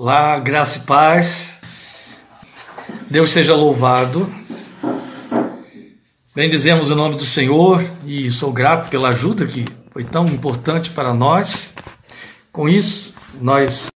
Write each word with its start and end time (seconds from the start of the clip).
Lá, 0.00 0.38
graça 0.38 0.78
e 0.78 0.82
paz. 0.82 1.58
Deus 3.10 3.30
seja 3.30 3.56
louvado. 3.56 4.32
Bendizemos 6.32 6.88
o 6.88 6.94
nome 6.94 7.16
do 7.16 7.24
Senhor 7.24 7.84
e 8.06 8.30
sou 8.30 8.52
grato 8.52 8.90
pela 8.90 9.08
ajuda 9.08 9.44
que 9.44 9.64
foi 9.90 10.04
tão 10.04 10.24
importante 10.26 10.90
para 10.90 11.12
nós. 11.12 11.72
Com 12.52 12.68
isso, 12.68 13.12
nós 13.40 13.88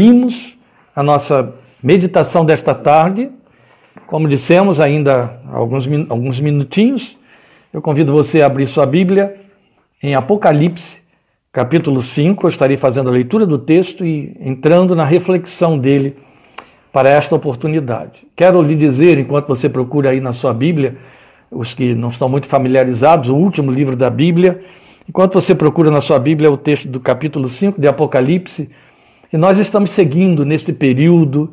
vimos 0.00 0.56
a 0.96 1.02
nossa 1.02 1.52
meditação 1.82 2.42
desta 2.42 2.74
tarde. 2.74 3.30
Como 4.06 4.26
dissemos 4.26 4.80
ainda 4.80 5.42
alguns, 5.52 5.86
alguns 6.08 6.40
minutinhos, 6.40 7.18
eu 7.70 7.82
convido 7.82 8.14
você 8.14 8.40
a 8.40 8.46
abrir 8.46 8.66
sua 8.66 8.86
Bíblia 8.86 9.38
em 10.02 10.14
Apocalipse, 10.14 10.99
capítulo 11.52 12.00
5, 12.00 12.46
eu 12.46 12.48
estarei 12.48 12.76
fazendo 12.76 13.08
a 13.08 13.12
leitura 13.12 13.44
do 13.44 13.58
texto 13.58 14.06
e 14.06 14.36
entrando 14.40 14.94
na 14.94 15.04
reflexão 15.04 15.76
dele 15.76 16.16
para 16.92 17.10
esta 17.10 17.34
oportunidade. 17.34 18.24
Quero 18.36 18.62
lhe 18.62 18.76
dizer, 18.76 19.18
enquanto 19.18 19.48
você 19.48 19.68
procura 19.68 20.10
aí 20.10 20.20
na 20.20 20.32
sua 20.32 20.54
Bíblia, 20.54 20.96
os 21.50 21.74
que 21.74 21.92
não 21.92 22.10
estão 22.10 22.28
muito 22.28 22.46
familiarizados, 22.46 23.28
o 23.28 23.34
último 23.34 23.72
livro 23.72 23.96
da 23.96 24.08
Bíblia, 24.08 24.60
enquanto 25.08 25.34
você 25.34 25.52
procura 25.52 25.90
na 25.90 26.00
sua 26.00 26.20
Bíblia 26.20 26.48
o 26.52 26.56
texto 26.56 26.86
do 26.86 27.00
capítulo 27.00 27.48
5 27.48 27.80
de 27.80 27.88
Apocalipse, 27.88 28.70
e 29.32 29.36
nós 29.36 29.58
estamos 29.58 29.90
seguindo 29.90 30.44
neste 30.44 30.72
período 30.72 31.52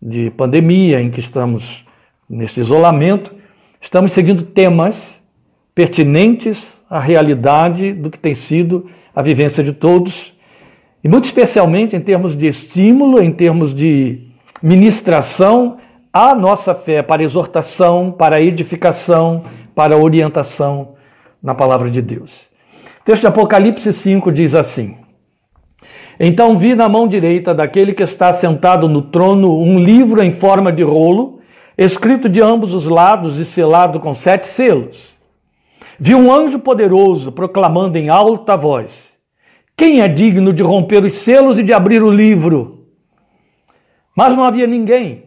de 0.00 0.30
pandemia 0.30 1.00
em 1.00 1.10
que 1.10 1.20
estamos 1.20 1.86
neste 2.28 2.60
isolamento, 2.60 3.34
estamos 3.80 4.12
seguindo 4.12 4.42
temas 4.42 5.18
pertinentes 5.74 6.70
à 6.90 7.00
realidade 7.00 7.94
do 7.94 8.10
que 8.10 8.18
tem 8.18 8.34
sido 8.34 8.90
a 9.18 9.22
vivência 9.22 9.64
de 9.64 9.72
todos, 9.72 10.32
e 11.02 11.08
muito 11.08 11.24
especialmente 11.24 11.96
em 11.96 12.00
termos 12.00 12.36
de 12.36 12.46
estímulo, 12.46 13.20
em 13.20 13.32
termos 13.32 13.74
de 13.74 14.28
ministração 14.62 15.78
à 16.12 16.36
nossa 16.36 16.72
fé, 16.72 17.02
para 17.02 17.24
exortação, 17.24 18.12
para 18.12 18.40
edificação, 18.40 19.42
para 19.74 19.96
orientação 19.96 20.90
na 21.42 21.52
palavra 21.52 21.90
de 21.90 22.00
Deus. 22.00 22.42
O 23.00 23.04
texto 23.04 23.22
de 23.22 23.26
Apocalipse 23.26 23.92
5 23.92 24.30
diz 24.30 24.54
assim: 24.54 24.96
Então 26.20 26.56
vi 26.56 26.76
na 26.76 26.88
mão 26.88 27.08
direita 27.08 27.52
daquele 27.52 27.94
que 27.94 28.04
está 28.04 28.32
sentado 28.32 28.88
no 28.88 29.02
trono 29.02 29.60
um 29.60 29.80
livro 29.80 30.22
em 30.22 30.30
forma 30.30 30.70
de 30.70 30.84
rolo, 30.84 31.40
escrito 31.76 32.28
de 32.28 32.40
ambos 32.40 32.72
os 32.72 32.86
lados 32.86 33.36
e 33.40 33.44
selado 33.44 33.98
com 33.98 34.14
sete 34.14 34.46
selos. 34.46 35.17
Vi 35.98 36.14
um 36.14 36.32
anjo 36.32 36.58
poderoso 36.58 37.32
proclamando 37.32 37.98
em 37.98 38.08
alta 38.08 38.56
voz: 38.56 39.12
Quem 39.76 40.00
é 40.00 40.08
digno 40.08 40.52
de 40.52 40.62
romper 40.62 41.04
os 41.04 41.14
selos 41.14 41.58
e 41.58 41.62
de 41.62 41.72
abrir 41.72 42.02
o 42.02 42.10
livro? 42.10 42.86
Mas 44.16 44.36
não 44.36 44.44
havia 44.44 44.66
ninguém, 44.66 45.24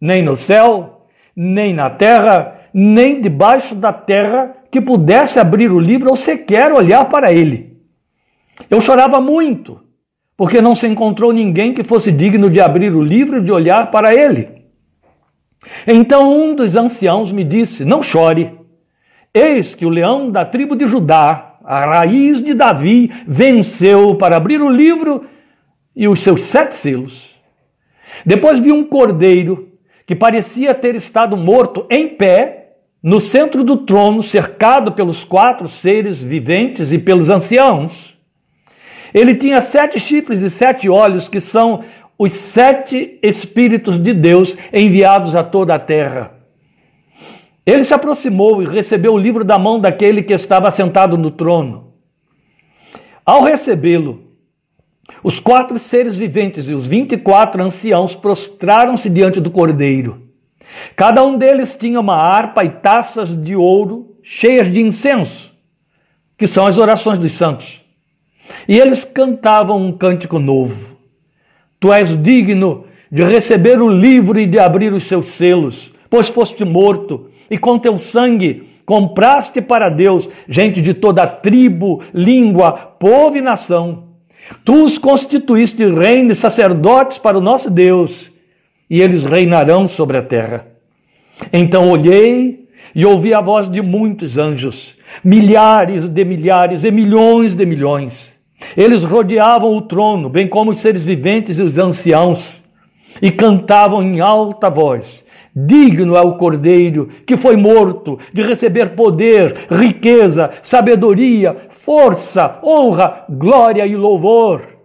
nem 0.00 0.22
no 0.22 0.36
céu, 0.36 1.06
nem 1.34 1.74
na 1.74 1.90
terra, 1.90 2.60
nem 2.72 3.20
debaixo 3.20 3.74
da 3.74 3.92
terra, 3.92 4.54
que 4.70 4.80
pudesse 4.80 5.38
abrir 5.38 5.70
o 5.70 5.78
livro 5.78 6.10
ou 6.10 6.16
sequer 6.16 6.72
olhar 6.72 7.06
para 7.06 7.32
ele. 7.32 7.76
Eu 8.70 8.80
chorava 8.80 9.20
muito, 9.20 9.80
porque 10.36 10.60
não 10.60 10.74
se 10.74 10.86
encontrou 10.86 11.32
ninguém 11.32 11.74
que 11.74 11.84
fosse 11.84 12.10
digno 12.10 12.48
de 12.48 12.60
abrir 12.60 12.94
o 12.94 13.02
livro 13.02 13.38
e 13.38 13.44
de 13.44 13.52
olhar 13.52 13.90
para 13.90 14.14
ele. 14.14 14.64
Então 15.86 16.32
um 16.32 16.54
dos 16.54 16.76
anciãos 16.76 17.32
me 17.32 17.44
disse: 17.44 17.84
Não 17.84 18.02
chore. 18.02 18.55
Eis 19.36 19.74
que 19.74 19.84
o 19.84 19.90
leão 19.90 20.30
da 20.30 20.46
tribo 20.46 20.74
de 20.74 20.86
Judá, 20.86 21.56
a 21.62 21.80
raiz 21.80 22.42
de 22.42 22.54
Davi, 22.54 23.12
venceu 23.28 24.14
para 24.14 24.34
abrir 24.34 24.62
o 24.62 24.70
livro 24.70 25.26
e 25.94 26.08
os 26.08 26.22
seus 26.22 26.44
sete 26.44 26.74
selos. 26.74 27.36
Depois 28.24 28.58
vi 28.58 28.72
um 28.72 28.82
cordeiro 28.82 29.68
que 30.06 30.14
parecia 30.14 30.74
ter 30.74 30.94
estado 30.94 31.36
morto 31.36 31.84
em 31.90 32.08
pé 32.08 32.76
no 33.02 33.20
centro 33.20 33.62
do 33.62 33.76
trono, 33.76 34.22
cercado 34.22 34.92
pelos 34.92 35.22
quatro 35.22 35.68
seres 35.68 36.22
viventes 36.22 36.90
e 36.90 36.98
pelos 36.98 37.28
anciãos. 37.28 38.16
Ele 39.12 39.34
tinha 39.34 39.60
sete 39.60 40.00
chifres 40.00 40.40
e 40.40 40.48
sete 40.48 40.88
olhos, 40.88 41.28
que 41.28 41.42
são 41.42 41.84
os 42.18 42.32
sete 42.32 43.18
Espíritos 43.22 43.98
de 43.98 44.14
Deus 44.14 44.56
enviados 44.72 45.36
a 45.36 45.44
toda 45.44 45.74
a 45.74 45.78
terra. 45.78 46.35
Ele 47.66 47.82
se 47.82 47.92
aproximou 47.92 48.62
e 48.62 48.66
recebeu 48.66 49.14
o 49.14 49.18
livro 49.18 49.44
da 49.44 49.58
mão 49.58 49.80
daquele 49.80 50.22
que 50.22 50.32
estava 50.32 50.70
sentado 50.70 51.18
no 51.18 51.32
trono. 51.32 51.92
Ao 53.24 53.42
recebê-lo, 53.42 54.22
os 55.22 55.40
quatro 55.40 55.76
seres 55.76 56.16
viventes 56.16 56.68
e 56.68 56.74
os 56.74 56.86
vinte 56.86 57.12
e 57.12 57.18
quatro 57.18 57.60
anciãos 57.60 58.14
prostraram-se 58.14 59.10
diante 59.10 59.40
do 59.40 59.50
cordeiro. 59.50 60.22
Cada 60.94 61.24
um 61.24 61.36
deles 61.36 61.74
tinha 61.74 61.98
uma 61.98 62.14
harpa 62.14 62.64
e 62.64 62.70
taças 62.70 63.36
de 63.36 63.56
ouro 63.56 64.16
cheias 64.22 64.72
de 64.72 64.80
incenso, 64.80 65.52
que 66.36 66.46
são 66.46 66.66
as 66.66 66.78
orações 66.78 67.18
dos 67.18 67.32
santos. 67.32 67.80
E 68.68 68.78
eles 68.78 69.04
cantavam 69.04 69.84
um 69.84 69.90
cântico 69.90 70.38
novo. 70.38 70.96
Tu 71.80 71.92
és 71.92 72.20
digno 72.20 72.84
de 73.10 73.24
receber 73.24 73.80
o 73.80 73.88
livro 73.88 74.38
e 74.38 74.46
de 74.46 74.58
abrir 74.58 74.92
os 74.92 75.04
seus 75.04 75.28
selos, 75.28 75.92
pois 76.16 76.30
foste 76.30 76.64
morto 76.64 77.26
e 77.50 77.58
com 77.58 77.78
teu 77.78 77.98
sangue 77.98 78.70
compraste 78.86 79.60
para 79.60 79.90
Deus 79.90 80.26
gente 80.48 80.80
de 80.80 80.94
toda 80.94 81.26
tribo, 81.26 82.02
língua, 82.14 82.72
povo 82.72 83.36
e 83.36 83.42
nação. 83.42 84.04
Tu 84.64 84.84
os 84.84 84.96
constituíste 84.96 85.84
reino 85.84 86.32
e 86.32 86.34
sacerdotes 86.34 87.18
para 87.18 87.36
o 87.36 87.40
nosso 87.42 87.70
Deus, 87.70 88.30
e 88.88 89.02
eles 89.02 89.24
reinarão 89.24 89.86
sobre 89.86 90.16
a 90.16 90.22
terra. 90.22 90.66
Então 91.52 91.90
olhei 91.90 92.66
e 92.94 93.04
ouvi 93.04 93.34
a 93.34 93.42
voz 93.42 93.68
de 93.68 93.82
muitos 93.82 94.38
anjos, 94.38 94.96
milhares 95.22 96.08
de 96.08 96.24
milhares 96.24 96.82
e 96.82 96.90
milhões 96.90 97.54
de 97.54 97.66
milhões. 97.66 98.32
Eles 98.74 99.04
rodeavam 99.04 99.76
o 99.76 99.82
trono, 99.82 100.30
bem 100.30 100.48
como 100.48 100.70
os 100.70 100.78
seres 100.78 101.04
viventes 101.04 101.58
e 101.58 101.62
os 101.62 101.76
anciãos, 101.76 102.58
e 103.20 103.30
cantavam 103.30 104.02
em 104.02 104.20
alta 104.20 104.70
voz: 104.70 105.25
Digno 105.58 106.14
é 106.14 106.20
o 106.20 106.34
cordeiro 106.34 107.08
que 107.26 107.34
foi 107.34 107.56
morto 107.56 108.18
de 108.30 108.42
receber 108.42 108.94
poder, 108.94 109.66
riqueza, 109.70 110.50
sabedoria, 110.62 111.68
força, 111.70 112.58
honra, 112.62 113.24
glória 113.30 113.86
e 113.86 113.96
louvor. 113.96 114.76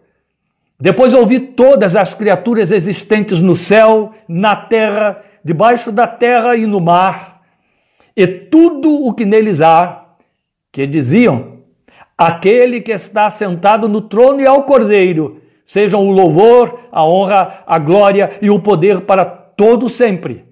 Depois 0.80 1.14
ouvi 1.14 1.42
todas 1.42 1.94
as 1.94 2.14
criaturas 2.14 2.72
existentes 2.72 3.42
no 3.42 3.54
céu, 3.54 4.14
na 4.30 4.56
terra, 4.56 5.22
debaixo 5.44 5.92
da 5.92 6.08
terra 6.08 6.56
e 6.56 6.66
no 6.66 6.80
mar, 6.80 7.42
e 8.16 8.26
tudo 8.26 8.90
o 9.06 9.14
que 9.14 9.26
neles 9.26 9.60
há, 9.60 10.06
que 10.72 10.88
diziam: 10.88 11.58
Aquele 12.18 12.80
que 12.80 12.94
está 12.94 13.30
sentado 13.30 13.90
no 13.90 14.04
trono 14.04 14.40
e 14.40 14.48
ao 14.48 14.64
cordeiro, 14.64 15.42
sejam 15.66 16.08
o 16.08 16.12
louvor, 16.12 16.80
a 16.94 17.06
honra, 17.06 17.62
a 17.68 17.78
glória 17.78 18.38
e 18.42 18.50
o 18.50 18.60
poder 18.60 19.02
para 19.02 19.26
todo 19.26 19.90
sempre. 19.90 20.51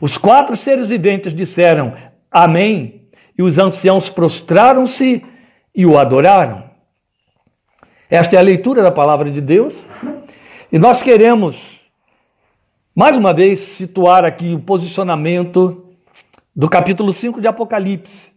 Os 0.00 0.18
quatro 0.18 0.56
seres 0.56 0.88
viventes 0.88 1.34
disseram 1.34 1.94
Amém, 2.30 3.02
e 3.38 3.42
os 3.42 3.58
anciãos 3.58 4.10
prostraram-se 4.10 5.24
e 5.74 5.86
o 5.86 5.98
adoraram. 5.98 6.64
Esta 8.10 8.36
é 8.36 8.38
a 8.38 8.42
leitura 8.42 8.82
da 8.82 8.92
palavra 8.92 9.30
de 9.30 9.40
Deus, 9.40 9.78
e 10.70 10.78
nós 10.78 11.02
queremos, 11.02 11.80
mais 12.94 13.16
uma 13.16 13.32
vez, 13.32 13.60
situar 13.60 14.24
aqui 14.24 14.54
o 14.54 14.58
posicionamento 14.58 15.86
do 16.54 16.68
capítulo 16.68 17.12
5 17.12 17.40
de 17.40 17.46
Apocalipse. 17.46 18.30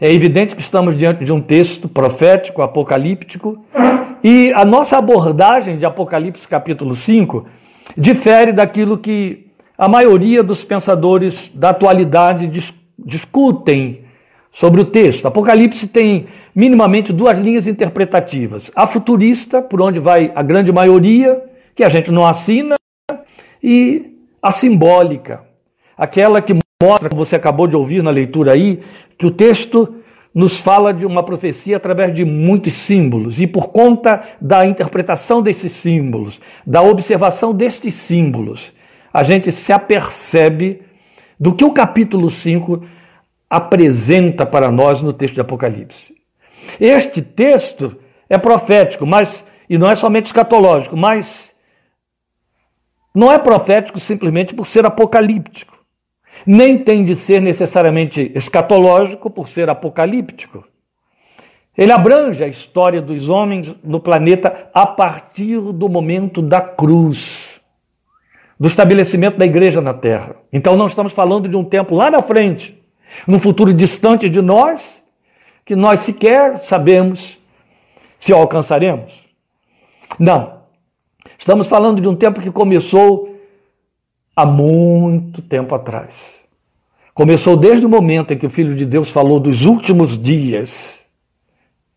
É 0.00 0.10
evidente 0.12 0.56
que 0.56 0.62
estamos 0.62 0.96
diante 0.96 1.24
de 1.24 1.32
um 1.32 1.40
texto 1.40 1.88
profético, 1.88 2.60
apocalíptico, 2.60 3.64
e 4.22 4.52
a 4.54 4.64
nossa 4.64 4.98
abordagem 4.98 5.78
de 5.78 5.86
Apocalipse 5.86 6.46
capítulo 6.46 6.94
5 6.94 7.46
difere 7.96 8.52
daquilo 8.52 8.98
que 8.98 9.51
a 9.76 9.88
maioria 9.88 10.42
dos 10.42 10.64
pensadores 10.64 11.50
da 11.54 11.70
atualidade 11.70 12.46
dis 12.46 12.72
discutem 13.04 14.04
sobre 14.52 14.80
o 14.80 14.84
texto. 14.84 15.26
Apocalipse 15.26 15.88
tem 15.88 16.26
minimamente 16.54 17.12
duas 17.12 17.38
linhas 17.38 17.66
interpretativas: 17.66 18.70
a 18.76 18.86
futurista, 18.86 19.62
por 19.62 19.80
onde 19.80 19.98
vai 19.98 20.30
a 20.34 20.42
grande 20.42 20.70
maioria, 20.70 21.42
que 21.74 21.82
a 21.82 21.88
gente 21.88 22.10
não 22.10 22.26
assina, 22.26 22.76
e 23.62 24.12
a 24.40 24.52
simbólica, 24.52 25.42
aquela 25.96 26.42
que 26.42 26.54
mostra, 26.82 27.08
como 27.08 27.24
você 27.24 27.36
acabou 27.36 27.66
de 27.66 27.76
ouvir 27.76 28.02
na 28.02 28.10
leitura 28.10 28.52
aí, 28.52 28.80
que 29.16 29.26
o 29.26 29.30
texto 29.30 29.96
nos 30.34 30.58
fala 30.58 30.92
de 30.92 31.04
uma 31.04 31.22
profecia 31.22 31.76
através 31.76 32.14
de 32.14 32.24
muitos 32.24 32.74
símbolos, 32.74 33.40
e 33.40 33.46
por 33.46 33.68
conta 33.68 34.22
da 34.40 34.66
interpretação 34.66 35.42
desses 35.42 35.72
símbolos, 35.72 36.40
da 36.66 36.82
observação 36.82 37.54
destes 37.54 37.94
símbolos, 37.94 38.72
a 39.12 39.22
gente 39.22 39.52
se 39.52 39.72
apercebe 39.72 40.82
do 41.38 41.54
que 41.54 41.64
o 41.64 41.72
capítulo 41.72 42.30
5 42.30 42.84
apresenta 43.50 44.46
para 44.46 44.70
nós 44.70 45.02
no 45.02 45.12
texto 45.12 45.34
de 45.34 45.40
Apocalipse. 45.40 46.14
Este 46.80 47.20
texto 47.20 47.96
é 48.28 48.38
profético, 48.38 49.06
mas 49.06 49.44
e 49.68 49.78
não 49.78 49.90
é 49.90 49.94
somente 49.94 50.26
escatológico, 50.26 50.96
mas 50.96 51.50
não 53.14 53.32
é 53.32 53.38
profético 53.38 54.00
simplesmente 54.00 54.54
por 54.54 54.66
ser 54.66 54.84
apocalíptico, 54.86 55.76
nem 56.46 56.78
tem 56.78 57.04
de 57.04 57.14
ser 57.14 57.40
necessariamente 57.40 58.32
escatológico 58.34 59.30
por 59.30 59.48
ser 59.48 59.68
apocalíptico. 59.68 60.64
Ele 61.76 61.90
abrange 61.90 62.44
a 62.44 62.48
história 62.48 63.00
dos 63.00 63.28
homens 63.30 63.74
no 63.82 63.98
planeta 63.98 64.70
a 64.74 64.86
partir 64.86 65.58
do 65.58 65.88
momento 65.88 66.42
da 66.42 66.60
cruz, 66.60 67.51
do 68.62 68.68
estabelecimento 68.68 69.38
da 69.38 69.44
igreja 69.44 69.80
na 69.80 69.92
terra. 69.92 70.36
Então 70.52 70.76
não 70.76 70.86
estamos 70.86 71.12
falando 71.12 71.48
de 71.48 71.56
um 71.56 71.64
tempo 71.64 71.96
lá 71.96 72.08
na 72.08 72.22
frente, 72.22 72.80
num 73.26 73.40
futuro 73.40 73.74
distante 73.74 74.30
de 74.30 74.40
nós, 74.40 75.02
que 75.64 75.74
nós 75.74 75.98
sequer 76.02 76.60
sabemos 76.60 77.40
se 78.20 78.32
alcançaremos. 78.32 79.28
Não. 80.16 80.60
Estamos 81.36 81.66
falando 81.66 82.00
de 82.00 82.08
um 82.08 82.14
tempo 82.14 82.40
que 82.40 82.52
começou 82.52 83.36
há 84.36 84.46
muito 84.46 85.42
tempo 85.42 85.74
atrás. 85.74 86.40
Começou 87.14 87.56
desde 87.56 87.84
o 87.84 87.88
momento 87.88 88.32
em 88.32 88.38
que 88.38 88.46
o 88.46 88.50
Filho 88.50 88.76
de 88.76 88.86
Deus 88.86 89.10
falou 89.10 89.40
dos 89.40 89.64
últimos 89.64 90.16
dias 90.16 91.00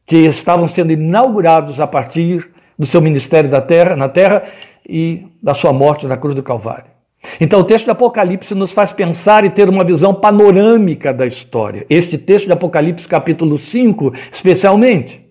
que 0.04 0.18
estavam 0.18 0.68
sendo 0.68 0.94
inaugurados 0.94 1.80
a 1.80 1.86
partir 1.86 2.50
do 2.78 2.88
seu 2.88 3.04
ministério 3.04 3.52
da 3.52 3.62
terra, 3.62 3.96
na 3.96 4.10
terra 4.10 4.52
e 4.88 5.28
da 5.42 5.54
sua 5.54 5.74
morte 5.74 6.08
na 6.08 6.18
cruz 6.18 6.36
do 6.36 6.44
Calvário. 6.44 6.96
Então, 7.40 7.60
o 7.60 7.64
texto 7.64 7.86
de 7.86 7.92
Apocalipse 7.92 8.54
nos 8.54 8.72
faz 8.72 8.92
pensar 8.92 9.44
e 9.46 9.50
ter 9.50 9.68
uma 9.68 9.84
visão 9.84 10.14
panorâmica 10.14 11.14
da 11.14 11.26
história. 11.26 11.86
Este 11.90 12.18
texto 12.18 12.46
de 12.46 12.54
Apocalipse, 12.54 13.08
capítulo 13.08 13.58
5, 13.58 14.14
especialmente. 14.32 15.26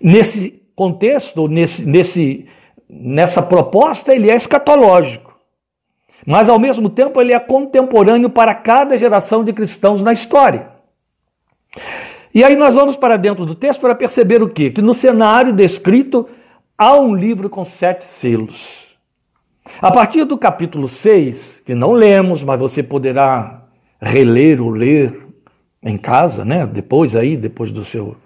Nesse 0.00 0.62
contexto, 0.74 1.48
nesse, 1.48 1.82
nesse, 1.84 2.46
nessa 2.88 3.42
proposta, 3.42 4.14
ele 4.14 4.30
é 4.30 4.36
escatológico. 4.36 5.32
Mas, 6.26 6.48
ao 6.48 6.58
mesmo 6.58 6.88
tempo, 6.88 7.20
ele 7.20 7.32
é 7.32 7.40
contemporâneo 7.40 8.30
para 8.30 8.54
cada 8.54 8.96
geração 8.96 9.42
de 9.42 9.52
cristãos 9.52 10.02
na 10.02 10.12
história. 10.12 10.70
E 12.34 12.42
aí 12.44 12.56
nós 12.56 12.74
vamos 12.74 12.96
para 12.96 13.16
dentro 13.16 13.44
do 13.44 13.54
texto 13.54 13.80
para 13.80 13.94
perceber 13.94 14.42
o 14.42 14.48
quê? 14.48 14.70
Que 14.70 14.80
no 14.80 14.94
cenário 14.94 15.52
descrito 15.52 16.28
há 16.76 16.96
um 16.96 17.14
livro 17.14 17.48
com 17.48 17.64
sete 17.64 18.04
selos. 18.04 18.86
A 19.80 19.90
partir 19.90 20.24
do 20.24 20.36
capítulo 20.36 20.88
6, 20.88 21.62
que 21.64 21.74
não 21.74 21.92
lemos, 21.92 22.42
mas 22.42 22.58
você 22.58 22.82
poderá 22.82 23.62
reler 24.00 24.60
ou 24.60 24.70
ler 24.70 25.26
em 25.82 25.96
casa, 25.96 26.44
né? 26.44 26.66
Depois 26.66 27.14
aí, 27.14 27.36
depois 27.36 27.70
do 27.70 27.84
seu 27.84 28.16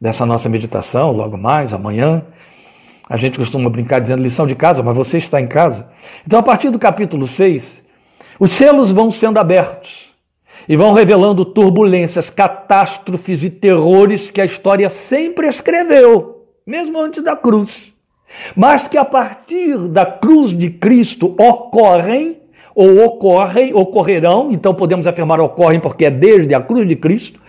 dessa 0.00 0.24
nossa 0.24 0.48
meditação, 0.48 1.10
logo 1.12 1.36
mais, 1.36 1.72
amanhã. 1.72 2.22
A 3.08 3.16
gente 3.16 3.38
costuma 3.38 3.68
brincar 3.68 4.00
dizendo 4.00 4.22
lição 4.22 4.46
de 4.46 4.54
casa, 4.54 4.82
mas 4.82 4.96
você 4.96 5.18
está 5.18 5.40
em 5.40 5.46
casa. 5.46 5.88
Então, 6.26 6.38
a 6.38 6.42
partir 6.42 6.70
do 6.70 6.78
capítulo 6.78 7.26
6, 7.26 7.78
os 8.38 8.52
selos 8.52 8.92
vão 8.92 9.10
sendo 9.10 9.38
abertos 9.38 10.08
e 10.68 10.76
vão 10.76 10.92
revelando 10.92 11.44
turbulências, 11.44 12.30
catástrofes 12.30 13.42
e 13.42 13.50
terrores 13.50 14.30
que 14.30 14.40
a 14.40 14.44
história 14.44 14.88
sempre 14.88 15.48
escreveu, 15.48 16.37
mesmo 16.68 17.00
antes 17.00 17.24
da 17.24 17.34
cruz. 17.34 17.94
Mas 18.54 18.86
que 18.86 18.98
a 18.98 19.04
partir 19.04 19.78
da 19.88 20.04
cruz 20.04 20.50
de 20.50 20.68
Cristo 20.68 21.34
ocorrem, 21.40 22.36
ou 22.74 23.06
ocorrem, 23.06 23.72
ocorrerão, 23.72 24.52
então 24.52 24.74
podemos 24.74 25.06
afirmar 25.06 25.40
ocorrem 25.40 25.80
porque 25.80 26.04
é 26.04 26.10
desde 26.10 26.54
a 26.54 26.60
cruz 26.60 26.86
de 26.86 26.94
Cristo, 26.94 27.40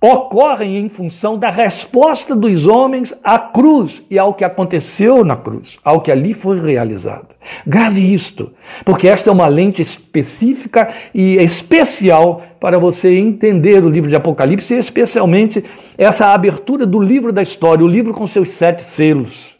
ocorrem 0.00 0.78
em 0.78 0.88
função 0.88 1.38
da 1.38 1.50
resposta 1.50 2.34
dos 2.34 2.66
homens 2.66 3.12
à 3.22 3.38
cruz 3.38 4.02
e 4.08 4.18
ao 4.18 4.32
que 4.32 4.44
aconteceu 4.44 5.22
na 5.24 5.36
cruz, 5.36 5.78
ao 5.84 6.00
que 6.00 6.10
ali 6.10 6.32
foi 6.32 6.58
realizado. 6.58 7.28
Grave 7.66 8.14
isto, 8.14 8.50
porque 8.82 9.06
esta 9.06 9.28
é 9.28 9.32
uma 9.32 9.46
lente 9.46 9.82
específica 9.82 10.88
e 11.14 11.36
especial 11.36 12.42
para 12.58 12.78
você 12.78 13.14
entender 13.18 13.84
o 13.84 13.90
livro 13.90 14.08
de 14.08 14.16
Apocalipse, 14.16 14.74
e 14.74 14.78
especialmente 14.78 15.62
essa 15.98 16.28
abertura 16.28 16.86
do 16.86 16.98
livro 16.98 17.30
da 17.30 17.42
história, 17.42 17.84
o 17.84 17.88
livro 17.88 18.14
com 18.14 18.26
seus 18.26 18.50
sete 18.50 18.82
selos. 18.82 19.54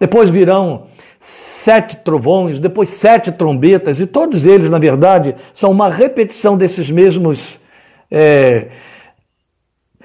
Depois 0.00 0.28
virão 0.28 0.86
sete 1.20 1.96
trovões, 1.98 2.58
depois 2.58 2.88
sete 2.88 3.30
trombetas, 3.30 4.00
e 4.00 4.06
todos 4.06 4.44
eles, 4.44 4.68
na 4.68 4.78
verdade, 4.80 5.36
são 5.54 5.70
uma 5.70 5.88
repetição 5.88 6.56
desses 6.56 6.90
mesmos. 6.90 7.60
É, 8.10 8.68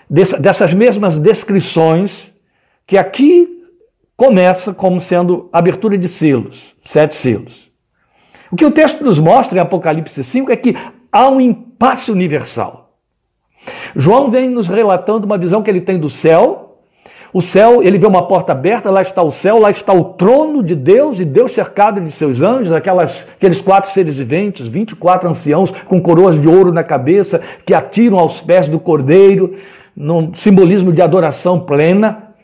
dessas 0.09 0.74
mesmas 0.74 1.18
descrições 1.18 2.31
que 2.86 2.98
aqui 2.98 3.63
começa 4.15 4.74
como 4.74 5.00
sendo 5.00 5.50
abertura 5.51 5.98
de 5.98 6.07
selos, 6.07 6.75
sete 6.83 7.15
selos. 7.15 7.69
O 8.51 8.56
que 8.56 8.65
o 8.65 8.71
texto 8.71 9.04
nos 9.04 9.19
mostra 9.19 9.57
em 9.57 9.62
Apocalipse 9.62 10.24
5 10.24 10.51
é 10.51 10.56
que 10.56 10.75
há 11.12 11.30
um 11.30 11.42
impasse 11.42 12.12
universal. 12.12 12.98
João 13.95 14.30
vem 14.30 14.50
nos 14.50 14.68
relatando 14.68 15.25
uma 15.25 15.38
visão 15.38 15.62
que 15.62 15.69
ele 15.69 15.81
tem 15.81 16.00
do 16.00 16.10
céu, 16.10 16.68
o 17.33 17.42
céu, 17.42 17.83
ele 17.83 17.98
vê 17.98 18.07
uma 18.07 18.25
porta 18.25 18.53
aberta, 18.53 18.89
lá 18.89 19.01
está 19.01 19.21
o 19.21 19.31
céu, 19.31 19.60
lá 19.60 19.69
está 19.69 19.94
o 19.94 20.13
trono 20.13 20.63
de 20.63 20.74
Deus 20.74 21.19
e 21.19 21.25
Deus 21.25 21.51
cercado 21.51 22.00
de 22.00 22.10
seus 22.10 22.42
anjos, 22.42 22.71
aquelas, 22.71 23.24
aqueles 23.36 23.60
quatro 23.60 23.92
seres 23.92 24.18
viventes, 24.18 24.68
24 24.68 25.30
anciãos 25.30 25.69
com 25.86 26.01
coroas 26.01 26.39
de 26.39 26.48
ouro 26.48 26.71
na 26.71 26.83
cabeça, 26.83 27.42
que 27.65 27.74
atiram 27.74 28.18
aos 28.18 28.42
pés 28.42 28.69
do 28.69 28.80
cordeiro, 28.80 29.56
num 29.97 30.31
simbolismo 30.35 30.94
de 30.94 31.01
adoração 31.01 31.59
plena. 31.59 32.35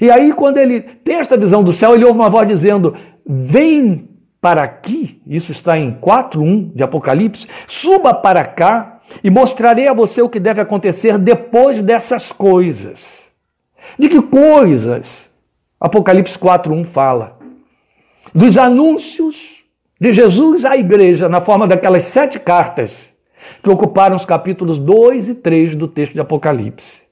E 0.00 0.10
aí, 0.10 0.32
quando 0.32 0.58
ele 0.58 0.80
tem 0.80 1.16
esta 1.16 1.36
visão 1.36 1.62
do 1.62 1.72
céu, 1.72 1.94
ele 1.94 2.04
ouve 2.04 2.18
uma 2.18 2.28
voz 2.28 2.48
dizendo: 2.48 2.96
Vem 3.24 4.08
para 4.40 4.62
aqui, 4.62 5.22
isso 5.24 5.52
está 5.52 5.78
em 5.78 5.92
4:1 5.92 6.72
de 6.74 6.82
Apocalipse, 6.82 7.46
suba 7.68 8.12
para 8.12 8.44
cá 8.44 9.00
e 9.22 9.30
mostrarei 9.30 9.86
a 9.86 9.94
você 9.94 10.20
o 10.20 10.28
que 10.28 10.40
deve 10.40 10.60
acontecer 10.60 11.16
depois 11.16 11.80
dessas 11.80 12.32
coisas. 12.32 13.06
De 13.96 14.08
que 14.08 14.20
coisas 14.20 15.30
Apocalipse 15.80 16.36
4:1 16.36 16.84
fala? 16.84 17.38
Dos 18.34 18.58
anúncios 18.58 19.62
de 20.00 20.12
Jesus 20.12 20.64
à 20.64 20.76
igreja 20.76 21.28
na 21.28 21.40
forma 21.40 21.66
daquelas 21.66 22.04
sete 22.04 22.38
cartas 22.38 23.12
que 23.62 23.70
ocuparam 23.70 24.16
os 24.16 24.24
capítulos 24.24 24.78
2 24.78 25.28
e 25.28 25.34
3 25.34 25.74
do 25.74 25.88
texto 25.88 26.12
de 26.12 26.20
Apocalipse. 26.20 27.02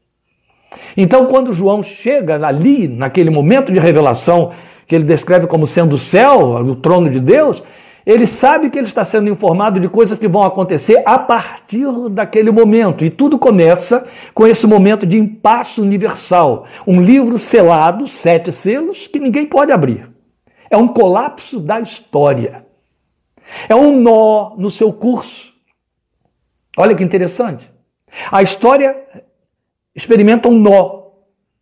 Então, 0.96 1.26
quando 1.26 1.52
João 1.52 1.82
chega 1.82 2.44
ali, 2.46 2.88
naquele 2.88 3.30
momento 3.30 3.72
de 3.72 3.78
revelação, 3.78 4.52
que 4.86 4.94
ele 4.94 5.04
descreve 5.04 5.46
como 5.46 5.66
sendo 5.66 5.94
o 5.94 5.98
céu, 5.98 6.38
o 6.38 6.76
trono 6.76 7.10
de 7.10 7.20
Deus, 7.20 7.62
ele 8.06 8.25
sabe 8.25 8.70
que 8.70 8.78
ele 8.78 8.87
está 8.87 9.04
sendo 9.04 9.28
informado 9.28 9.80
de 9.80 9.88
coisas 9.88 10.16
que 10.16 10.28
vão 10.28 10.42
acontecer 10.42 11.02
a 11.04 11.18
partir 11.18 11.87
daquele 12.11 12.52
momento. 12.52 13.04
E 13.04 13.11
tudo 13.11 13.37
começa 13.37 14.06
com 14.32 14.46
esse 14.46 14.64
momento 14.64 15.04
de 15.04 15.18
impasse 15.18 15.80
universal. 15.80 16.66
Um 16.87 17.02
livro 17.02 17.37
selado, 17.37 18.06
sete 18.06 18.52
selos, 18.52 19.08
que 19.08 19.18
ninguém 19.18 19.44
pode 19.44 19.72
abrir. 19.72 20.08
É 20.70 20.76
um 20.76 20.87
colapso 20.87 21.58
da 21.58 21.80
história. 21.80 22.64
É 23.68 23.75
um 23.75 24.00
nó 24.00 24.54
no 24.56 24.70
seu 24.70 24.92
curso. 24.92 25.52
Olha 26.76 26.95
que 26.95 27.02
interessante. 27.02 27.71
A 28.30 28.42
história 28.42 28.97
experimenta 29.95 30.49
um 30.49 30.59
nó. 30.59 31.06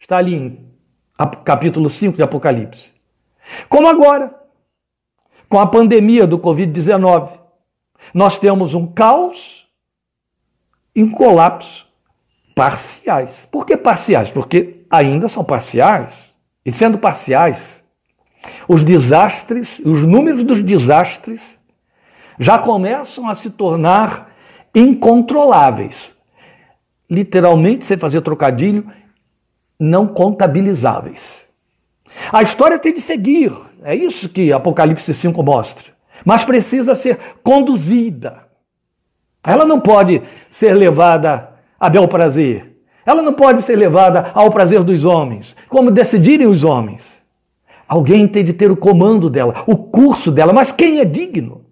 Está 0.00 0.18
ali 0.18 0.35
em 0.35 0.75
capítulo 1.44 1.88
5 1.88 2.16
de 2.16 2.23
Apocalipse. 2.23 2.92
Como 3.68 3.87
agora 3.87 4.44
com 5.54 5.61
a 5.61 5.66
pandemia 5.68 6.26
do 6.26 6.37
Covid-19. 6.37 7.30
Nós 8.12 8.40
temos 8.40 8.75
um 8.75 8.88
caos 8.88 9.68
e 10.92 11.00
um 11.00 11.12
colapso 11.12 11.87
parciais. 12.56 13.47
Por 13.52 13.64
que 13.64 13.76
parciais? 13.76 14.33
Porque 14.33 14.85
ainda 14.90 15.28
são 15.28 15.44
parciais. 15.44 16.35
E 16.66 16.73
sendo 16.73 16.99
parciais, 16.99 17.80
os 18.66 18.83
desastres, 18.83 19.78
os 19.85 20.04
números 20.04 20.42
dos 20.42 20.61
desastres 20.61 21.59
já 22.38 22.59
começam 22.59 23.28
a 23.28 23.37
se 23.37 23.49
tornar 23.49 24.33
incontroláveis. 24.75 26.12
Literalmente, 27.09 27.85
sem 27.85 27.97
fazer 27.97 28.21
trocadilho, 28.23 28.90
não 29.78 30.07
contabilizáveis. 30.07 31.45
A 32.33 32.43
história 32.43 32.78
tem 32.78 32.95
de 32.95 33.00
seguir, 33.00 33.52
é 33.83 33.95
isso 33.95 34.28
que 34.28 34.52
Apocalipse 34.52 35.12
5 35.12 35.43
mostra. 35.43 35.93
Mas 36.25 36.45
precisa 36.45 36.95
ser 36.95 37.19
conduzida. 37.43 38.45
Ela 39.43 39.66
não 39.66 39.78
pode 39.78 40.23
ser 40.49 40.75
levada 40.75 41.50
a 41.78 41.90
bel 41.90 42.09
prazer. 42.09 42.78
Ela 43.04 43.21
não 43.21 43.35
pode 43.35 43.62
ser 43.62 43.76
levada 43.76 44.31
ao 44.33 44.50
prazer 44.50 44.83
dos 44.83 45.04
homens, 45.04 45.54
como 45.69 45.90
decidirem 45.90 46.47
os 46.47 46.64
homens. 46.64 47.23
Alguém 47.87 48.26
tem 48.26 48.43
de 48.43 48.54
ter 48.54 48.71
o 48.71 48.76
comando 48.76 49.28
dela, 49.28 49.62
o 49.66 49.76
curso 49.76 50.33
dela, 50.33 50.54
mas 50.54 50.73
quem 50.73 51.00
é 51.00 51.04
digno? 51.04 51.66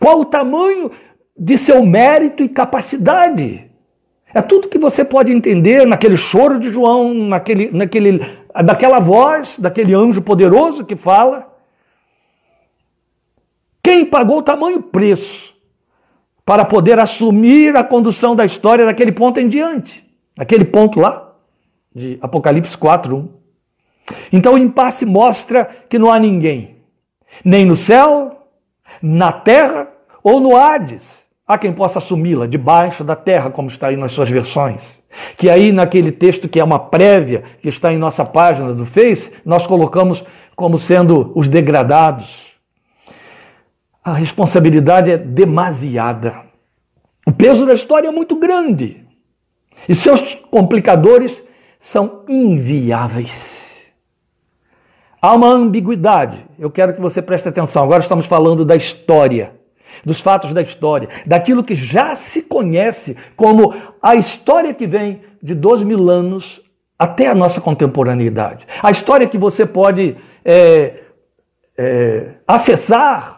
Qual 0.00 0.20
o 0.20 0.24
tamanho 0.24 0.90
de 1.36 1.58
seu 1.58 1.84
mérito 1.84 2.42
e 2.42 2.48
capacidade? 2.48 3.70
É 4.32 4.42
tudo 4.42 4.68
que 4.68 4.78
você 4.78 5.04
pode 5.04 5.32
entender 5.32 5.86
naquele 5.86 6.16
choro 6.16 6.58
de 6.58 6.68
João, 6.68 7.14
naquele, 7.14 7.70
naquele 7.70 8.20
daquela 8.64 8.98
voz, 8.98 9.58
daquele 9.58 9.94
anjo 9.94 10.22
poderoso 10.22 10.84
que 10.84 10.96
fala. 10.96 11.52
Quem 13.82 14.04
pagou 14.04 14.42
tamanho 14.42 14.82
preço 14.82 15.54
para 16.44 16.64
poder 16.64 16.98
assumir 16.98 17.76
a 17.76 17.84
condução 17.84 18.34
da 18.34 18.44
história 18.44 18.84
daquele 18.84 19.12
ponto 19.12 19.38
em 19.38 19.48
diante? 19.48 20.04
Aquele 20.38 20.64
ponto 20.64 21.00
lá, 21.00 21.34
de 21.94 22.18
Apocalipse 22.20 22.76
4, 22.76 23.16
1. 23.16 23.28
Então 24.32 24.54
o 24.54 24.58
impasse 24.58 25.04
mostra 25.04 25.64
que 25.88 25.98
não 25.98 26.10
há 26.10 26.18
ninguém, 26.18 26.76
nem 27.44 27.64
no 27.64 27.74
céu, 27.74 28.48
na 29.02 29.32
terra 29.32 29.88
ou 30.22 30.40
no 30.40 30.56
Hades. 30.56 31.25
Há 31.46 31.56
quem 31.56 31.72
possa 31.72 31.98
assumi-la 31.98 32.46
debaixo 32.46 33.04
da 33.04 33.14
terra, 33.14 33.50
como 33.50 33.68
está 33.68 33.88
aí 33.88 33.96
nas 33.96 34.12
suas 34.12 34.28
versões. 34.28 35.00
Que 35.36 35.48
aí 35.48 35.70
naquele 35.70 36.10
texto 36.10 36.48
que 36.48 36.58
é 36.58 36.64
uma 36.64 36.78
prévia, 36.78 37.44
que 37.62 37.68
está 37.68 37.92
em 37.92 37.98
nossa 37.98 38.24
página 38.24 38.74
do 38.74 38.84
Face, 38.84 39.32
nós 39.44 39.66
colocamos 39.66 40.24
como 40.56 40.76
sendo 40.76 41.32
os 41.36 41.46
degradados. 41.46 42.52
A 44.02 44.12
responsabilidade 44.12 45.10
é 45.10 45.16
demasiada. 45.16 46.34
O 47.26 47.32
peso 47.32 47.64
da 47.64 47.74
história 47.74 48.08
é 48.08 48.10
muito 48.12 48.36
grande. 48.36 49.04
E 49.88 49.94
seus 49.94 50.34
complicadores 50.50 51.42
são 51.78 52.24
inviáveis. 52.28 53.76
Há 55.20 55.34
uma 55.34 55.48
ambiguidade. 55.48 56.44
Eu 56.58 56.70
quero 56.70 56.94
que 56.94 57.00
você 57.00 57.20
preste 57.20 57.48
atenção. 57.48 57.84
Agora 57.84 58.02
estamos 58.02 58.26
falando 58.26 58.64
da 58.64 58.76
história, 58.76 59.55
dos 60.04 60.20
fatos 60.20 60.52
da 60.52 60.62
história, 60.62 61.08
daquilo 61.26 61.64
que 61.64 61.74
já 61.74 62.14
se 62.14 62.42
conhece 62.42 63.16
como 63.36 63.74
a 64.02 64.14
história 64.14 64.74
que 64.74 64.86
vem 64.86 65.20
de 65.42 65.54
12 65.54 65.84
mil 65.84 66.10
anos 66.10 66.60
até 66.98 67.28
a 67.28 67.34
nossa 67.34 67.60
contemporaneidade. 67.60 68.66
A 68.82 68.90
história 68.90 69.26
que 69.26 69.38
você 69.38 69.66
pode 69.66 70.16
é, 70.44 71.00
é, 71.76 72.28
acessar 72.46 73.36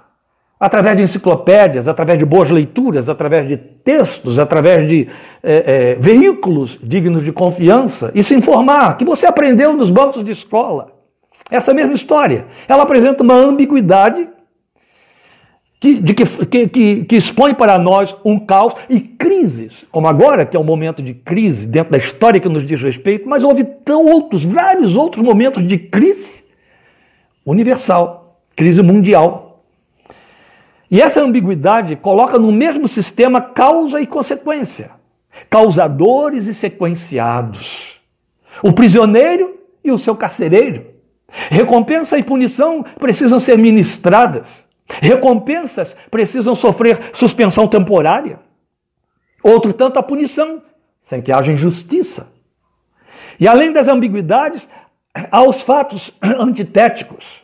através 0.61 0.97
de 0.97 1.03
enciclopédias, 1.05 1.87
através 1.87 2.19
de 2.19 2.25
boas 2.25 2.51
leituras, 2.51 3.09
através 3.09 3.47
de 3.47 3.57
textos, 3.57 4.39
através 4.39 4.89
de 4.89 5.09
é, 5.43 5.53
é, 5.53 5.95
veículos 5.95 6.79
dignos 6.83 7.23
de 7.23 7.31
confiança 7.31 8.11
e 8.15 8.23
se 8.23 8.35
informar, 8.35 8.97
que 8.97 9.05
você 9.05 9.27
aprendeu 9.27 9.73
nos 9.73 9.91
bancos 9.91 10.25
de 10.25 10.33
escola. 10.33 10.93
Essa 11.51 11.73
mesma 11.73 11.95
história. 11.95 12.47
Ela 12.67 12.83
apresenta 12.83 13.23
uma 13.23 13.35
ambiguidade 13.35 14.29
que, 15.81 16.01
de 16.01 16.15
que, 16.15 16.25
que, 16.67 17.05
que, 17.05 17.17
expõe 17.17 17.55
para 17.55 17.79
nós 17.79 18.17
um 18.25 18.39
caos 18.39 18.75
e 18.89 19.01
crises, 19.01 19.85
como 19.93 20.09
agora, 20.09 20.45
que 20.45 20.57
é 20.57 20.61
um 20.61 20.65
momento 20.65 21.03
de 21.03 21.15
crise 21.15 21.67
dentro 21.67 21.93
da 21.93 21.99
história 21.99 22.41
que 22.41 22.49
nos 22.49 22.65
diz 22.65 22.83
respeito, 22.83 23.29
mas 23.29 23.45
houve 23.45 23.63
tão 23.63 24.05
outros, 24.07 24.45
vários 24.45 24.97
outros 24.97 25.23
momentos 25.23 25.67
de 25.67 25.79
crise 25.79 26.45
universal, 27.45 28.43
crise 28.57 28.83
mundial 28.83 29.49
e 30.91 31.03
essa 31.03 31.23
ambiguidade 31.23 31.97
coloca 31.97 32.39
no 32.39 32.51
mesmo 32.51 32.89
sistema 32.89 33.41
causa 33.41 34.01
e 34.01 34.07
consequência, 34.07 34.91
causadores 35.51 36.47
e 36.47 36.55
sequenciados, 36.55 38.01
o 38.63 38.73
prisioneiro 38.73 39.59
e 39.85 39.93
o 39.93 39.99
seu 39.99 40.17
carcereiro. 40.17 40.87
Recompensa 41.51 42.17
e 42.17 42.23
punição 42.23 42.85
precisam 42.99 43.39
ser 43.39 43.59
ministradas. 43.59 44.65
Recompensas 44.89 45.95
precisam 46.11 46.55
sofrer 46.55 47.11
suspensão 47.13 47.69
temporária. 47.69 48.41
Outro 49.43 49.73
tanto 49.73 49.99
a 49.99 50.03
punição, 50.03 50.63
sem 51.03 51.21
que 51.21 51.31
haja 51.31 51.53
injustiça. 51.53 52.27
E 53.39 53.47
além 53.47 53.73
das 53.73 53.87
ambiguidades, 53.87 54.69
há 55.31 55.43
os 55.43 55.63
fatos 55.63 56.13
antitéticos. 56.23 57.43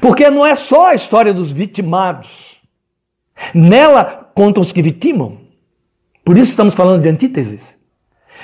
Porque 0.00 0.28
não 0.28 0.44
é 0.44 0.54
só 0.54 0.88
a 0.88 0.94
história 0.94 1.32
dos 1.32 1.52
vitimados. 1.52 2.58
Nela 3.54 4.30
contam 4.34 4.62
os 4.62 4.72
que 4.72 4.82
vitimam. 4.82 5.38
Por 6.24 6.36
isso 6.36 6.50
estamos 6.50 6.74
falando 6.74 7.02
de 7.02 7.08
antíteses. 7.08 7.76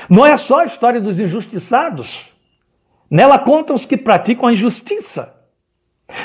Não 0.09 0.25
é 0.25 0.37
só 0.37 0.61
a 0.61 0.64
história 0.64 1.00
dos 1.00 1.19
injustiçados. 1.19 2.28
Nela 3.11 3.38
contam 3.38 3.76
os 3.76 3.85
que 3.85 3.97
praticam 3.97 4.49
a 4.49 4.52
injustiça. 4.52 5.33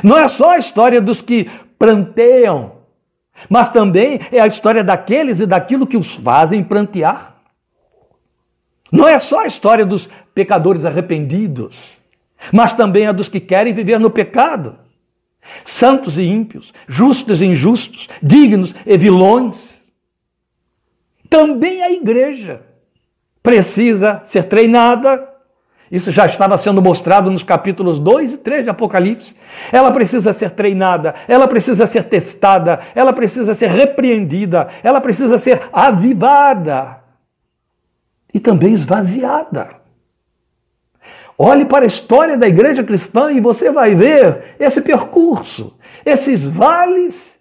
Não 0.04 0.18
é 0.18 0.28
só 0.28 0.52
a 0.52 0.58
história 0.58 1.02
dos 1.02 1.22
que 1.22 1.50
pranteiam, 1.78 2.74
mas 3.50 3.70
também 3.70 4.20
é 4.32 4.40
a 4.40 4.48
história 4.48 4.84
daqueles 4.84 5.40
e 5.40 5.46
daquilo 5.46 5.88
que 5.88 5.98
os 5.98 6.16
fazem 6.16 6.64
prantear. 6.64 7.36
Não 8.92 9.08
é 9.08 9.20
só 9.20 9.42
a 9.42 9.48
história 9.48 9.86
dos 9.86 10.10
pecadores 10.34 10.86
arrependidos, 10.86 11.98
mas 12.52 12.74
também 12.74 13.08
a 13.08 13.12
dos 13.12 13.30
que 13.30 13.40
querem 13.40 13.74
viver 13.74 14.00
no 14.00 14.10
pecado 14.10 14.78
santos 15.66 16.18
e 16.18 16.24
ímpios, 16.24 16.74
justos 16.88 17.42
e 17.42 17.46
injustos, 17.46 18.08
dignos 18.22 18.76
e 18.86 18.98
vilões. 18.98 19.78
Também 21.30 21.82
a 21.82 21.92
igreja 21.92 22.62
precisa 23.42 24.22
ser 24.26 24.46
treinada. 24.46 25.28
Isso 25.92 26.12
já 26.12 26.26
estava 26.28 26.58
sendo 26.58 26.82
mostrado 26.82 27.32
nos 27.32 27.42
capítulos 27.42 28.00
2 28.00 28.34
e 28.34 28.38
3 28.38 28.64
de 28.64 28.70
Apocalipse. 28.70 29.36
Ela 29.72 29.92
precisa 29.92 30.34
ser 30.34 30.52
treinada, 30.52 31.16
ela 31.28 31.48
precisa 31.48 31.88
ser 31.88 32.04
testada, 32.04 32.80
ela 32.94 33.12
precisa 33.12 33.56
ser 33.56 33.70
repreendida, 33.70 34.68
ela 34.84 35.02
precisa 35.02 35.40
ser 35.40 35.62
avivada 35.74 36.98
e 38.34 38.40
também 38.40 38.74
esvaziada. 38.74 39.80
Olhe 41.38 41.66
para 41.66 41.86
a 41.86 41.88
história 41.88 42.38
da 42.38 42.48
igreja 42.48 42.84
cristã 42.84 43.32
e 43.32 43.40
você 43.40 43.72
vai 43.72 43.96
ver 43.96 44.56
esse 44.60 44.82
percurso, 44.82 45.74
esses 46.06 46.46
vales, 46.46 47.40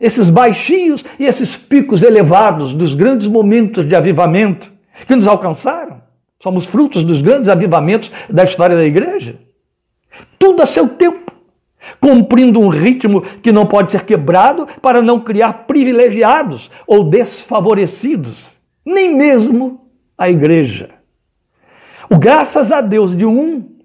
esses 0.00 0.28
baixinhos 0.28 1.04
e 1.18 1.24
esses 1.24 1.56
picos 1.56 2.02
elevados 2.02 2.74
dos 2.74 2.92
grandes 2.92 3.28
momentos 3.28 3.88
de 3.88 3.94
avivamento 3.94 4.70
que 5.06 5.16
nos 5.16 5.26
alcançaram. 5.26 6.05
Somos 6.40 6.66
frutos 6.66 7.02
dos 7.02 7.22
grandes 7.22 7.48
avivamentos 7.48 8.12
da 8.28 8.44
história 8.44 8.76
da 8.76 8.84
igreja. 8.84 9.38
Tudo 10.38 10.62
a 10.62 10.66
seu 10.66 10.88
tempo, 10.88 11.32
cumprindo 12.00 12.60
um 12.60 12.68
ritmo 12.68 13.22
que 13.22 13.52
não 13.52 13.66
pode 13.66 13.92
ser 13.92 14.04
quebrado 14.04 14.66
para 14.80 15.00
não 15.00 15.20
criar 15.20 15.64
privilegiados 15.66 16.70
ou 16.86 17.04
desfavorecidos, 17.04 18.50
nem 18.84 19.14
mesmo 19.14 19.88
a 20.16 20.28
igreja. 20.28 20.90
O 22.10 22.18
graças 22.18 22.70
a 22.70 22.80
Deus 22.80 23.16
de 23.16 23.26
um 23.26 23.76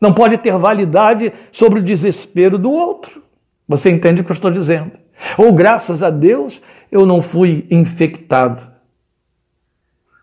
não 0.00 0.12
pode 0.12 0.38
ter 0.38 0.56
validade 0.56 1.32
sobre 1.52 1.80
o 1.80 1.82
desespero 1.82 2.58
do 2.58 2.70
outro. 2.70 3.22
Você 3.66 3.90
entende 3.90 4.20
o 4.20 4.24
que 4.24 4.30
eu 4.30 4.34
estou 4.34 4.50
dizendo? 4.50 4.92
Ou 5.36 5.52
graças 5.52 6.02
a 6.02 6.10
Deus 6.10 6.60
eu 6.90 7.04
não 7.04 7.20
fui 7.20 7.66
infectado. 7.70 8.77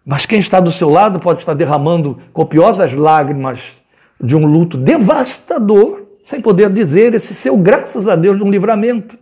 Mas 0.05 0.25
quem 0.25 0.39
está 0.39 0.59
do 0.59 0.71
seu 0.71 0.89
lado 0.89 1.19
pode 1.19 1.39
estar 1.39 1.55
derramando 1.55 2.19
copiosas 2.31 2.93
lágrimas 2.93 3.59
de 4.21 4.35
um 4.35 4.45
luto 4.45 4.77
devastador, 4.77 6.03
sem 6.23 6.39
poder 6.39 6.69
dizer 6.69 7.15
esse 7.15 7.33
seu 7.33 7.57
graças 7.57 8.07
a 8.07 8.15
Deus 8.15 8.37
de 8.37 8.43
um 8.43 8.51
livramento. 8.51 9.17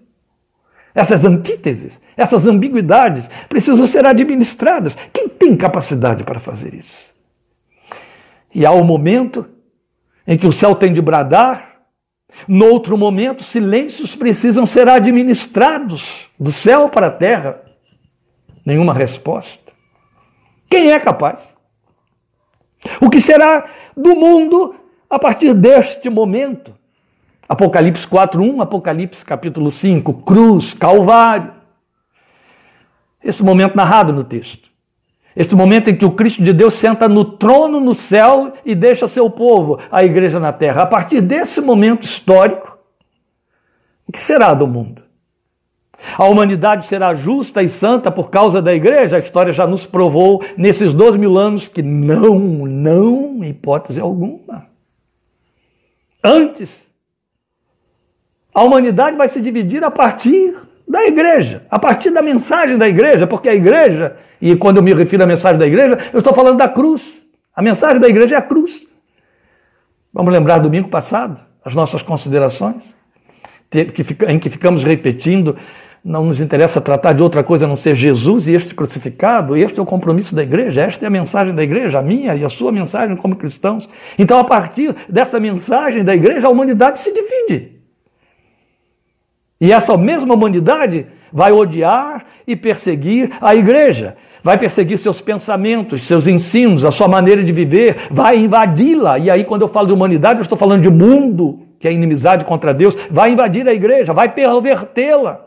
Essas 0.94 1.26
antíteses, 1.26 2.00
essas 2.16 2.46
ambiguidades 2.46 3.28
precisam 3.50 3.88
ser 3.88 4.06
administradas. 4.06 4.96
Quem 5.12 5.28
tem 5.28 5.56
capacidade 5.56 6.24
para 6.24 6.40
fazer 6.40 6.74
isso? 6.74 7.00
E 8.54 8.66
há 8.66 8.72
o 8.72 8.82
um 8.82 8.84
momento 8.84 9.48
em 10.28 10.38
que 10.38 10.46
o 10.46 10.52
céu 10.52 10.76
tem 10.76 10.94
de 10.94 11.02
bradar, 11.02 11.74
no 12.48 12.66
outro 12.66 12.98
momento, 12.98 13.44
silêncios 13.44 14.16
precisam 14.16 14.66
ser 14.66 14.88
administrados 14.90 16.28
do 16.40 16.52
céu 16.52 16.90
para 16.90 17.08
a 17.08 17.12
terra. 17.12 17.62
Nenhuma 18.66 18.94
resposta. 18.94 19.63
Quem 20.74 20.92
é 20.92 21.00
capaz? 21.00 21.40
O 23.00 23.08
que 23.08 23.22
será 23.22 23.70
do 23.96 24.16
mundo 24.16 24.74
a 25.08 25.20
partir 25.20 25.54
deste 25.54 26.10
momento? 26.10 26.74
Apocalipse 27.48 28.08
4:1, 28.08 28.60
Apocalipse 28.60 29.24
capítulo 29.24 29.70
5, 29.70 30.24
cruz, 30.24 30.74
calvário. 30.74 31.54
Esse 33.24 33.44
momento 33.44 33.76
narrado 33.76 34.12
no 34.12 34.24
texto. 34.24 34.68
Este 35.36 35.56
momento 35.56 35.92
em 35.92 35.96
que 35.96 36.06
o 36.06 36.14
Cristo 36.14 36.42
de 36.42 36.52
Deus 36.52 36.74
senta 36.74 37.08
no 37.08 37.24
trono 37.24 37.80
no 37.80 37.94
céu 37.94 38.54
e 38.66 38.74
deixa 38.74 39.08
seu 39.08 39.30
povo, 39.30 39.80
a 39.92 40.04
igreja 40.04 40.40
na 40.40 40.52
terra. 40.52 40.82
A 40.82 40.88
partir 40.88 41.22
desse 41.22 41.62
momento 41.62 42.02
histórico, 42.02 42.80
o 44.08 44.12
que 44.12 44.20
será 44.20 44.56
do 44.56 44.66
mundo? 44.66 45.04
A 46.18 46.26
humanidade 46.26 46.86
será 46.86 47.14
justa 47.14 47.64
e 47.64 47.70
santa 47.70 48.12
por 48.12 48.30
causa 48.30 48.62
da 48.62 48.74
igreja? 48.74 49.16
A 49.16 49.20
história 49.20 49.54
já 49.54 49.66
nos 49.66 49.86
provou 49.86 50.44
nesses 50.58 50.94
dois 50.94 51.16
mil 51.16 51.38
anos 51.38 51.68
que 51.68 51.82
não, 51.82 52.40
não, 52.40 53.44
hipótese 53.44 54.00
alguma. 54.00 54.68
Antes, 56.24 56.84
a 58.54 58.64
humanidade 58.64 59.18
vai 59.18 59.28
se 59.28 59.42
dividir 59.42 59.84
a 59.84 59.92
partir 59.92 60.56
da 60.88 61.06
igreja, 61.06 61.66
a 61.70 61.80
partir 61.80 62.12
da 62.12 62.22
mensagem 62.22 62.78
da 62.78 62.88
igreja, 62.88 63.26
porque 63.26 63.50
a 63.50 63.56
igreja, 63.56 64.16
e 64.42 64.56
quando 64.56 64.78
eu 64.78 64.84
me 64.84 64.94
refiro 64.94 65.24
à 65.24 65.26
mensagem 65.26 65.58
da 65.58 65.66
igreja, 65.66 65.98
eu 66.14 66.20
estou 66.20 66.34
falando 66.34 66.58
da 66.58 66.68
cruz. 66.68 67.22
A 67.56 67.62
mensagem 67.62 68.00
da 68.00 68.08
igreja 68.08 68.36
é 68.36 68.38
a 68.38 68.42
cruz. 68.42 68.86
Vamos 70.14 70.32
lembrar 70.32 70.60
domingo 70.60 70.90
passado, 70.90 71.40
as 71.66 71.74
nossas 71.74 72.02
considerações. 72.02 72.96
em 74.28 74.40
que 74.40 74.50
ficamos 74.50 74.84
repetindo, 74.84 75.58
não 76.04 76.26
nos 76.26 76.42
interessa 76.42 76.82
tratar 76.82 77.14
de 77.14 77.24
outra 77.24 77.42
coisa 77.44 77.64
a 77.64 77.68
não 77.68 77.78
ser 77.78 77.96
Jesus 77.96 78.50
e 78.50 78.54
este 78.54 78.76
crucificado, 78.76 79.56
este 79.56 79.80
é 79.80 79.82
o 79.82 79.86
compromisso 79.86 80.36
da 80.36 80.44
igreja, 80.44 80.82
esta 80.82 81.06
é 81.06 81.08
a 81.08 81.12
mensagem 81.12 81.56
da 81.56 81.64
igreja, 81.64 82.00
a 82.00 82.02
minha 82.02 82.36
e 82.36 82.44
a 82.44 82.50
sua 82.50 82.74
mensagem 82.74 83.16
como 83.16 83.38
cristãos. 83.38 83.88
Então, 84.20 84.38
a 84.38 84.44
partir 84.44 84.94
dessa 85.08 85.40
mensagem 85.40 86.04
da 86.04 86.14
igreja, 86.14 86.48
a 86.48 86.50
humanidade 86.50 87.00
se 87.00 87.14
divide. 87.14 87.72
E 89.62 89.72
essa 89.72 89.96
mesma 89.96 90.34
humanidade 90.34 91.06
vai 91.32 91.54
odiar 91.54 92.26
e 92.46 92.54
perseguir 92.54 93.32
a 93.40 93.56
igreja, 93.56 94.18
vai 94.44 94.58
perseguir 94.58 94.98
seus 94.98 95.22
pensamentos, 95.22 96.06
seus 96.06 96.28
ensinos, 96.28 96.84
a 96.84 96.92
sua 96.92 97.08
maneira 97.08 97.42
de 97.42 97.54
viver, 97.54 98.10
vai 98.12 98.36
invadi-la. 98.36 99.18
E 99.20 99.32
aí, 99.32 99.46
quando 99.46 99.62
eu 99.62 99.70
falo 99.70 99.88
de 99.88 99.94
humanidade, 99.94 100.40
eu 100.40 100.44
estou 100.44 100.58
falando 100.58 100.82
de 100.82 100.90
mundo, 100.90 101.62
que 101.80 101.88
é 101.88 101.94
inimizade 101.94 102.44
contra 102.44 102.74
Deus, 102.74 102.98
vai 103.10 103.32
invadir 103.32 103.66
a 103.70 103.74
igreja, 103.74 104.12
vai 104.12 104.28
pervertê-la 104.28 105.43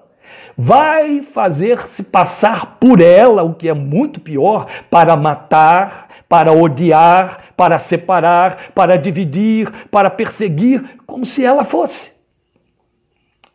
vai 0.57 1.23
fazer-se 1.23 2.03
passar 2.03 2.77
por 2.81 3.01
ela, 3.01 3.43
o 3.43 3.55
que 3.55 3.69
é 3.69 3.75
muito 3.75 4.21
pior, 4.21 4.67
para 4.91 5.17
matar, 5.17 6.09
para 6.29 6.53
odiar, 6.53 7.53
para 7.57 7.79
separar, 7.79 8.73
para 8.75 8.97
dividir, 8.97 9.71
para 9.91 10.11
perseguir, 10.11 10.83
como 11.07 11.25
se 11.25 11.45
ela 11.45 11.65
fosse. 11.65 12.11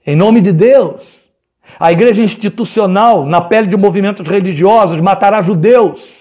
Em 0.06 0.16
nome 0.16 0.42
de 0.42 0.52
Deus, 0.52 1.20
a 1.80 1.92
igreja 1.92 2.22
institucional, 2.22 3.26
na 3.26 3.42
pele 3.42 3.68
de 3.68 3.78
movimentos 3.78 4.28
religiosos, 4.28 5.00
matará 5.00 5.42
judeus. 5.42 6.20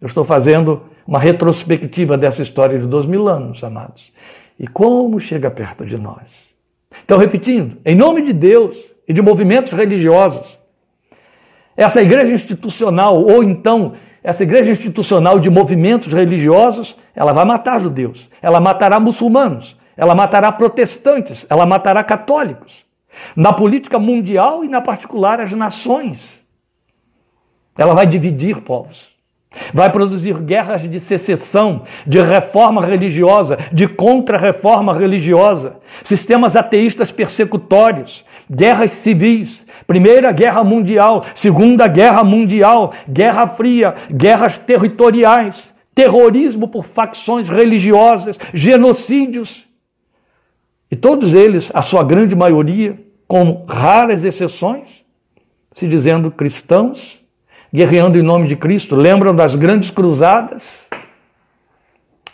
Eu 0.00 0.06
estou 0.06 0.24
fazendo 0.24 0.82
uma 1.06 1.18
retrospectiva 1.18 2.16
dessa 2.16 2.42
história 2.42 2.78
de 2.78 2.86
dois 2.86 3.06
mil 3.06 3.28
anos, 3.28 3.62
amados. 3.64 4.12
E 4.58 4.66
como 4.66 5.18
chega 5.18 5.50
perto 5.50 5.84
de 5.84 5.96
nós. 5.96 6.48
Então, 7.04 7.18
repetindo, 7.18 7.78
em 7.84 7.94
nome 7.94 8.22
de 8.22 8.32
Deus 8.32 8.78
e 9.08 9.12
de 9.12 9.22
movimentos 9.22 9.72
religiosos, 9.72 10.58
essa 11.76 12.02
igreja 12.02 12.32
institucional, 12.32 13.24
ou 13.24 13.42
então 13.42 13.94
essa 14.22 14.42
igreja 14.42 14.72
institucional 14.72 15.38
de 15.38 15.48
movimentos 15.48 16.12
religiosos, 16.12 16.96
ela 17.14 17.32
vai 17.32 17.44
matar 17.44 17.80
judeus, 17.80 18.28
ela 18.42 18.60
matará 18.60 19.00
muçulmanos, 19.00 19.76
ela 19.96 20.14
matará 20.14 20.52
protestantes, 20.52 21.46
ela 21.48 21.64
matará 21.64 22.04
católicos. 22.04 22.84
Na 23.34 23.52
política 23.52 23.98
mundial 23.98 24.64
e 24.64 24.68
na 24.68 24.80
particular 24.80 25.40
as 25.40 25.52
nações. 25.52 26.40
Ela 27.76 27.94
vai 27.94 28.06
dividir 28.06 28.60
povos. 28.60 29.08
Vai 29.72 29.90
produzir 29.90 30.34
guerras 30.34 30.88
de 30.88 31.00
secessão, 31.00 31.84
de 32.06 32.20
reforma 32.20 32.84
religiosa, 32.84 33.58
de 33.72 33.88
contra-reforma 33.88 34.92
religiosa, 34.92 35.76
sistemas 36.04 36.54
ateístas 36.54 37.10
persecutórios, 37.10 38.24
guerras 38.50 38.92
civis, 38.92 39.66
Primeira 39.86 40.32
Guerra 40.32 40.62
Mundial, 40.64 41.24
Segunda 41.34 41.86
Guerra 41.86 42.24
Mundial, 42.24 42.92
Guerra 43.08 43.46
Fria, 43.48 43.94
guerras 44.10 44.58
territoriais, 44.58 45.74
terrorismo 45.94 46.68
por 46.68 46.84
facções 46.84 47.48
religiosas, 47.48 48.38
genocídios. 48.54 49.64
E 50.90 50.96
todos 50.96 51.34
eles, 51.34 51.70
a 51.74 51.82
sua 51.82 52.02
grande 52.02 52.34
maioria, 52.34 52.98
com 53.26 53.64
raras 53.68 54.24
exceções, 54.24 55.04
se 55.72 55.86
dizendo 55.86 56.30
cristãos, 56.30 57.18
guerreando 57.72 58.18
em 58.18 58.22
nome 58.22 58.48
de 58.48 58.56
Cristo. 58.56 58.96
Lembram 58.96 59.34
das 59.34 59.54
grandes 59.54 59.90
cruzadas, 59.90 60.86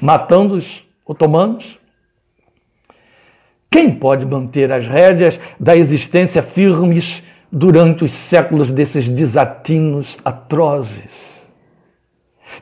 matando 0.01 0.55
os 0.55 0.85
otomanos? 1.05 1.79
Quem 3.75 3.91
pode 3.91 4.25
manter 4.25 4.71
as 4.71 4.87
rédeas 4.87 5.37
da 5.59 5.77
existência 5.77 6.45
firmes 6.45 7.21
durante 7.51 8.05
os 8.05 8.13
séculos 8.13 8.71
desses 8.71 9.09
desatinos 9.09 10.17
atrozes? 10.25 11.43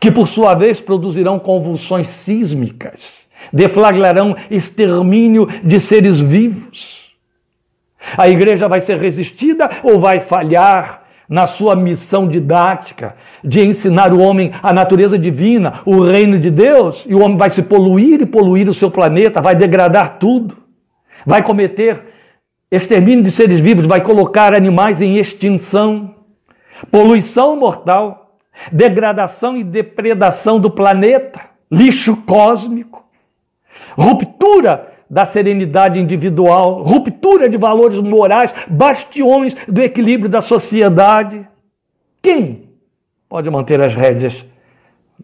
Que, 0.01 0.11
por 0.11 0.27
sua 0.27 0.55
vez, 0.55 0.81
produzirão 0.81 1.39
convulsões 1.39 2.07
sísmicas 2.07 3.27
deflagrarão 3.53 4.35
extermínio 4.51 5.47
de 5.63 5.79
seres 5.81 6.19
vivos. 6.19 7.13
A 8.17 8.31
igreja 8.31 8.67
vai 8.67 8.81
ser 8.81 8.97
resistida 8.97 9.69
ou 9.83 10.01
vai 10.01 10.19
falhar 10.21 11.03
na 11.29 11.47
sua 11.47 11.77
missão 11.77 12.27
didática 12.27 13.17
de 13.45 13.61
ensinar 13.61 14.15
o 14.15 14.21
homem 14.23 14.51
a 14.63 14.73
natureza 14.73 15.19
divina, 15.19 15.81
o 15.85 16.03
reino 16.03 16.39
de 16.39 16.51
Deus, 16.51 17.05
e 17.07 17.15
o 17.15 17.21
homem 17.21 17.37
vai 17.37 17.51
se 17.51 17.63
poluir 17.63 18.23
e 18.23 18.27
poluir 18.27 18.67
o 18.67 18.73
seu 18.73 18.91
planeta, 18.91 19.43
vai 19.43 19.55
degradar 19.55 20.19
tudo, 20.19 20.62
vai 21.27 21.43
cometer 21.43 22.03
extermínio 22.71 23.25
de 23.25 23.31
seres 23.31 23.61
vivos, 23.61 23.87
vai 23.87 24.01
colocar 24.01 24.55
animais 24.55 25.01
em 25.03 25.17
extinção, 25.19 26.15
poluição 26.91 27.57
mortal, 27.57 28.39
degradação 28.71 29.57
e 29.57 29.65
depredação 29.65 30.59
do 30.59 30.71
planeta, 30.71 31.41
lixo 31.71 32.17
cósmico 32.17 33.03
ruptura 33.97 34.93
da 35.09 35.25
serenidade 35.25 36.01
individual, 36.01 36.83
ruptura 36.83 37.49
de 37.49 37.57
valores 37.57 37.99
morais, 37.99 38.53
bastiões 38.69 39.55
do 39.69 39.83
equilíbrio 39.83 40.29
da 40.29 40.41
sociedade. 40.41 41.47
Quem 42.23 42.71
pode 43.29 43.51
manter 43.51 43.81
as 43.81 43.95
rédeas 43.95 44.45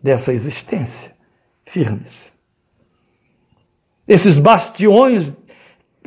dessa 0.03 0.33
existência 0.33 1.13
firmes? 1.65 2.31
Esses 4.07 4.39
bastiões 4.39 5.35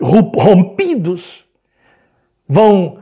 rompidos 0.02 1.46
vão 2.48 3.00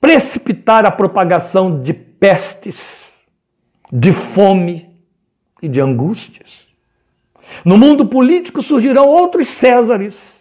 precipitar 0.00 0.86
a 0.86 0.90
propagação 0.90 1.82
de 1.82 1.92
pestes, 1.92 3.02
de 3.92 4.12
fome 4.12 4.94
e 5.62 5.68
de 5.68 5.80
angústias. 5.80 6.66
No 7.64 7.76
mundo 7.76 8.06
político 8.06 8.62
surgirão 8.62 9.08
outros 9.08 9.48
Césares, 9.48 10.40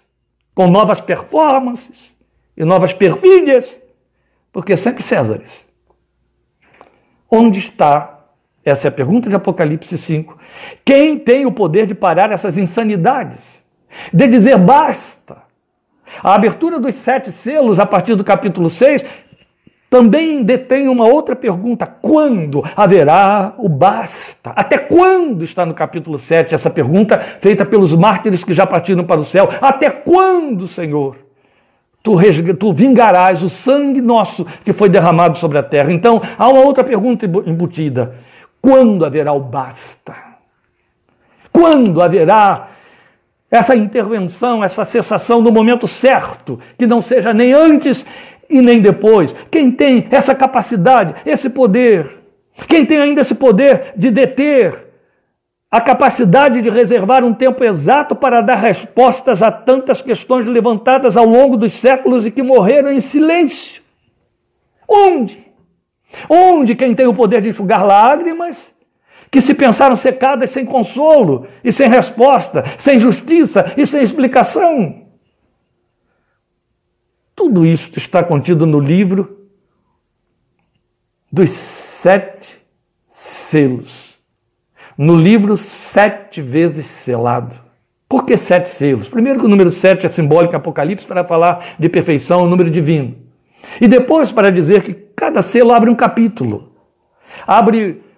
com 0.54 0.68
novas 0.68 1.02
performances 1.02 2.14
e 2.56 2.64
novas 2.64 2.94
perfídias, 2.94 3.76
porque 4.52 4.78
sempre 4.78 5.02
Césares. 5.02 5.66
Onde 7.30 7.60
está, 7.60 8.28
essa 8.64 8.88
é 8.88 8.90
a 8.90 8.92
pergunta 8.92 9.30
de 9.30 9.36
Apocalipse 9.36 9.98
5, 9.98 10.38
quem 10.86 11.18
tem 11.18 11.46
o 11.46 11.52
poder 11.52 11.88
de 11.88 11.96
parar 11.96 12.32
essas 12.32 12.58
insanidades? 12.58 13.63
De 14.12 14.28
dizer 14.28 14.58
basta. 14.58 15.38
A 16.24 16.36
abertura 16.36 16.80
dos 16.80 16.96
sete 16.96 17.32
selos, 17.32 17.80
a 17.80 17.86
partir 17.86 18.16
do 18.16 18.24
capítulo 18.24 18.70
6, 18.70 19.04
também 19.94 20.42
detém 20.42 20.88
uma 20.88 21.06
outra 21.06 21.36
pergunta: 21.36 21.86
quando 21.86 22.64
haverá 22.76 23.54
o 23.60 23.70
basta? 23.70 24.52
Até 24.56 24.76
quando 24.76 25.44
está 25.44 25.68
no 25.68 25.76
capítulo 25.76 26.18
7 26.18 26.56
essa 26.56 26.68
pergunta 26.68 27.20
feita 27.40 27.64
pelos 27.64 27.94
mártires 27.96 28.44
que 28.44 28.56
já 28.56 28.66
partiram 28.66 29.04
para 29.04 29.22
o 29.22 29.24
céu? 29.24 29.48
Até 29.62 29.92
quando, 29.92 30.68
Senhor? 30.68 31.18
Tu, 32.02 32.12
tu 32.56 32.74
vingarás 32.74 33.44
o 33.44 33.50
sangue 33.50 34.02
nosso 34.02 34.46
que 34.66 34.74
foi 34.74 34.90
derramado 34.90 35.38
sobre 35.38 35.60
a 35.60 35.64
terra. 35.64 35.94
Então, 35.94 36.20
há 36.40 36.50
uma 36.50 36.62
outra 36.62 36.84
pergunta 36.84 37.28
embutida: 37.28 38.16
quando 38.60 39.06
haverá 39.06 39.32
o 39.32 39.40
basta? 39.40 40.16
Quando 41.52 42.02
haverá 42.02 42.68
essa 43.54 43.76
intervenção, 43.76 44.64
essa 44.64 44.84
cessação 44.84 45.40
no 45.40 45.52
momento 45.52 45.88
certo, 45.88 46.60
que 46.76 46.88
não 46.88 47.04
seja 47.04 47.32
nem 47.32 47.54
antes 47.54 48.04
e 48.50 48.60
nem 48.60 48.82
depois. 48.82 49.32
Quem 49.52 49.70
tem 49.70 50.08
essa 50.10 50.34
capacidade, 50.34 51.14
esse 51.24 51.52
poder, 51.52 52.18
quem 52.68 52.84
tem 52.84 52.98
ainda 52.98 53.22
esse 53.22 53.36
poder 53.36 53.94
de 53.96 54.10
deter 54.10 54.88
a 55.70 55.80
capacidade 55.80 56.64
de 56.64 56.70
reservar 56.72 57.24
um 57.24 57.32
tempo 57.32 57.64
exato 57.64 58.16
para 58.16 58.42
dar 58.42 58.56
respostas 58.56 59.44
a 59.44 59.52
tantas 59.52 60.02
questões 60.02 60.48
levantadas 60.48 61.16
ao 61.16 61.26
longo 61.26 61.56
dos 61.56 61.74
séculos 61.74 62.26
e 62.26 62.32
que 62.32 62.42
morreram 62.42 62.92
em 62.92 63.00
silêncio. 63.00 63.84
Onde? 64.88 65.46
Onde 66.28 66.74
quem 66.74 66.96
tem 66.96 67.06
o 67.06 67.14
poder 67.14 67.40
de 67.40 67.50
enxugar 67.50 67.86
lágrimas, 67.86 68.73
que 69.34 69.42
se 69.42 69.56
pensaram 69.56 69.96
secadas 69.96 70.52
sem 70.52 70.64
consolo 70.64 71.48
e 71.64 71.72
sem 71.72 71.90
resposta, 71.90 72.64
sem 72.78 73.00
justiça 73.00 73.74
e 73.76 73.84
sem 73.84 74.04
explicação? 74.04 75.08
Tudo 77.36 77.66
isso 77.66 77.98
está 77.98 78.24
contido 78.24 78.68
no 78.68 78.80
livro 78.80 79.48
dos 81.32 81.50
sete 81.50 82.48
selos. 83.10 84.14
No 84.96 85.16
livro 85.16 85.58
sete 85.58 86.40
vezes 86.40 86.86
selado. 86.86 87.60
Por 88.08 88.28
que 88.28 88.38
sete 88.38 88.70
selos? 88.70 89.10
Primeiro 89.10 89.40
que 89.40 89.48
o 89.48 89.50
número 89.50 89.72
sete 89.72 90.06
é 90.06 90.10
simbólico 90.10 90.56
Apocalipse 90.56 91.08
para 91.08 91.24
falar 91.24 91.74
de 91.80 91.90
perfeição, 91.90 92.44
o 92.44 92.48
número 92.48 92.70
divino. 92.70 93.16
E 93.82 93.88
depois 93.88 94.32
para 94.32 94.52
dizer 94.52 94.84
que 94.84 94.94
cada 94.94 95.42
selo 95.42 95.74
abre 95.74 95.90
um 95.90 95.96
capítulo. 95.96 96.72
Abre 97.48 98.13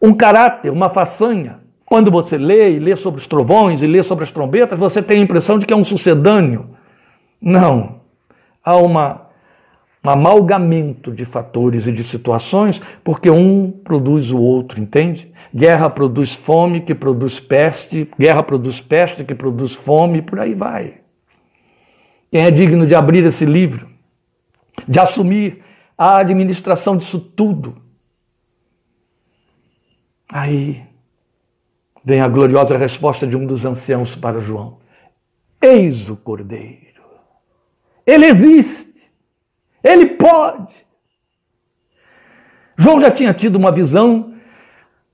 um 0.00 0.14
caráter, 0.14 0.70
uma 0.70 0.88
façanha. 0.88 1.60
Quando 1.84 2.10
você 2.10 2.36
lê 2.36 2.72
e 2.72 2.78
lê 2.78 2.94
sobre 2.94 3.20
os 3.20 3.26
trovões 3.26 3.80
e 3.82 3.86
lê 3.86 4.02
sobre 4.02 4.24
as 4.24 4.30
trombetas, 4.30 4.78
você 4.78 5.02
tem 5.02 5.20
a 5.20 5.22
impressão 5.22 5.58
de 5.58 5.66
que 5.66 5.72
é 5.72 5.76
um 5.76 5.84
sucedâneo 5.84 6.70
Não. 7.40 8.00
Há 8.62 8.76
uma, 8.76 9.28
um 10.04 10.10
amalgamento 10.10 11.10
de 11.10 11.24
fatores 11.24 11.86
e 11.86 11.92
de 11.92 12.04
situações, 12.04 12.82
porque 13.02 13.30
um 13.30 13.70
produz 13.70 14.30
o 14.30 14.38
outro, 14.38 14.80
entende? 14.80 15.32
Guerra 15.54 15.88
produz 15.88 16.34
fome, 16.34 16.82
que 16.82 16.94
produz 16.94 17.40
peste, 17.40 18.08
guerra 18.18 18.42
produz 18.42 18.80
peste, 18.80 19.24
que 19.24 19.34
produz 19.34 19.72
fome, 19.72 20.20
por 20.20 20.38
aí 20.38 20.52
vai. 20.52 20.94
Quem 22.30 22.44
é 22.44 22.50
digno 22.50 22.86
de 22.86 22.94
abrir 22.94 23.24
esse 23.24 23.46
livro, 23.46 23.88
de 24.86 25.00
assumir 25.00 25.62
a 25.96 26.18
administração 26.18 26.96
disso 26.96 27.18
tudo? 27.18 27.87
Aí 30.32 30.84
vem 32.04 32.20
a 32.20 32.28
gloriosa 32.28 32.76
resposta 32.76 33.26
de 33.26 33.36
um 33.36 33.46
dos 33.46 33.64
anciãos 33.64 34.14
para 34.14 34.40
João: 34.40 34.78
Eis 35.60 36.08
o 36.08 36.16
Cordeiro. 36.16 37.02
Ele 38.06 38.26
existe. 38.26 38.88
Ele 39.82 40.06
pode. 40.06 40.74
João 42.76 43.00
já 43.00 43.10
tinha 43.10 43.34
tido 43.34 43.56
uma 43.56 43.72
visão 43.72 44.34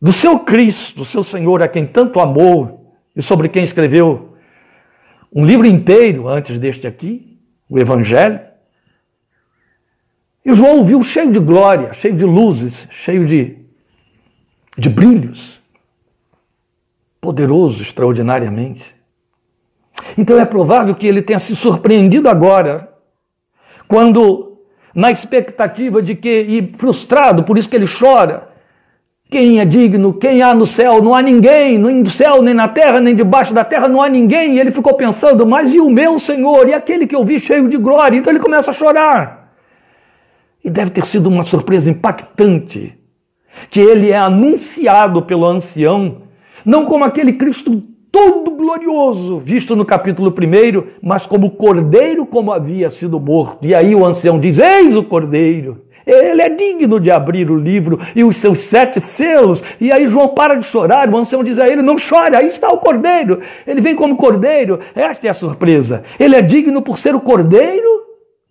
do 0.00 0.12
seu 0.12 0.38
Cristo, 0.38 0.98
do 0.98 1.04
seu 1.04 1.22
Senhor, 1.22 1.62
a 1.62 1.68
quem 1.68 1.86
tanto 1.86 2.20
amou 2.20 2.94
e 3.16 3.22
sobre 3.22 3.48
quem 3.48 3.64
escreveu 3.64 4.36
um 5.34 5.44
livro 5.44 5.66
inteiro 5.66 6.28
antes 6.28 6.58
deste 6.58 6.86
aqui, 6.86 7.40
o 7.68 7.78
Evangelho. 7.78 8.40
E 10.44 10.52
João 10.52 10.82
o 10.82 10.84
viu 10.84 11.02
cheio 11.02 11.32
de 11.32 11.40
glória, 11.40 11.92
cheio 11.92 12.14
de 12.14 12.24
luzes, 12.24 12.86
cheio 12.90 13.26
de, 13.26 13.63
de 14.76 14.88
brilhos, 14.88 15.60
poderoso 17.20 17.82
extraordinariamente. 17.82 18.94
Então 20.18 20.38
é 20.38 20.44
provável 20.44 20.94
que 20.94 21.06
ele 21.06 21.22
tenha 21.22 21.38
se 21.38 21.54
surpreendido 21.54 22.28
agora, 22.28 22.92
quando, 23.86 24.58
na 24.94 25.10
expectativa 25.10 26.02
de 26.02 26.14
que, 26.14 26.28
e 26.28 26.74
frustrado, 26.76 27.44
por 27.44 27.56
isso 27.56 27.68
que 27.68 27.76
ele 27.76 27.86
chora, 27.86 28.48
quem 29.30 29.58
é 29.58 29.64
digno? 29.64 30.12
Quem 30.14 30.42
há 30.42 30.54
no 30.54 30.66
céu? 30.66 31.02
Não 31.02 31.14
há 31.14 31.22
ninguém, 31.22 31.78
nem 31.78 32.02
no 32.02 32.10
céu, 32.10 32.42
nem 32.42 32.54
na 32.54 32.68
terra, 32.68 33.00
nem 33.00 33.16
debaixo 33.16 33.54
da 33.54 33.64
terra, 33.64 33.88
não 33.88 34.02
há 34.02 34.08
ninguém. 34.08 34.54
E 34.54 34.60
ele 34.60 34.70
ficou 34.70 34.94
pensando, 34.94 35.46
mas 35.46 35.72
e 35.72 35.80
o 35.80 35.90
meu 35.90 36.18
Senhor? 36.18 36.68
E 36.68 36.74
aquele 36.74 37.06
que 37.06 37.16
eu 37.16 37.24
vi 37.24 37.40
cheio 37.40 37.68
de 37.68 37.76
glória? 37.76 38.18
Então 38.18 38.32
ele 38.32 38.38
começa 38.38 38.70
a 38.70 38.74
chorar. 38.74 39.52
E 40.62 40.70
deve 40.70 40.90
ter 40.90 41.04
sido 41.04 41.26
uma 41.26 41.42
surpresa 41.42 41.90
impactante 41.90 42.96
que 43.70 43.80
ele 43.80 44.10
é 44.10 44.16
anunciado 44.16 45.22
pelo 45.22 45.48
ancião, 45.48 46.22
não 46.64 46.84
como 46.84 47.04
aquele 47.04 47.34
Cristo 47.34 47.82
todo 48.10 48.52
glorioso, 48.52 49.38
visto 49.38 49.74
no 49.74 49.84
capítulo 49.84 50.30
1, 50.30 50.84
mas 51.02 51.26
como 51.26 51.50
cordeiro, 51.50 52.24
como 52.24 52.52
havia 52.52 52.88
sido 52.88 53.18
morto. 53.18 53.66
E 53.66 53.74
aí 53.74 53.94
o 53.94 54.06
ancião 54.06 54.38
diz: 54.38 54.58
Eis 54.58 54.96
o 54.96 55.02
cordeiro. 55.02 55.82
Ele 56.06 56.42
é 56.42 56.50
digno 56.50 57.00
de 57.00 57.10
abrir 57.10 57.50
o 57.50 57.56
livro 57.56 57.98
e 58.14 58.22
os 58.22 58.36
seus 58.36 58.58
sete 58.60 59.00
selos. 59.00 59.62
E 59.80 59.90
aí 59.90 60.06
João 60.06 60.28
para 60.28 60.54
de 60.54 60.66
chorar, 60.66 61.08
o 61.08 61.16
ancião 61.16 61.42
diz 61.42 61.58
a 61.58 61.66
ele: 61.66 61.82
Não 61.82 61.98
chore, 61.98 62.36
aí 62.36 62.48
está 62.48 62.68
o 62.68 62.78
cordeiro. 62.78 63.40
Ele 63.66 63.80
vem 63.80 63.96
como 63.96 64.16
cordeiro. 64.16 64.78
Esta 64.94 65.26
é 65.26 65.30
a 65.30 65.34
surpresa. 65.34 66.04
Ele 66.18 66.36
é 66.36 66.42
digno 66.42 66.82
por 66.82 66.98
ser 66.98 67.14
o 67.14 67.20
cordeiro 67.20 68.03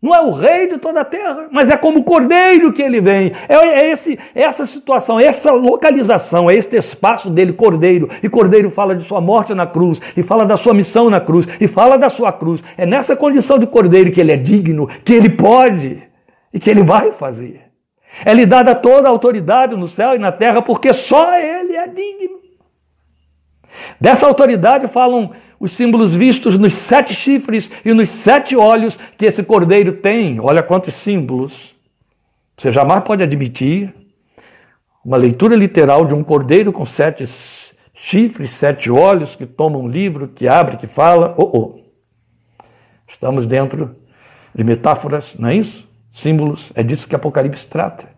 não 0.03 0.13
é 0.13 0.21
o 0.21 0.31
rei 0.31 0.67
de 0.67 0.77
toda 0.77 0.99
a 0.99 1.05
terra, 1.05 1.47
mas 1.49 1.69
é 1.69 1.77
como 1.77 2.03
cordeiro 2.03 2.73
que 2.73 2.81
ele 2.81 2.99
vem. 2.99 3.31
É, 3.47 3.55
é 3.55 3.89
esse, 3.89 4.19
essa 4.35 4.65
situação, 4.65 5.17
essa 5.17 5.49
localização, 5.53 6.51
é 6.51 6.55
este 6.55 6.75
espaço 6.75 7.29
dele, 7.29 7.53
cordeiro. 7.53 8.09
E 8.21 8.27
cordeiro 8.27 8.69
fala 8.69 8.97
de 8.97 9.05
sua 9.05 9.21
morte 9.21 9.53
na 9.53 9.65
cruz, 9.65 10.01
e 10.17 10.21
fala 10.21 10.43
da 10.45 10.57
sua 10.57 10.73
missão 10.73 11.09
na 11.09 11.21
cruz, 11.21 11.47
e 11.57 11.69
fala 11.69 11.97
da 11.97 12.09
sua 12.09 12.33
cruz. 12.33 12.61
É 12.77 12.85
nessa 12.85 13.15
condição 13.15 13.57
de 13.57 13.65
cordeiro 13.65 14.11
que 14.11 14.19
ele 14.19 14.33
é 14.33 14.35
digno, 14.35 14.89
que 15.05 15.13
ele 15.13 15.29
pode 15.29 16.03
e 16.53 16.59
que 16.59 16.69
ele 16.69 16.83
vai 16.83 17.13
fazer. 17.13 17.61
É-lhe 18.25 18.45
dada 18.45 18.75
toda 18.75 19.07
a 19.07 19.11
autoridade 19.11 19.73
no 19.73 19.87
céu 19.87 20.15
e 20.15 20.19
na 20.19 20.33
terra, 20.33 20.61
porque 20.61 20.91
só 20.91 21.33
ele 21.37 21.77
é 21.77 21.87
digno. 21.87 22.39
Dessa 24.01 24.27
autoridade 24.27 24.85
falam 24.89 25.31
os 25.63 25.71
símbolos 25.71 26.13
vistos 26.13 26.57
nos 26.59 26.73
sete 26.73 27.13
chifres 27.13 27.71
e 27.85 27.93
nos 27.93 28.09
sete 28.09 28.53
olhos 28.53 28.99
que 29.17 29.25
esse 29.25 29.41
cordeiro 29.41 29.93
tem. 29.93 30.37
Olha 30.37 30.61
quantos 30.61 30.93
símbolos. 30.93 31.73
Você 32.57 32.69
jamais 32.69 33.01
pode 33.05 33.23
admitir 33.23 33.93
uma 35.05 35.15
leitura 35.15 35.55
literal 35.55 36.05
de 36.05 36.13
um 36.13 36.21
cordeiro 36.21 36.73
com 36.73 36.83
sete 36.83 37.23
chifres, 37.95 38.51
sete 38.51 38.91
olhos, 38.91 39.37
que 39.37 39.45
toma 39.45 39.77
um 39.77 39.87
livro, 39.87 40.27
que 40.27 40.49
abre, 40.49 40.75
que 40.75 40.85
fala. 40.85 41.33
Oh, 41.37 41.57
oh. 41.57 41.79
Estamos 43.07 43.47
dentro 43.47 43.95
de 44.53 44.65
metáforas, 44.65 45.33
não 45.39 45.47
é 45.47 45.55
isso? 45.55 45.87
Símbolos, 46.11 46.73
é 46.75 46.83
disso 46.83 47.07
que 47.07 47.15
Apocalipse 47.15 47.65
trata. 47.65 48.09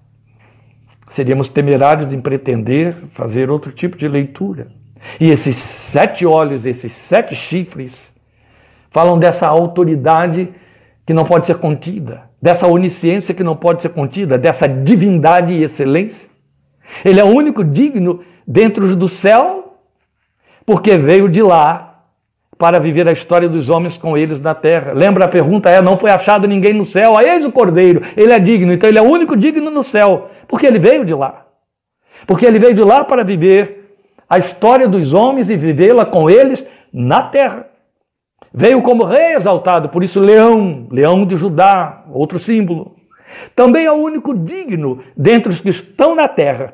Seríamos 1.12 1.48
temerários 1.48 2.12
em 2.12 2.20
pretender 2.20 2.96
fazer 3.12 3.52
outro 3.52 3.72
tipo 3.72 3.96
de 3.96 4.08
leitura. 4.08 4.68
E 5.20 5.30
esses 5.30 5.56
sete 5.56 6.26
olhos, 6.26 6.66
esses 6.66 6.92
sete 6.92 7.36
chifres, 7.36 8.12
falam 8.90 9.18
dessa 9.18 9.48
autoridade 9.48 10.50
que 11.06 11.14
não 11.14 11.26
pode 11.26 11.46
ser 11.46 11.56
contida, 11.56 12.24
dessa 12.42 12.68
onisciência 12.68 13.34
que 13.34 13.44
não 13.44 13.56
pode 13.56 13.82
ser 13.82 13.90
contida, 13.90 14.38
dessa 14.38 14.68
divindade 14.68 15.54
e 15.54 15.64
excelência. 15.64 16.28
Ele 17.04 17.20
é 17.20 17.24
o 17.24 17.28
único 17.28 17.64
digno 17.64 18.22
dentro 18.48 18.96
do 18.96 19.08
céu, 19.08 19.78
porque 20.66 20.98
veio 20.98 21.30
de 21.30 21.42
lá 21.42 22.04
para 22.58 22.80
viver 22.80 23.08
a 23.08 23.12
história 23.12 23.50
dos 23.50 23.70
homens 23.70 23.98
com 23.98 24.18
eles 24.18 24.40
na 24.40 24.56
terra. 24.56 24.94
Lembra 24.94 25.26
a 25.26 25.28
pergunta 25.28 25.70
é: 25.70 25.82
não 25.82 25.98
foi 25.98 26.10
achado 26.10 26.48
ninguém 26.48 26.74
no 26.74 26.86
céu? 26.86 27.18
Eis 27.20 27.46
o 27.46 27.52
Cordeiro, 27.52 28.02
ele 28.16 28.32
é 28.32 28.40
digno, 28.40 28.74
então 28.74 28.90
ele 28.90 28.98
é 28.98 29.02
o 29.02 29.12
único 29.12 29.36
digno 29.36 29.70
no 29.70 29.84
céu, 29.84 30.30
porque 30.48 30.66
ele 30.66 30.80
veio 30.80 31.06
de 31.06 31.14
lá. 31.14 31.46
Porque 32.26 32.46
ele 32.46 32.58
veio 32.60 32.74
de 32.74 32.82
lá 32.82 33.04
para 33.04 33.24
viver 33.24 33.85
a 34.30 34.38
história 34.38 34.88
dos 34.88 35.14
homens 35.14 35.50
e 35.50 35.58
vivê-la 35.58 36.06
com 36.06 36.30
eles 36.30 36.66
na 36.92 37.24
terra. 37.24 37.68
Veio 38.54 38.82
como 38.82 39.06
rei 39.06 39.36
exaltado, 39.36 39.90
por 39.90 40.04
isso 40.04 40.20
leão, 40.20 40.88
leão 40.90 41.26
de 41.26 41.36
Judá, 41.36 42.04
outro 42.12 42.40
símbolo. 42.40 42.96
Também 43.56 43.86
é 43.86 43.92
o 43.92 43.96
único 43.96 44.34
digno 44.34 45.04
dentre 45.16 45.52
os 45.52 45.60
que 45.60 45.70
estão 45.70 46.16
na 46.16 46.28
terra. 46.28 46.74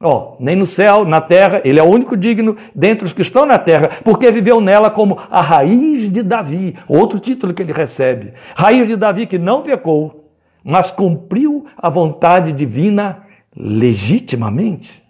Ó, 0.00 0.34
oh, 0.34 0.42
nem 0.42 0.56
no 0.56 0.66
céu, 0.66 1.04
na 1.04 1.20
terra, 1.20 1.60
ele 1.64 1.78
é 1.78 1.82
o 1.82 1.88
único 1.88 2.16
digno 2.16 2.56
dentre 2.74 3.04
os 3.04 3.12
que 3.12 3.22
estão 3.22 3.46
na 3.46 3.56
terra, 3.56 4.00
porque 4.02 4.32
viveu 4.32 4.60
nela 4.60 4.90
como 4.90 5.16
a 5.30 5.40
raiz 5.40 6.10
de 6.10 6.24
Davi, 6.24 6.76
outro 6.88 7.20
título 7.20 7.54
que 7.54 7.62
ele 7.62 7.72
recebe. 7.72 8.32
Raiz 8.56 8.88
de 8.88 8.96
Davi 8.96 9.26
que 9.28 9.38
não 9.38 9.62
pecou, 9.62 10.30
mas 10.64 10.90
cumpriu 10.90 11.66
a 11.76 11.88
vontade 11.88 12.52
divina 12.52 13.22
legitimamente. 13.56 15.01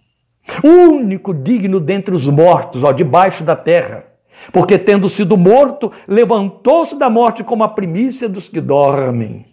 Único 0.65 1.33
digno 1.33 1.79
dentre 1.81 2.15
os 2.15 2.27
mortos, 2.27 2.83
ó, 2.83 2.93
debaixo 2.93 3.45
da 3.45 3.57
terra. 3.57 4.05
Porque, 4.53 4.77
tendo 4.79 5.09
sido 5.09 5.37
morto, 5.37 5.93
levantou-se 6.07 6.97
da 6.97 7.09
morte 7.09 7.45
como 7.45 7.63
a 7.63 7.69
primícia 7.69 8.29
dos 8.29 8.49
que 8.49 8.61
dormem 8.61 9.47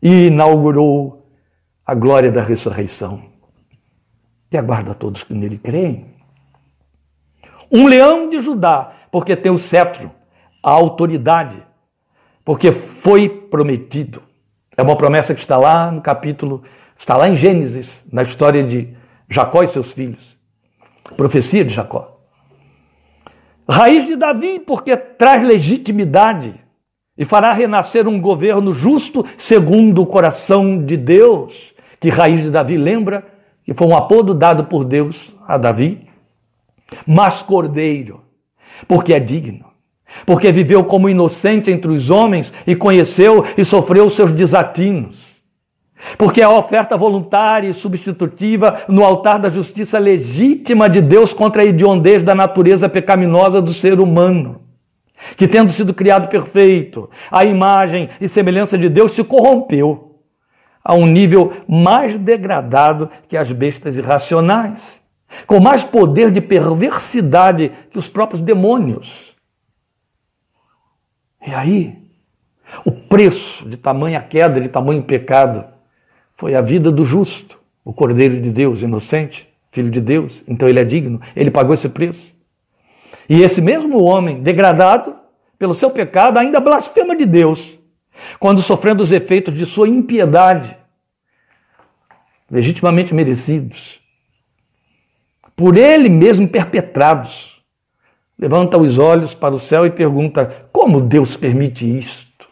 e 0.00 0.26
inaugurou 0.26 1.26
a 1.84 1.94
glória 1.94 2.30
da 2.30 2.42
ressurreição. 2.42 3.22
E 4.52 4.56
aguarda 4.56 4.94
todos 4.94 5.24
que 5.24 5.34
nele 5.34 5.58
creem. 5.58 6.06
Um 7.70 7.86
leão 7.86 8.28
de 8.28 8.38
Judá, 8.38 8.92
porque 9.10 9.34
tem 9.34 9.50
o 9.50 9.58
cetro, 9.58 10.10
a 10.62 10.70
autoridade, 10.70 11.60
porque 12.44 12.70
foi 12.70 13.28
prometido. 13.28 14.22
É 14.76 14.82
uma 14.82 14.96
promessa 14.96 15.34
que 15.34 15.40
está 15.40 15.56
lá 15.56 15.90
no 15.90 16.00
capítulo, 16.00 16.62
está 16.96 17.16
lá 17.16 17.28
em 17.28 17.34
Gênesis, 17.34 18.04
na 18.12 18.22
história 18.22 18.62
de 18.62 18.94
Jacó 19.28 19.62
e 19.62 19.66
seus 19.66 19.92
filhos. 19.92 20.36
Profecia 21.16 21.64
de 21.64 21.72
Jacó. 21.72 22.20
Raiz 23.68 24.06
de 24.06 24.16
Davi, 24.16 24.60
porque 24.60 24.96
traz 24.96 25.42
legitimidade 25.42 26.54
e 27.16 27.24
fará 27.24 27.52
renascer 27.52 28.06
um 28.06 28.20
governo 28.20 28.72
justo 28.72 29.24
segundo 29.38 30.02
o 30.02 30.06
coração 30.06 30.84
de 30.84 30.96
Deus. 30.96 31.72
Que 32.00 32.10
raiz 32.10 32.42
de 32.42 32.50
Davi 32.50 32.76
lembra 32.76 33.24
que 33.64 33.72
foi 33.72 33.86
um 33.86 33.96
apodo 33.96 34.34
dado 34.34 34.64
por 34.64 34.84
Deus 34.84 35.32
a 35.46 35.56
Davi. 35.56 36.06
Mas 37.06 37.42
cordeiro, 37.42 38.22
porque 38.86 39.14
é 39.14 39.18
digno, 39.18 39.64
porque 40.26 40.52
viveu 40.52 40.84
como 40.84 41.08
inocente 41.08 41.70
entre 41.70 41.90
os 41.90 42.10
homens 42.10 42.52
e 42.66 42.76
conheceu 42.76 43.44
e 43.56 43.64
sofreu 43.64 44.10
seus 44.10 44.30
desatinos 44.30 45.33
porque 46.18 46.42
a 46.42 46.50
oferta 46.50 46.96
voluntária 46.96 47.68
e 47.68 47.72
substitutiva 47.72 48.82
no 48.88 49.04
altar 49.04 49.38
da 49.38 49.48
justiça 49.48 49.98
legítima 49.98 50.88
de 50.88 51.00
Deus 51.00 51.32
contra 51.32 51.62
a 51.62 51.64
hediondez 51.64 52.22
da 52.22 52.34
natureza 52.34 52.88
pecaminosa 52.88 53.62
do 53.62 53.72
ser 53.72 53.98
humano, 54.00 54.60
que, 55.36 55.48
tendo 55.48 55.72
sido 55.72 55.94
criado 55.94 56.28
perfeito, 56.28 57.08
a 57.30 57.44
imagem 57.44 58.08
e 58.20 58.28
semelhança 58.28 58.76
de 58.76 58.88
Deus 58.88 59.12
se 59.12 59.24
corrompeu 59.24 60.20
a 60.82 60.94
um 60.94 61.06
nível 61.06 61.52
mais 61.66 62.18
degradado 62.18 63.08
que 63.28 63.36
as 63.36 63.50
bestas 63.50 63.96
irracionais, 63.96 65.00
com 65.46 65.58
mais 65.58 65.82
poder 65.82 66.30
de 66.30 66.40
perversidade 66.40 67.72
que 67.90 67.98
os 67.98 68.08
próprios 68.08 68.42
demônios. 68.42 69.34
E 71.46 71.54
aí, 71.54 72.04
O 72.84 72.90
preço 72.90 73.68
de 73.68 73.76
tamanha 73.76 74.20
queda, 74.20 74.60
de 74.60 74.68
tamanho 74.68 75.02
pecado, 75.02 75.64
foi 76.36 76.54
a 76.54 76.60
vida 76.60 76.90
do 76.90 77.04
justo, 77.04 77.58
o 77.84 77.92
Cordeiro 77.92 78.40
de 78.40 78.50
Deus, 78.50 78.82
inocente, 78.82 79.48
filho 79.70 79.90
de 79.90 80.00
Deus. 80.00 80.42
Então 80.46 80.68
ele 80.68 80.80
é 80.80 80.84
digno, 80.84 81.20
ele 81.34 81.50
pagou 81.50 81.74
esse 81.74 81.88
preço. 81.88 82.34
E 83.28 83.42
esse 83.42 83.60
mesmo 83.60 84.02
homem, 84.02 84.42
degradado 84.42 85.14
pelo 85.58 85.74
seu 85.74 85.90
pecado, 85.90 86.38
ainda 86.38 86.60
blasfema 86.60 87.16
de 87.16 87.24
Deus, 87.24 87.78
quando 88.38 88.62
sofrendo 88.62 89.02
os 89.02 89.12
efeitos 89.12 89.54
de 89.54 89.64
sua 89.64 89.88
impiedade, 89.88 90.76
legitimamente 92.50 93.14
merecidos, 93.14 94.00
por 95.56 95.76
ele 95.76 96.08
mesmo 96.08 96.48
perpetrados 96.48 97.62
levanta 98.38 98.76
os 98.76 98.98
olhos 98.98 99.34
para 99.34 99.54
o 99.54 99.60
céu 99.60 99.86
e 99.86 99.90
pergunta: 99.90 100.68
como 100.72 101.00
Deus 101.00 101.36
permite 101.36 101.86
isto? 101.98 102.48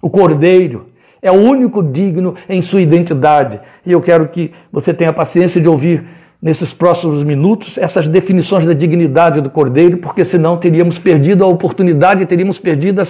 O 0.00 0.10
cordeiro 0.10 0.92
é 1.26 1.30
o 1.32 1.34
único 1.34 1.82
digno 1.82 2.36
em 2.48 2.62
sua 2.62 2.80
identidade. 2.80 3.60
E 3.84 3.90
eu 3.90 4.00
quero 4.00 4.28
que 4.28 4.52
você 4.70 4.94
tenha 4.94 5.12
paciência 5.12 5.60
de 5.60 5.68
ouvir 5.68 6.04
nesses 6.40 6.72
próximos 6.72 7.24
minutos 7.24 7.76
essas 7.78 8.06
definições 8.06 8.64
da 8.64 8.72
dignidade 8.72 9.40
do 9.40 9.50
cordeiro, 9.50 9.96
porque 9.98 10.24
senão 10.24 10.56
teríamos 10.56 10.98
perdido 10.98 11.44
a 11.44 11.48
oportunidade, 11.48 12.26
teríamos 12.26 12.60
perdido 12.60 13.00
a, 13.00 13.04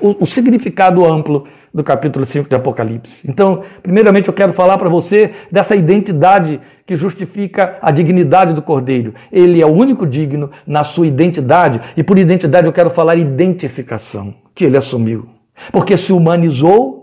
o, 0.00 0.24
o 0.24 0.26
significado 0.26 1.04
amplo 1.06 1.46
do 1.72 1.84
capítulo 1.84 2.24
5 2.24 2.48
de 2.48 2.56
Apocalipse. 2.56 3.22
Então, 3.24 3.62
primeiramente 3.80 4.26
eu 4.26 4.34
quero 4.34 4.52
falar 4.52 4.76
para 4.76 4.88
você 4.88 5.30
dessa 5.52 5.76
identidade 5.76 6.60
que 6.84 6.96
justifica 6.96 7.78
a 7.80 7.92
dignidade 7.92 8.52
do 8.52 8.62
cordeiro. 8.62 9.14
Ele 9.30 9.62
é 9.62 9.66
o 9.66 9.72
único 9.72 10.04
digno 10.04 10.50
na 10.66 10.82
sua 10.82 11.06
identidade, 11.06 11.80
e 11.96 12.02
por 12.02 12.18
identidade 12.18 12.66
eu 12.66 12.72
quero 12.72 12.90
falar 12.90 13.14
identificação, 13.14 14.34
que 14.52 14.64
ele 14.64 14.76
assumiu. 14.76 15.28
Porque 15.70 15.96
se 15.96 16.12
humanizou 16.12 16.99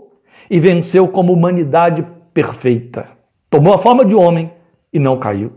e 0.50 0.58
venceu 0.58 1.08
como 1.08 1.32
humanidade 1.32 2.04
perfeita. 2.32 3.08
Tomou 3.50 3.74
a 3.74 3.78
forma 3.78 4.04
de 4.04 4.14
homem 4.14 4.52
e 4.92 4.98
não 4.98 5.18
caiu 5.18 5.52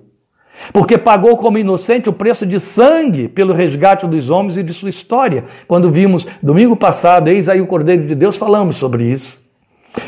porque 0.71 0.97
pagou 0.97 1.38
como 1.38 1.58
inocente 1.58 2.10
o 2.10 2.13
preço 2.13 2.45
de 2.45 2.60
sangue 2.60 3.27
pelo 3.27 3.54
resgate 3.54 4.06
dos 4.06 4.30
homens 4.30 4.58
e 4.58 4.63
de 4.63 4.73
sua 4.73 4.89
história. 4.89 5.45
Quando 5.67 5.91
vimos 5.91 6.25
domingo 6.41 6.75
passado, 6.75 7.30
eis 7.30 7.49
aí 7.49 7.62
o 7.62 7.67
Cordeiro 7.67 8.06
de 8.06 8.15
Deus, 8.15 8.38
falamos 8.38 8.75
sobre 8.75 9.06
isso. 9.06 9.41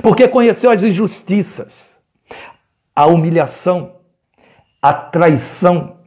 Porque 0.01 0.27
conheceu 0.27 0.71
as 0.71 0.83
injustiças, 0.83 1.85
a 2.95 3.07
humilhação, 3.07 3.93
a 4.81 4.93
traição, 4.93 5.97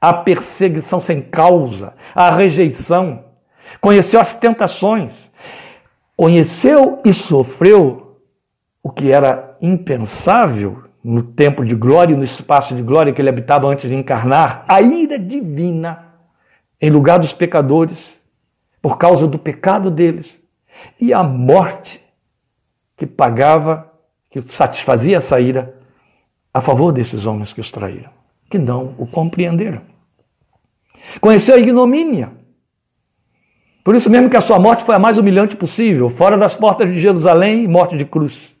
a 0.00 0.12
perseguição 0.12 1.00
sem 1.00 1.20
causa, 1.20 1.94
a 2.14 2.30
rejeição, 2.30 3.24
conheceu 3.80 4.20
as 4.20 4.34
tentações, 4.34 5.12
conheceu 6.16 7.00
e 7.04 7.12
sofreu 7.12 8.03
o 8.84 8.90
que 8.90 9.10
era 9.10 9.56
impensável 9.62 10.84
no 11.02 11.22
tempo 11.22 11.64
de 11.64 11.74
glória 11.74 12.12
e 12.12 12.16
no 12.16 12.22
espaço 12.22 12.74
de 12.74 12.82
glória 12.82 13.14
que 13.14 13.20
ele 13.20 13.30
habitava 13.30 13.66
antes 13.66 13.88
de 13.88 13.96
encarnar, 13.96 14.62
a 14.68 14.82
ira 14.82 15.18
divina 15.18 16.12
em 16.78 16.90
lugar 16.90 17.18
dos 17.18 17.32
pecadores, 17.32 18.20
por 18.82 18.98
causa 18.98 19.26
do 19.26 19.38
pecado 19.38 19.90
deles, 19.90 20.38
e 21.00 21.14
a 21.14 21.22
morte 21.22 22.04
que 22.94 23.06
pagava, 23.06 23.90
que 24.30 24.42
satisfazia 24.48 25.16
essa 25.16 25.40
ira 25.40 25.74
a 26.52 26.60
favor 26.60 26.92
desses 26.92 27.24
homens 27.24 27.54
que 27.54 27.60
os 27.60 27.70
traíram, 27.70 28.10
que 28.50 28.58
não 28.58 28.94
o 28.98 29.06
compreenderam. 29.06 29.80
Conheceu 31.22 31.54
a 31.54 31.58
ignomínia. 31.58 32.32
Por 33.82 33.94
isso 33.94 34.10
mesmo 34.10 34.28
que 34.28 34.36
a 34.36 34.42
sua 34.42 34.58
morte 34.58 34.84
foi 34.84 34.94
a 34.94 34.98
mais 34.98 35.16
humilhante 35.16 35.56
possível, 35.56 36.10
fora 36.10 36.36
das 36.36 36.54
portas 36.54 36.88
de 36.90 36.98
Jerusalém, 36.98 37.66
morte 37.66 37.96
de 37.96 38.04
cruz. 38.04 38.53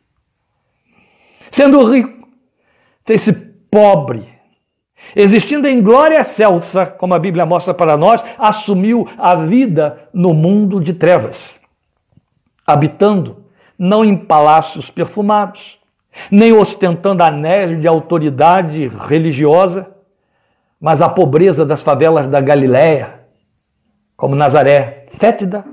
Sendo 1.50 1.84
rico, 1.90 2.28
fez-se 3.04 3.32
pobre. 3.32 4.28
Existindo 5.14 5.68
em 5.68 5.82
glória 5.82 6.20
excelsa, 6.20 6.86
como 6.86 7.14
a 7.14 7.18
Bíblia 7.18 7.44
mostra 7.44 7.74
para 7.74 7.96
nós, 7.96 8.24
assumiu 8.38 9.08
a 9.18 9.34
vida 9.34 10.08
no 10.12 10.32
mundo 10.32 10.80
de 10.80 10.94
trevas, 10.94 11.54
habitando 12.66 13.44
não 13.78 14.04
em 14.04 14.16
palácios 14.16 14.90
perfumados, 14.90 15.78
nem 16.30 16.52
ostentando 16.52 17.22
anéis 17.22 17.80
de 17.80 17.88
autoridade 17.88 18.88
religiosa, 18.88 19.88
mas 20.80 21.00
a 21.02 21.08
pobreza 21.08 21.64
das 21.64 21.82
favelas 21.82 22.26
da 22.28 22.40
Galiléia, 22.40 23.20
como 24.16 24.36
Nazaré, 24.36 25.06
fétida, 25.18 25.64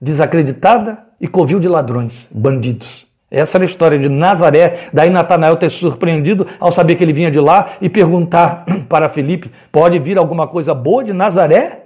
desacreditada 0.00 1.06
e 1.20 1.28
covil 1.28 1.60
de 1.60 1.68
ladrões, 1.68 2.28
bandidos. 2.30 3.06
Essa 3.30 3.58
era 3.58 3.64
a 3.64 3.66
história 3.66 3.98
de 3.98 4.08
Nazaré. 4.08 4.88
Daí 4.92 5.10
Natanael 5.10 5.56
ter 5.56 5.70
surpreendido 5.70 6.46
ao 6.60 6.70
saber 6.70 6.94
que 6.94 7.02
ele 7.02 7.12
vinha 7.12 7.30
de 7.30 7.40
lá 7.40 7.72
e 7.80 7.88
perguntar 7.88 8.64
para 8.88 9.08
Felipe: 9.08 9.50
pode 9.72 9.98
vir 9.98 10.18
alguma 10.18 10.46
coisa 10.46 10.72
boa 10.72 11.02
de 11.02 11.12
Nazaré? 11.12 11.82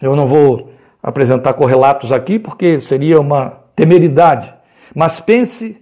Eu 0.00 0.14
não 0.14 0.26
vou 0.26 0.72
apresentar 1.02 1.54
correlatos 1.54 2.12
aqui 2.12 2.38
porque 2.38 2.80
seria 2.80 3.20
uma 3.20 3.60
temeridade. 3.74 4.52
Mas 4.94 5.20
pense 5.20 5.76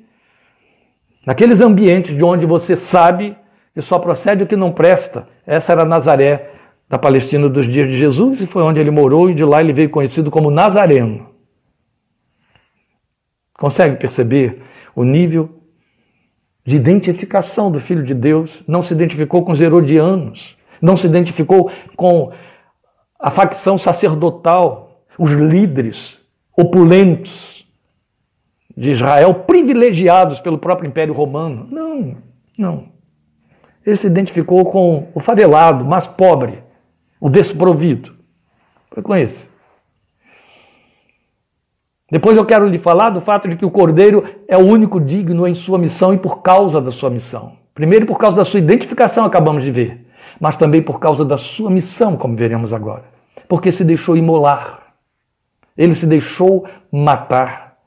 naqueles 1.26 1.60
ambientes 1.60 2.16
de 2.16 2.24
onde 2.24 2.46
você 2.46 2.76
sabe 2.76 3.36
que 3.74 3.82
só 3.82 3.98
procede 3.98 4.44
o 4.44 4.46
que 4.46 4.56
não 4.56 4.72
presta. 4.72 5.26
Essa 5.46 5.72
era 5.72 5.84
Nazaré 5.84 6.50
da 6.88 6.98
Palestina 6.98 7.48
dos 7.48 7.66
dias 7.66 7.88
de 7.88 7.96
Jesus 7.96 8.40
e 8.40 8.46
foi 8.46 8.62
onde 8.62 8.80
ele 8.80 8.90
morou 8.90 9.28
e 9.28 9.34
de 9.34 9.44
lá 9.44 9.60
ele 9.60 9.72
veio 9.72 9.90
conhecido 9.90 10.30
como 10.30 10.50
Nazareno. 10.50 11.33
Consegue 13.58 13.96
perceber 13.96 14.62
o 14.94 15.04
nível 15.04 15.60
de 16.64 16.76
identificação 16.76 17.70
do 17.70 17.78
Filho 17.78 18.02
de 18.02 18.14
Deus? 18.14 18.62
Não 18.66 18.82
se 18.82 18.92
identificou 18.92 19.44
com 19.44 19.52
os 19.52 19.60
herodianos, 19.60 20.56
não 20.80 20.96
se 20.96 21.06
identificou 21.06 21.70
com 21.96 22.32
a 23.18 23.30
facção 23.30 23.78
sacerdotal, 23.78 25.04
os 25.18 25.30
líderes 25.30 26.20
opulentos 26.56 27.66
de 28.76 28.90
Israel, 28.90 29.34
privilegiados 29.34 30.40
pelo 30.40 30.58
próprio 30.58 30.88
Império 30.88 31.14
Romano. 31.14 31.66
Não, 31.70 32.16
não. 32.58 32.88
Ele 33.86 33.96
se 33.96 34.06
identificou 34.06 34.64
com 34.64 35.08
o 35.14 35.20
favelado, 35.20 35.84
mais 35.84 36.06
pobre, 36.06 36.62
o 37.20 37.28
desprovido. 37.28 38.14
Foi 38.90 39.02
com 39.02 39.14
esse. 39.14 39.53
Depois 42.14 42.36
eu 42.36 42.44
quero 42.44 42.68
lhe 42.68 42.78
falar 42.78 43.10
do 43.10 43.20
fato 43.20 43.48
de 43.48 43.56
que 43.56 43.64
o 43.66 43.70
cordeiro 43.72 44.22
é 44.46 44.56
o 44.56 44.60
único 44.60 45.00
digno 45.00 45.48
em 45.48 45.52
sua 45.52 45.76
missão 45.76 46.14
e 46.14 46.16
por 46.16 46.42
causa 46.42 46.80
da 46.80 46.92
sua 46.92 47.10
missão. 47.10 47.54
Primeiro, 47.74 48.06
por 48.06 48.18
causa 48.18 48.36
da 48.36 48.44
sua 48.44 48.60
identificação, 48.60 49.24
acabamos 49.24 49.64
de 49.64 49.72
ver, 49.72 50.06
mas 50.38 50.56
também 50.56 50.80
por 50.80 51.00
causa 51.00 51.24
da 51.24 51.36
sua 51.36 51.68
missão, 51.68 52.16
como 52.16 52.36
veremos 52.36 52.72
agora. 52.72 53.02
Porque 53.48 53.72
se 53.72 53.84
deixou 53.84 54.16
imolar, 54.16 54.94
ele 55.76 55.92
se 55.92 56.06
deixou 56.06 56.64
matar. 56.92 57.78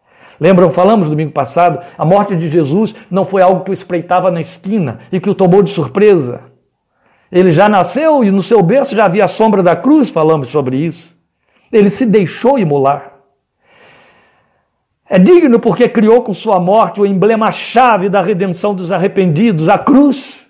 Lembram, 0.42 0.72
falamos 0.72 1.10
domingo 1.10 1.32
passado, 1.32 1.80
a 1.98 2.06
morte 2.06 2.36
de 2.36 2.50
Jesus 2.50 2.94
não 3.10 3.26
foi 3.26 3.42
algo 3.42 3.63
que 3.63 3.72
o 3.72 3.74
espreitava 3.74 4.30
na 4.30 4.42
esquina 4.42 5.00
e 5.10 5.22
que 5.22 5.30
o 5.30 5.36
tomou 5.36 5.63
de 5.63 5.72
surpresa. 5.72 6.42
Ele 7.32 7.54
já 7.54 7.70
nasceu 7.70 8.26
e 8.26 8.30
no 8.30 8.44
seu 8.44 8.62
berço 8.62 8.94
já 8.94 9.06
havia 9.06 9.24
a 9.24 9.30
sombra 9.30 9.63
da 9.63 9.74
cruz, 9.74 10.10
falamos 10.10 10.50
sobre 10.50 10.76
isso. 10.76 11.16
Ele 11.72 11.90
se 11.90 12.06
deixou 12.06 12.60
imolar. 12.60 13.16
É 15.10 15.17
digno 15.17 15.60
porque 15.60 15.88
criou 15.88 16.22
com 16.22 16.34
sua 16.34 16.60
morte 16.60 17.00
o 17.00 17.06
emblema-chave 17.06 18.10
da 18.10 18.22
redenção 18.22 18.76
dos 18.76 18.91
arrependidos, 18.91 19.70
a 19.70 19.78
cruz. 19.78 20.46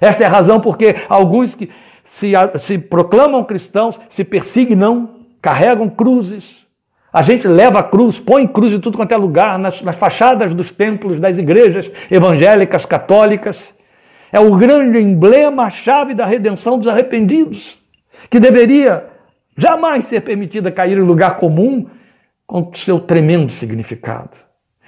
Esta 0.00 0.22
é 0.22 0.26
a 0.26 0.30
razão 0.30 0.60
porque 0.60 0.94
alguns 1.08 1.54
que 1.54 1.68
se, 2.04 2.32
se 2.58 2.78
proclamam 2.78 3.42
cristãos 3.42 3.98
se 4.08 4.22
persignam, 4.22 5.10
carregam 5.40 5.88
cruzes. 5.88 6.64
A 7.12 7.20
gente 7.20 7.48
leva 7.48 7.80
a 7.80 7.82
cruz, 7.82 8.18
põe 8.18 8.46
cruz 8.46 8.72
em 8.72 8.80
tudo 8.80 8.96
quanto 8.96 9.12
é 9.12 9.16
lugar, 9.16 9.58
nas, 9.58 9.82
nas 9.82 9.96
fachadas 9.96 10.54
dos 10.54 10.70
templos 10.70 11.18
das 11.18 11.36
igrejas 11.36 11.90
evangélicas, 12.10 12.86
católicas. 12.86 13.74
É 14.32 14.40
o 14.40 14.56
grande 14.56 14.98
emblema-chave 14.98 16.14
da 16.14 16.24
redenção 16.24 16.78
dos 16.78 16.88
arrependidos, 16.88 17.76
que 18.30 18.40
deveria 18.40 19.06
jamais 19.58 20.04
ser 20.04 20.22
permitida 20.22 20.70
cair 20.70 20.96
em 20.96 21.02
lugar 21.02 21.36
comum 21.36 21.86
com 22.52 22.74
seu 22.74 23.00
tremendo 23.00 23.50
significado, 23.50 24.36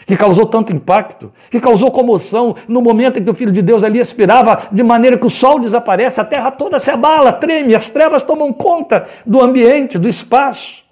que 0.06 0.18
causou 0.18 0.44
tanto 0.44 0.70
impacto, 0.70 1.32
que 1.50 1.58
causou 1.58 1.90
comoção 1.90 2.56
no 2.68 2.82
momento 2.82 3.18
em 3.18 3.24
que 3.24 3.30
o 3.30 3.34
Filho 3.34 3.50
de 3.50 3.62
Deus 3.62 3.82
ali 3.82 3.98
expirava, 3.98 4.68
de 4.70 4.82
maneira 4.82 5.16
que 5.16 5.24
o 5.24 5.30
sol 5.30 5.58
desaparece, 5.58 6.20
a 6.20 6.26
terra 6.26 6.50
toda 6.50 6.78
se 6.78 6.90
abala, 6.90 7.32
treme, 7.32 7.74
as 7.74 7.88
trevas 7.88 8.22
tomam 8.22 8.52
conta 8.52 9.08
do 9.24 9.42
ambiente, 9.42 9.96
do 9.96 10.06
espaço. 10.06 10.84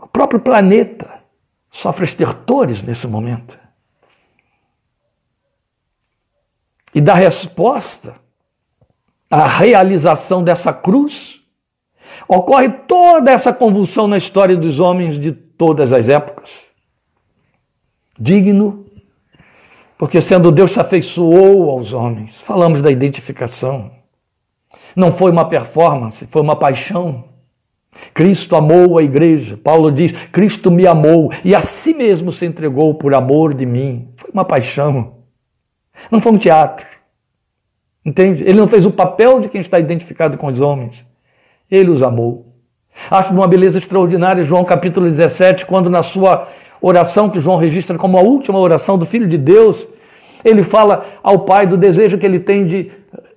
O 0.00 0.06
próprio 0.06 0.40
planeta 0.40 1.06
sofre 1.70 2.04
estertores 2.04 2.82
nesse 2.82 3.06
momento. 3.06 3.58
E 6.94 7.00
dá 7.02 7.12
resposta 7.12 8.14
à 9.30 9.46
realização 9.46 10.42
dessa 10.42 10.72
cruz 10.72 11.42
ocorre 12.26 12.70
toda 12.70 13.30
essa 13.30 13.52
convulsão 13.52 14.08
na 14.08 14.16
história 14.16 14.56
dos 14.56 14.80
homens 14.80 15.18
de 15.18 15.47
todas 15.58 15.92
as 15.92 16.08
épocas. 16.08 16.62
Digno, 18.18 18.86
porque 19.98 20.22
sendo 20.22 20.52
Deus 20.52 20.70
se 20.70 20.80
afeiçoou 20.80 21.70
aos 21.70 21.92
homens. 21.92 22.40
Falamos 22.42 22.80
da 22.80 22.90
identificação. 22.90 23.90
Não 24.94 25.12
foi 25.12 25.30
uma 25.30 25.48
performance, 25.48 26.26
foi 26.28 26.40
uma 26.40 26.56
paixão. 26.56 27.24
Cristo 28.14 28.54
amou 28.54 28.96
a 28.96 29.02
igreja. 29.02 29.56
Paulo 29.56 29.90
diz: 29.90 30.12
Cristo 30.30 30.70
me 30.70 30.86
amou 30.86 31.32
e 31.44 31.54
a 31.54 31.60
si 31.60 31.92
mesmo 31.92 32.30
se 32.30 32.46
entregou 32.46 32.94
por 32.94 33.14
amor 33.14 33.52
de 33.54 33.66
mim. 33.66 34.08
Foi 34.16 34.30
uma 34.32 34.44
paixão. 34.44 35.16
Não 36.10 36.20
foi 36.20 36.32
um 36.32 36.38
teatro. 36.38 36.86
Entende? 38.04 38.42
Ele 38.44 38.58
não 38.58 38.68
fez 38.68 38.86
o 38.86 38.92
papel 38.92 39.40
de 39.40 39.48
quem 39.48 39.60
está 39.60 39.78
identificado 39.78 40.38
com 40.38 40.46
os 40.46 40.60
homens. 40.60 41.04
Ele 41.68 41.90
os 41.90 42.02
amou. 42.02 42.47
Acho 43.10 43.32
de 43.32 43.38
uma 43.38 43.48
beleza 43.48 43.78
extraordinária 43.78 44.42
João 44.42 44.64
capítulo 44.64 45.08
17, 45.08 45.64
quando 45.64 45.88
na 45.88 46.02
sua 46.02 46.48
oração 46.80 47.30
que 47.30 47.40
João 47.40 47.56
registra 47.56 47.96
como 47.96 48.18
a 48.18 48.20
última 48.20 48.58
oração 48.58 48.98
do 48.98 49.06
Filho 49.06 49.26
de 49.26 49.38
Deus, 49.38 49.86
ele 50.44 50.62
fala 50.62 51.06
ao 51.22 51.40
Pai 51.40 51.66
do 51.66 51.76
desejo 51.76 52.18
que 52.18 52.26
ele 52.26 52.40
tem 52.40 52.66
de, 52.66 52.92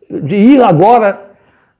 de 0.09 0.35
ir 0.35 0.63
agora 0.63 1.31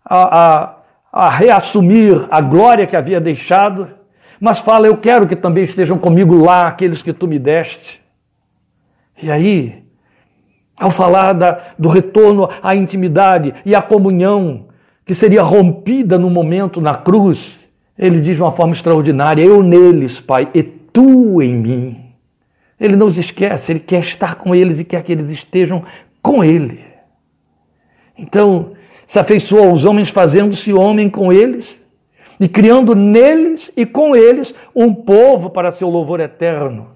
a, 0.05 0.39
a, 0.39 0.75
a 1.11 1.29
reassumir 1.29 2.27
a 2.29 2.39
glória 2.39 2.87
que 2.87 2.95
havia 2.95 3.19
deixado, 3.19 3.87
mas 4.39 4.59
fala: 4.59 4.87
Eu 4.87 4.97
quero 4.97 5.27
que 5.27 5.35
também 5.35 5.63
estejam 5.63 5.97
comigo 5.97 6.35
lá 6.35 6.67
aqueles 6.67 7.03
que 7.03 7.13
tu 7.13 7.27
me 7.27 7.37
deste. 7.37 8.01
E 9.21 9.29
aí, 9.29 9.83
ao 10.79 10.89
falar 10.89 11.33
da, 11.33 11.59
do 11.77 11.89
retorno 11.89 12.49
à 12.63 12.75
intimidade 12.75 13.53
e 13.65 13.75
à 13.75 13.81
comunhão 13.81 14.67
que 15.05 15.13
seria 15.13 15.43
rompida 15.43 16.17
no 16.17 16.29
momento 16.29 16.79
na 16.79 16.95
cruz, 16.95 17.61
ele 17.97 18.19
diz 18.19 18.36
de 18.36 18.41
uma 18.41 18.51
forma 18.51 18.73
extraordinária: 18.73 19.43
Eu 19.43 19.62
neles, 19.62 20.19
Pai, 20.19 20.49
e 20.54 20.63
tu 20.63 21.41
em 21.41 21.56
mim. 21.56 22.06
Ele 22.80 22.95
não 22.95 23.08
os 23.08 23.17
esquece, 23.17 23.71
ele 23.71 23.80
quer 23.80 23.99
estar 23.99 24.36
com 24.36 24.56
eles 24.56 24.80
e 24.80 24.84
quer 24.84 25.04
que 25.04 25.12
eles 25.12 25.30
estejam 25.30 25.84
com 26.21 26.43
ele. 26.43 26.80
Então, 28.17 28.71
se 29.06 29.19
afeiçoou 29.19 29.69
aos 29.69 29.86
homens, 29.86 30.10
fazendo-se 30.10 30.73
homem 30.73 31.10
com 31.10 31.32
eles 31.32 31.80
e 32.39 32.47
criando 32.47 32.95
neles 32.95 33.71
e 33.77 33.86
com 33.86 34.15
eles 34.15 34.54
um 34.75 34.93
povo 34.93 35.49
para 35.49 35.71
seu 35.71 35.89
louvor 35.89 36.19
eterno. 36.19 36.88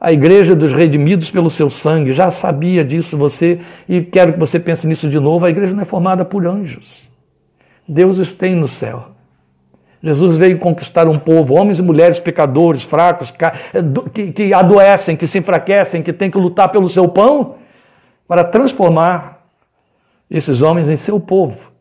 A 0.00 0.12
igreja 0.12 0.54
dos 0.54 0.72
redimidos 0.72 1.30
pelo 1.30 1.50
seu 1.50 1.68
sangue, 1.68 2.12
já 2.12 2.30
sabia 2.30 2.84
disso 2.84 3.16
você 3.18 3.60
e 3.88 4.00
quero 4.00 4.32
que 4.32 4.38
você 4.38 4.58
pense 4.58 4.86
nisso 4.86 5.08
de 5.08 5.18
novo. 5.18 5.44
A 5.44 5.50
igreja 5.50 5.74
não 5.74 5.82
é 5.82 5.84
formada 5.84 6.24
por 6.24 6.46
anjos. 6.46 7.08
Deus 7.86 8.18
os 8.18 8.32
tem 8.32 8.54
no 8.54 8.66
céu. 8.68 9.17
Jesus 10.02 10.36
veio 10.36 10.58
conquistar 10.58 11.08
um 11.08 11.18
povo, 11.18 11.54
homens 11.54 11.78
e 11.78 11.82
mulheres 11.82 12.20
pecadores, 12.20 12.84
fracos, 12.84 13.32
que, 14.34 14.54
adoecem, 14.54 15.16
que 15.16 15.26
se 15.26 15.38
enfraquecem, 15.38 16.02
que 16.02 16.12
têm 16.12 16.30
que 16.30 16.38
lutar 16.38 16.68
pelo 16.70 16.88
seu 16.88 17.08
pão, 17.08 17.56
para 18.26 18.44
transformar 18.44 19.44
esses 20.30 20.62
homens 20.62 20.88
em 20.88 20.96
seu 20.96 21.18
povo, 21.18 21.72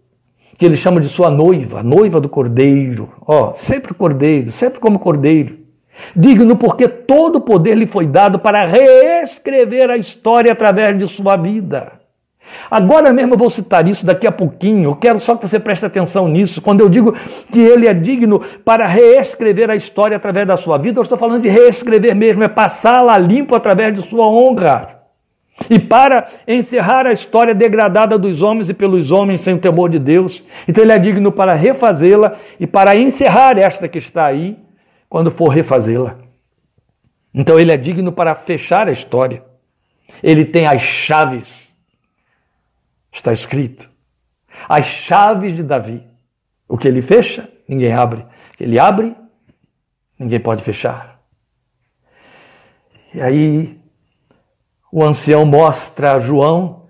que 0.57 0.65
ele 0.65 0.77
chama 0.77 0.99
de 0.99 1.09
sua 1.09 1.29
noiva, 1.29 1.83
noiva 1.83 2.19
do 2.19 2.29
cordeiro. 2.29 3.09
Ó, 3.21 3.53
sempre 3.53 3.93
cordeiro, 3.93 4.51
sempre 4.51 4.79
como 4.79 4.97
cordeiro. 4.97 5.59
Digno 6.15 6.55
porque 6.55 6.87
todo 6.87 7.37
o 7.37 7.41
poder 7.41 7.75
lhe 7.75 7.85
foi 7.85 8.07
dado 8.07 8.39
para 8.39 8.65
reescrever 8.65 9.89
a 9.89 9.97
história 9.97 10.51
através 10.51 10.97
de 10.97 11.07
sua 11.07 11.35
vida. 11.35 11.96
Agora 12.69 13.13
mesmo 13.13 13.33
eu 13.33 13.37
vou 13.37 13.49
citar 13.49 13.87
isso 13.87 14.05
daqui 14.05 14.27
a 14.27 14.31
pouquinho. 14.31 14.89
Eu 14.89 14.95
quero 14.95 15.19
só 15.19 15.35
que 15.35 15.47
você 15.47 15.59
preste 15.59 15.85
atenção 15.85 16.27
nisso. 16.27 16.61
Quando 16.61 16.81
eu 16.81 16.89
digo 16.89 17.13
que 17.51 17.59
ele 17.59 17.87
é 17.87 17.93
digno 17.93 18.41
para 18.63 18.85
reescrever 18.85 19.69
a 19.69 19.75
história 19.75 20.17
através 20.17 20.47
da 20.47 20.57
sua 20.57 20.77
vida, 20.77 20.99
eu 20.99 21.03
estou 21.03 21.17
falando 21.17 21.41
de 21.41 21.49
reescrever 21.49 22.15
mesmo, 22.15 22.43
é 22.43 22.47
passá-la 22.47 23.17
limpo 23.17 23.55
através 23.55 23.93
de 23.93 24.07
sua 24.07 24.27
honra. 24.27 24.97
E 25.69 25.79
para 25.79 26.27
encerrar 26.47 27.07
a 27.07 27.11
história 27.11 27.55
degradada 27.55 28.17
dos 28.17 28.41
homens 28.41 28.69
e 28.69 28.73
pelos 28.73 29.11
homens 29.11 29.41
sem 29.41 29.55
o 29.55 29.59
temor 29.59 29.89
de 29.89 29.97
Deus. 29.97 30.43
Então 30.67 30.83
ele 30.83 30.93
é 30.93 30.99
digno 30.99 31.31
para 31.31 31.53
refazê-la 31.55 32.35
e 32.59 32.67
para 32.67 32.95
encerrar 32.95 33.57
esta 33.57 33.87
que 33.87 33.97
está 33.97 34.25
aí, 34.25 34.57
quando 35.09 35.31
for 35.31 35.47
refazê-la. 35.47 36.15
Então 37.33 37.59
ele 37.59 37.71
é 37.71 37.77
digno 37.77 38.11
para 38.11 38.35
fechar 38.35 38.87
a 38.87 38.91
história. 38.91 39.43
Ele 40.21 40.45
tem 40.45 40.67
as 40.67 40.81
chaves 40.81 41.66
Está 43.11 43.33
escrito. 43.33 43.89
As 44.67 44.85
chaves 44.85 45.55
de 45.55 45.63
Davi. 45.63 46.03
O 46.67 46.77
que 46.77 46.87
ele 46.87 47.01
fecha, 47.01 47.49
ninguém 47.67 47.93
abre. 47.93 48.21
O 48.53 48.57
que 48.57 48.63
ele 48.63 48.77
abre, 48.79 49.15
ninguém 50.19 50.39
pode 50.39 50.63
fechar. 50.63 51.19
E 53.13 53.21
aí, 53.21 53.79
o 54.91 55.03
ancião 55.03 55.45
mostra 55.45 56.13
a 56.13 56.19
João 56.19 56.83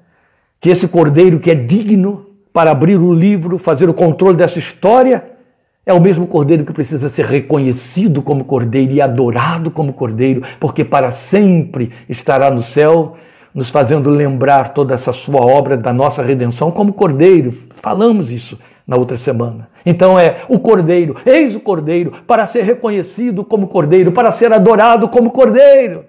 que 0.59 0.69
esse 0.69 0.87
cordeiro 0.87 1.39
que 1.39 1.51
é 1.51 1.55
digno 1.55 2.27
para 2.51 2.71
abrir 2.71 2.97
o 2.97 3.13
livro, 3.13 3.59
fazer 3.59 3.87
o 3.87 3.93
controle 3.93 4.35
dessa 4.35 4.57
história, 4.57 5.37
é 5.85 5.93
o 5.93 6.01
mesmo 6.01 6.27
cordeiro 6.27 6.65
que 6.65 6.73
precisa 6.73 7.07
ser 7.07 7.25
reconhecido 7.25 8.21
como 8.21 8.43
cordeiro 8.43 8.91
e 8.91 9.01
adorado 9.01 9.71
como 9.71 9.93
cordeiro, 9.93 10.41
porque 10.59 10.83
para 10.83 11.11
sempre 11.11 11.93
estará 12.09 12.51
no 12.51 12.61
céu 12.61 13.15
nos 13.57 13.71
fazendo 13.71 14.11
lembrar 14.11 14.69
toda 14.69 14.93
essa 14.93 15.11
sua 15.11 15.41
obra 15.41 15.75
da 15.75 15.91
nossa 15.91 16.21
redenção 16.21 16.69
como 16.69 16.93
cordeiro. 16.93 17.57
Falamos 17.77 18.31
isso 18.31 18.55
na 18.85 18.95
outra 18.95 19.17
semana. 19.17 19.67
Então 19.83 20.19
é 20.19 20.45
o 20.47 20.59
cordeiro, 20.59 21.15
eis 21.25 21.55
o 21.55 21.59
cordeiro, 21.59 22.11
para 22.27 22.45
ser 22.45 22.61
reconhecido 22.61 23.43
como 23.43 23.67
cordeiro, 23.67 24.11
para 24.11 24.31
ser 24.31 24.53
adorado 24.53 25.09
como 25.09 25.31
cordeiro. 25.31 26.05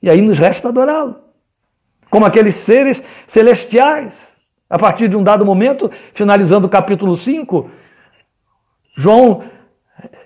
E 0.00 0.08
aí 0.08 0.22
nos 0.22 0.38
resta 0.38 0.68
adorá-lo, 0.68 1.16
como 2.08 2.24
aqueles 2.24 2.54
seres 2.54 3.02
celestiais. 3.26 4.16
A 4.70 4.78
partir 4.78 5.08
de 5.08 5.16
um 5.16 5.24
dado 5.24 5.44
momento, 5.44 5.90
finalizando 6.14 6.68
o 6.68 6.70
capítulo 6.70 7.16
5, 7.16 7.68
João 8.96 9.42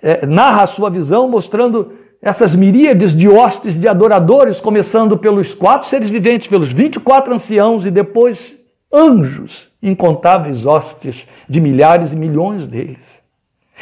é, 0.03 0.23
narra 0.23 0.61
a 0.61 0.67
sua 0.67 0.91
visão 0.91 1.27
mostrando 1.27 1.93
essas 2.21 2.55
miríades 2.55 3.15
de 3.15 3.27
hostes 3.27 3.79
de 3.79 3.87
adoradores, 3.87 4.59
começando 4.59 5.17
pelos 5.17 5.53
quatro 5.53 5.87
seres 5.87 6.09
viventes, 6.09 6.47
pelos 6.47 6.71
24 6.71 7.33
anciãos 7.33 7.85
e 7.85 7.91
depois 7.91 8.55
anjos, 8.91 9.69
incontáveis 9.81 10.65
hostes 10.65 11.27
de 11.47 11.61
milhares 11.61 12.13
e 12.13 12.15
milhões 12.15 12.65
deles. 12.65 13.23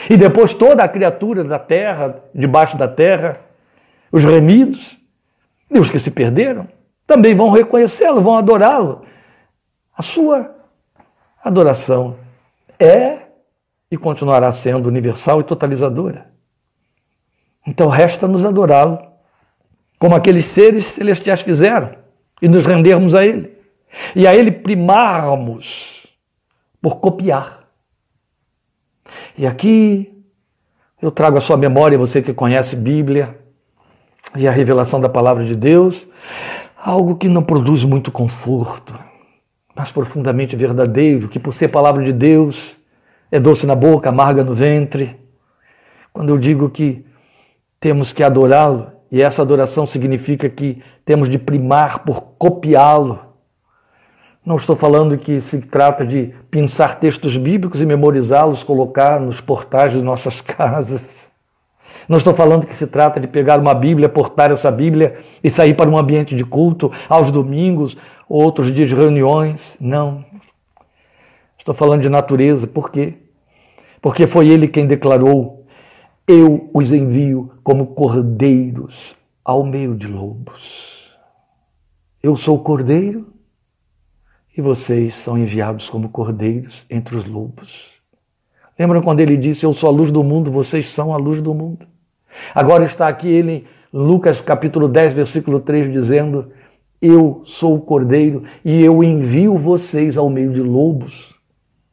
E 0.09 0.17
depois 0.17 0.53
toda 0.53 0.83
a 0.83 0.87
criatura 0.87 1.43
da 1.43 1.59
terra, 1.59 2.21
debaixo 2.33 2.77
da 2.77 2.87
terra, 2.87 3.39
os 4.11 4.25
remidos 4.25 4.97
e 5.69 5.79
os 5.79 5.89
que 5.89 5.99
se 5.99 6.11
perderam, 6.11 6.67
também 7.05 7.35
vão 7.35 7.49
reconhecê-lo, 7.49 8.21
vão 8.21 8.37
adorá-lo. 8.37 9.03
A 9.95 10.01
sua 10.01 10.55
adoração 11.43 12.15
é 12.79 13.19
e 13.91 13.97
continuará 13.97 14.51
sendo 14.51 14.87
universal 14.87 15.39
e 15.39 15.43
totalizadora. 15.43 16.32
Então 17.65 17.87
resta-nos 17.87 18.45
adorá-lo, 18.45 18.99
como 19.97 20.15
aqueles 20.15 20.45
seres 20.45 20.85
celestiais 20.85 21.41
fizeram, 21.41 21.91
e 22.41 22.47
nos 22.47 22.65
rendermos 22.65 23.15
a 23.15 23.25
Ele. 23.25 23.53
E 24.15 24.27
a 24.27 24.35
Ele 24.35 24.51
primarmos 24.51 26.07
por 26.81 26.97
copiar. 26.99 27.63
E 29.37 29.47
aqui 29.47 30.13
eu 31.01 31.11
trago 31.11 31.37
a 31.37 31.41
sua 31.41 31.57
memória, 31.57 31.97
você 31.97 32.21
que 32.21 32.33
conhece 32.33 32.75
Bíblia 32.75 33.37
e 34.35 34.47
a 34.47 34.51
revelação 34.51 34.99
da 34.99 35.09
palavra 35.09 35.45
de 35.45 35.55
Deus, 35.55 36.05
algo 36.77 37.15
que 37.15 37.29
não 37.29 37.43
produz 37.43 37.85
muito 37.85 38.11
conforto, 38.11 38.97
mas 39.75 39.91
profundamente 39.91 40.55
verdadeiro, 40.55 41.27
que 41.29 41.39
por 41.39 41.53
ser 41.53 41.69
palavra 41.69 42.03
de 42.03 42.11
Deus 42.11 42.75
é 43.31 43.39
doce 43.39 43.65
na 43.65 43.75
boca, 43.75 44.09
amarga 44.09 44.43
no 44.43 44.53
ventre. 44.53 45.19
Quando 46.11 46.29
eu 46.29 46.37
digo 46.37 46.69
que 46.69 47.05
temos 47.83 48.13
que 48.13 48.23
adorá-lo, 48.23 48.93
e 49.11 49.21
essa 49.21 49.41
adoração 49.41 49.85
significa 49.85 50.47
que 50.47 50.81
temos 51.03 51.29
de 51.29 51.37
primar 51.37 51.99
por 52.05 52.21
copiá-lo. 52.37 53.19
Não 54.45 54.55
estou 54.55 54.73
falando 54.73 55.17
que 55.17 55.41
se 55.41 55.59
trata 55.59 56.05
de 56.05 56.33
pensar 56.49 56.97
textos 56.97 57.35
bíblicos 57.35 57.81
e 57.81 57.85
memorizá-los, 57.85 58.63
colocar 58.63 59.19
nos 59.19 59.41
portais 59.41 59.91
de 59.91 60.01
nossas 60.01 60.39
casas. 60.39 61.01
Não 62.07 62.17
estou 62.17 62.33
falando 62.33 62.65
que 62.65 62.73
se 62.73 62.87
trata 62.87 63.19
de 63.19 63.27
pegar 63.27 63.59
uma 63.59 63.73
Bíblia, 63.73 64.07
portar 64.07 64.49
essa 64.49 64.71
Bíblia 64.71 65.17
e 65.43 65.49
sair 65.49 65.73
para 65.73 65.89
um 65.89 65.97
ambiente 65.97 66.33
de 66.33 66.45
culto 66.45 66.89
aos 67.09 67.31
domingos 67.31 67.97
ou 68.29 68.41
outros 68.41 68.73
dias 68.73 68.87
de 68.87 68.95
reuniões. 68.95 69.75
Não. 69.77 70.23
Estou 71.59 71.75
falando 71.75 72.01
de 72.01 72.09
natureza. 72.09 72.65
Por 72.65 72.89
quê? 72.89 73.15
Porque 74.01 74.25
foi 74.25 74.47
ele 74.47 74.69
quem 74.69 74.87
declarou 74.87 75.62
eu 76.27 76.69
os 76.73 76.91
envio 76.91 77.51
como 77.63 77.87
cordeiros 77.87 79.15
ao 79.43 79.63
meio 79.65 79.95
de 79.95 80.07
lobos. 80.07 81.11
Eu 82.21 82.35
sou 82.37 82.57
o 82.57 82.63
cordeiro 82.63 83.27
e 84.55 84.61
vocês 84.61 85.15
são 85.15 85.37
enviados 85.37 85.89
como 85.89 86.09
cordeiros 86.09 86.85
entre 86.89 87.15
os 87.15 87.25
lobos. 87.25 87.91
Lembram 88.79 89.01
quando 89.01 89.19
ele 89.19 89.35
disse: 89.35 89.65
Eu 89.65 89.73
sou 89.73 89.89
a 89.89 89.91
luz 89.91 90.11
do 90.11 90.23
mundo, 90.23 90.49
vocês 90.49 90.89
são 90.89 91.13
a 91.13 91.17
luz 91.17 91.41
do 91.41 91.53
mundo? 91.53 91.85
Agora 92.55 92.85
está 92.85 93.07
aqui 93.07 93.27
ele, 93.27 93.67
Lucas 93.91 94.41
capítulo 94.41 94.87
10, 94.87 95.13
versículo 95.13 95.59
3, 95.59 95.91
dizendo: 95.91 96.51
Eu 97.01 97.43
sou 97.45 97.75
o 97.75 97.81
cordeiro 97.81 98.43
e 98.63 98.81
eu 98.81 99.03
envio 99.03 99.57
vocês 99.57 100.17
ao 100.17 100.29
meio 100.29 100.53
de 100.53 100.61
lobos, 100.61 101.35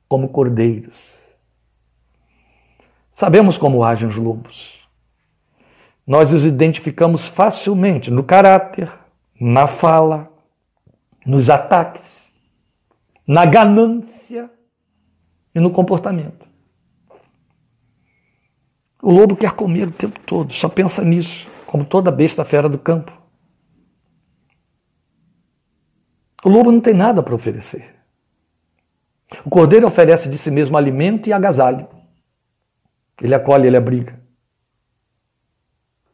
como 0.09 0.29
cordeiros. 0.29 1.20
Sabemos 3.21 3.59
como 3.59 3.85
agem 3.85 4.09
os 4.09 4.17
lobos. 4.17 4.81
Nós 6.07 6.33
os 6.33 6.43
identificamos 6.43 7.29
facilmente 7.29 8.11
no 8.11 8.25
caráter, 8.25 8.91
na 9.39 9.67
fala, 9.67 10.33
nos 11.27 11.51
ataques, 11.51 12.33
na 13.27 13.45
ganância 13.45 14.51
e 15.55 15.61
no 15.61 15.71
comportamento. 15.71 16.47
O 19.03 19.11
lobo 19.13 19.37
quer 19.37 19.53
comer 19.53 19.89
o 19.89 19.93
tempo 19.93 20.19
todo, 20.21 20.55
só 20.55 20.71
pensa 20.71 21.05
nisso, 21.05 21.47
como 21.67 21.85
toda 21.85 22.11
besta 22.11 22.43
fera 22.43 22.71
do 22.71 22.79
campo. 22.79 23.13
O 26.43 26.49
lobo 26.49 26.73
não 26.73 26.81
tem 26.81 26.95
nada 26.95 27.23
para 27.23 27.35
oferecer. 27.35 27.97
O 29.45 29.51
cordeiro 29.51 29.87
oferece 29.87 30.27
de 30.27 30.39
si 30.39 30.51
mesmo 30.51 30.79
alimento 30.79 31.29
e 31.29 31.35
agasalho. 31.35 32.00
Ele 33.21 33.35
acolhe, 33.35 33.67
ele 33.67 33.77
abriga. 33.77 34.19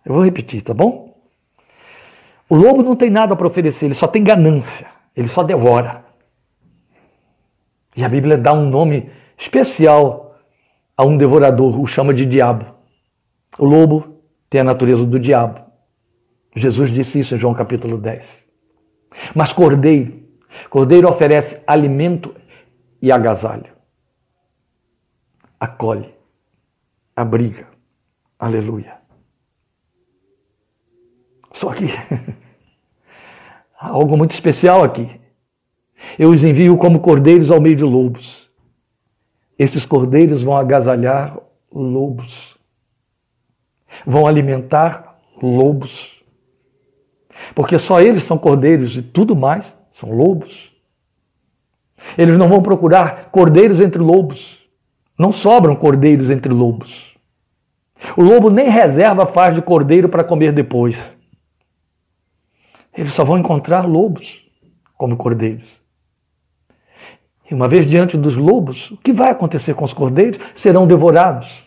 Eu 0.05 0.15
vou 0.15 0.25
repetir, 0.25 0.63
tá 0.63 0.73
bom? 0.73 1.07
O 2.49 2.55
lobo 2.55 2.83
não 2.83 2.95
tem 2.95 3.11
nada 3.11 3.35
para 3.35 3.47
oferecer, 3.47 3.87
ele 3.87 3.95
só 3.95 4.07
tem 4.07 4.23
ganância, 4.23 4.87
ele 5.17 5.27
só 5.27 5.43
devora. 5.43 6.05
E 7.97 8.05
a 8.05 8.09
Bíblia 8.09 8.37
dá 8.37 8.53
um 8.53 8.69
nome 8.69 9.11
especial 9.37 10.39
a 10.97 11.05
um 11.05 11.17
devorador, 11.17 11.81
o 11.81 11.87
chama 11.87 12.15
de 12.15 12.25
diabo. 12.25 12.67
O 13.59 13.65
lobo 13.65 14.21
tem 14.49 14.61
a 14.61 14.65
natureza 14.65 15.05
do 15.05 15.19
diabo. 15.19 15.61
Jesus 16.55 16.91
disse 16.91 17.21
isso 17.21 17.35
em 17.35 17.39
João 17.39 17.53
capítulo 17.53 17.99
10. 17.99 18.47
Mas 19.35 19.53
cordeiro, 19.53 20.23
cordeiro 20.71 21.09
oferece 21.09 21.61
alimento 21.67 22.35
e 23.01 23.11
agasalho. 23.11 23.75
Acolhe, 25.59 26.15
abriga. 27.17 27.67
Aleluia. 28.39 28.99
Só 31.53 31.73
que 31.73 31.87
algo 33.81 34.17
muito 34.17 34.33
especial 34.33 34.85
aqui. 34.85 35.21
Eu 36.19 36.31
os 36.31 36.45
envio 36.45 36.77
como 36.77 37.01
cordeiros 37.01 37.51
ao 37.51 37.61
meio 37.61 37.75
de 37.75 37.85
lobos. 37.85 38.49
Esses 39.59 39.87
cordeiros 39.87 40.45
vão 40.45 40.55
agasalhar 40.55 41.39
lobos 41.73 42.57
vão 44.05 44.27
alimentar 44.27 45.19
lobos. 45.41 46.13
Porque 47.55 47.79
só 47.79 48.01
eles 48.01 48.25
são 48.25 48.37
cordeiros 48.37 48.97
e 48.97 49.03
tudo 49.03 49.37
mais 49.37 49.77
são 49.91 50.11
lobos. 50.11 50.73
Eles 52.19 52.37
não 52.37 52.49
vão 52.49 52.63
procurar 52.63 53.31
cordeiros 53.31 53.81
entre 53.81 54.03
lobos. 54.03 54.56
Não 55.19 55.33
sobram 55.33 55.75
cordeiros 55.75 56.31
entre 56.31 56.53
lobos. 56.53 57.17
O 58.17 58.23
lobo 58.23 58.51
nem 58.51 58.69
reserva 58.69 59.27
faz 59.27 59.55
de 59.55 59.63
cordeiro 59.63 60.09
para 60.09 60.25
comer 60.25 60.53
depois. 60.53 61.11
Eles 62.97 63.15
só 63.15 63.25
vão 63.25 63.39
encontrar 63.39 63.87
lobos 63.87 64.45
como 64.97 65.17
cordeiros. 65.17 65.81
E 67.51 67.55
uma 67.55 67.69
vez 67.69 67.89
diante 67.89 68.17
dos 68.17 68.37
lobos, 68.37 68.91
o 68.91 68.97
que 68.97 69.13
vai 69.13 69.31
acontecer 69.31 69.75
com 69.75 69.85
os 69.85 69.93
cordeiros? 69.93 70.39
Serão 70.55 70.87
devorados. 70.87 71.63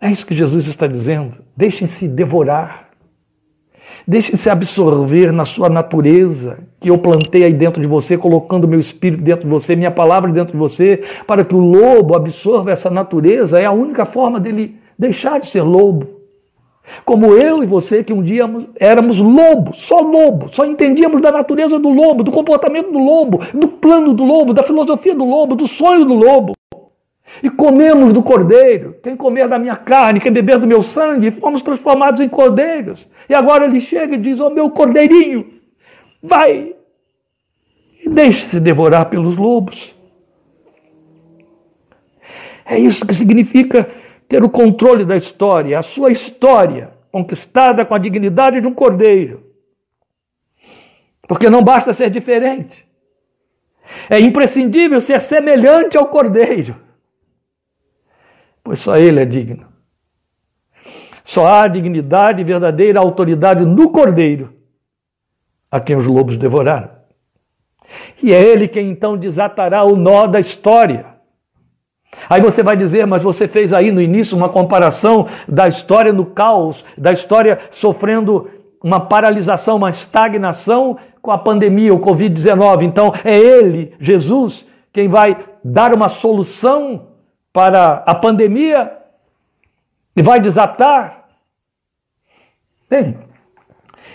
É 0.00 0.10
isso 0.10 0.26
que 0.26 0.34
Jesus 0.34 0.66
está 0.66 0.86
dizendo. 0.86 1.44
Deixem-se 1.56 2.08
devorar. 2.08 2.89
Deixem-se 4.06 4.48
absorver 4.48 5.32
na 5.32 5.44
sua 5.44 5.68
natureza 5.68 6.58
que 6.80 6.90
eu 6.90 6.98
plantei 6.98 7.44
aí 7.44 7.52
dentro 7.52 7.82
de 7.82 7.88
você, 7.88 8.16
colocando 8.16 8.66
meu 8.66 8.80
espírito 8.80 9.22
dentro 9.22 9.44
de 9.44 9.50
você, 9.50 9.76
minha 9.76 9.90
palavra 9.90 10.32
dentro 10.32 10.52
de 10.52 10.58
você, 10.58 11.02
para 11.26 11.44
que 11.44 11.54
o 11.54 11.58
lobo 11.58 12.16
absorva 12.16 12.70
essa 12.70 12.90
natureza. 12.90 13.60
É 13.60 13.66
a 13.66 13.72
única 13.72 14.04
forma 14.04 14.40
dele 14.40 14.76
deixar 14.98 15.38
de 15.38 15.46
ser 15.46 15.62
lobo. 15.62 16.20
Como 17.04 17.34
eu 17.34 17.62
e 17.62 17.66
você, 17.66 18.02
que 18.02 18.12
um 18.12 18.22
dia 18.22 18.48
éramos 18.78 19.20
lobos, 19.20 19.82
só 19.82 20.00
lobo, 20.00 20.48
só 20.50 20.64
entendíamos 20.64 21.20
da 21.20 21.30
natureza 21.30 21.78
do 21.78 21.90
lobo, 21.90 22.24
do 22.24 22.32
comportamento 22.32 22.90
do 22.90 22.98
lobo, 22.98 23.40
do 23.54 23.68
plano 23.68 24.12
do 24.12 24.24
lobo, 24.24 24.52
da 24.52 24.62
filosofia 24.62 25.14
do 25.14 25.24
lobo, 25.24 25.54
do 25.54 25.68
sonho 25.68 26.04
do 26.04 26.14
lobo 26.14 26.52
e 27.42 27.48
comemos 27.48 28.12
do 28.12 28.22
cordeiro. 28.22 28.96
Quem 29.02 29.16
comer 29.16 29.48
da 29.48 29.58
minha 29.58 29.76
carne, 29.76 30.20
quem 30.20 30.32
beber 30.32 30.58
do 30.58 30.66
meu 30.66 30.82
sangue, 30.82 31.30
fomos 31.30 31.62
transformados 31.62 32.20
em 32.20 32.28
cordeiros. 32.28 33.08
E 33.28 33.34
agora 33.34 33.64
ele 33.64 33.80
chega 33.80 34.14
e 34.14 34.18
diz: 34.18 34.40
Ô 34.40 34.46
oh, 34.46 34.50
meu 34.50 34.70
cordeirinho, 34.70 35.46
vai 36.22 36.74
e 38.02 38.08
deixe-se 38.08 38.58
devorar 38.58 39.08
pelos 39.08 39.36
lobos. 39.36 39.94
É 42.64 42.78
isso 42.78 43.06
que 43.06 43.14
significa 43.14 43.88
ter 44.28 44.44
o 44.44 44.50
controle 44.50 45.04
da 45.04 45.16
história, 45.16 45.78
a 45.78 45.82
sua 45.82 46.12
história 46.12 46.92
conquistada 47.10 47.84
com 47.84 47.94
a 47.94 47.98
dignidade 47.98 48.60
de 48.60 48.68
um 48.68 48.74
cordeiro. 48.74 49.44
Porque 51.26 51.50
não 51.50 51.62
basta 51.62 51.92
ser 51.92 52.10
diferente. 52.10 52.86
É 54.08 54.20
imprescindível 54.20 55.00
ser 55.00 55.20
semelhante 55.20 55.96
ao 55.96 56.06
cordeiro 56.06 56.76
pois 58.62 58.78
só 58.80 58.96
Ele 58.96 59.20
é 59.20 59.24
digno. 59.24 59.66
Só 61.24 61.46
há 61.46 61.68
dignidade 61.68 62.40
e 62.40 62.44
verdadeira 62.44 63.00
autoridade 63.00 63.64
no 63.64 63.90
Cordeiro, 63.90 64.52
a 65.70 65.78
quem 65.78 65.96
os 65.96 66.06
lobos 66.06 66.36
devoraram. 66.36 66.90
E 68.22 68.32
é 68.32 68.42
Ele 68.42 68.66
quem 68.66 68.90
então 68.90 69.16
desatará 69.16 69.84
o 69.84 69.96
nó 69.96 70.26
da 70.26 70.40
história. 70.40 71.06
Aí 72.28 72.40
você 72.40 72.62
vai 72.62 72.76
dizer, 72.76 73.06
mas 73.06 73.22
você 73.22 73.46
fez 73.46 73.72
aí 73.72 73.92
no 73.92 74.00
início 74.00 74.36
uma 74.36 74.48
comparação 74.48 75.26
da 75.48 75.68
história 75.68 76.12
no 76.12 76.26
caos, 76.26 76.84
da 76.98 77.12
história 77.12 77.60
sofrendo 77.70 78.50
uma 78.82 78.98
paralisação, 78.98 79.76
uma 79.76 79.90
estagnação 79.90 80.96
com 81.22 81.30
a 81.30 81.38
pandemia, 81.38 81.94
o 81.94 82.00
Covid-19. 82.00 82.82
Então 82.82 83.12
é 83.24 83.38
Ele, 83.38 83.94
Jesus, 84.00 84.66
quem 84.92 85.06
vai 85.06 85.36
dar 85.62 85.94
uma 85.94 86.08
solução 86.08 87.09
para 87.52 88.02
a 88.06 88.14
pandemia 88.14 88.92
e 90.14 90.22
vai 90.22 90.40
desatar? 90.40 91.28
Bem, 92.88 93.16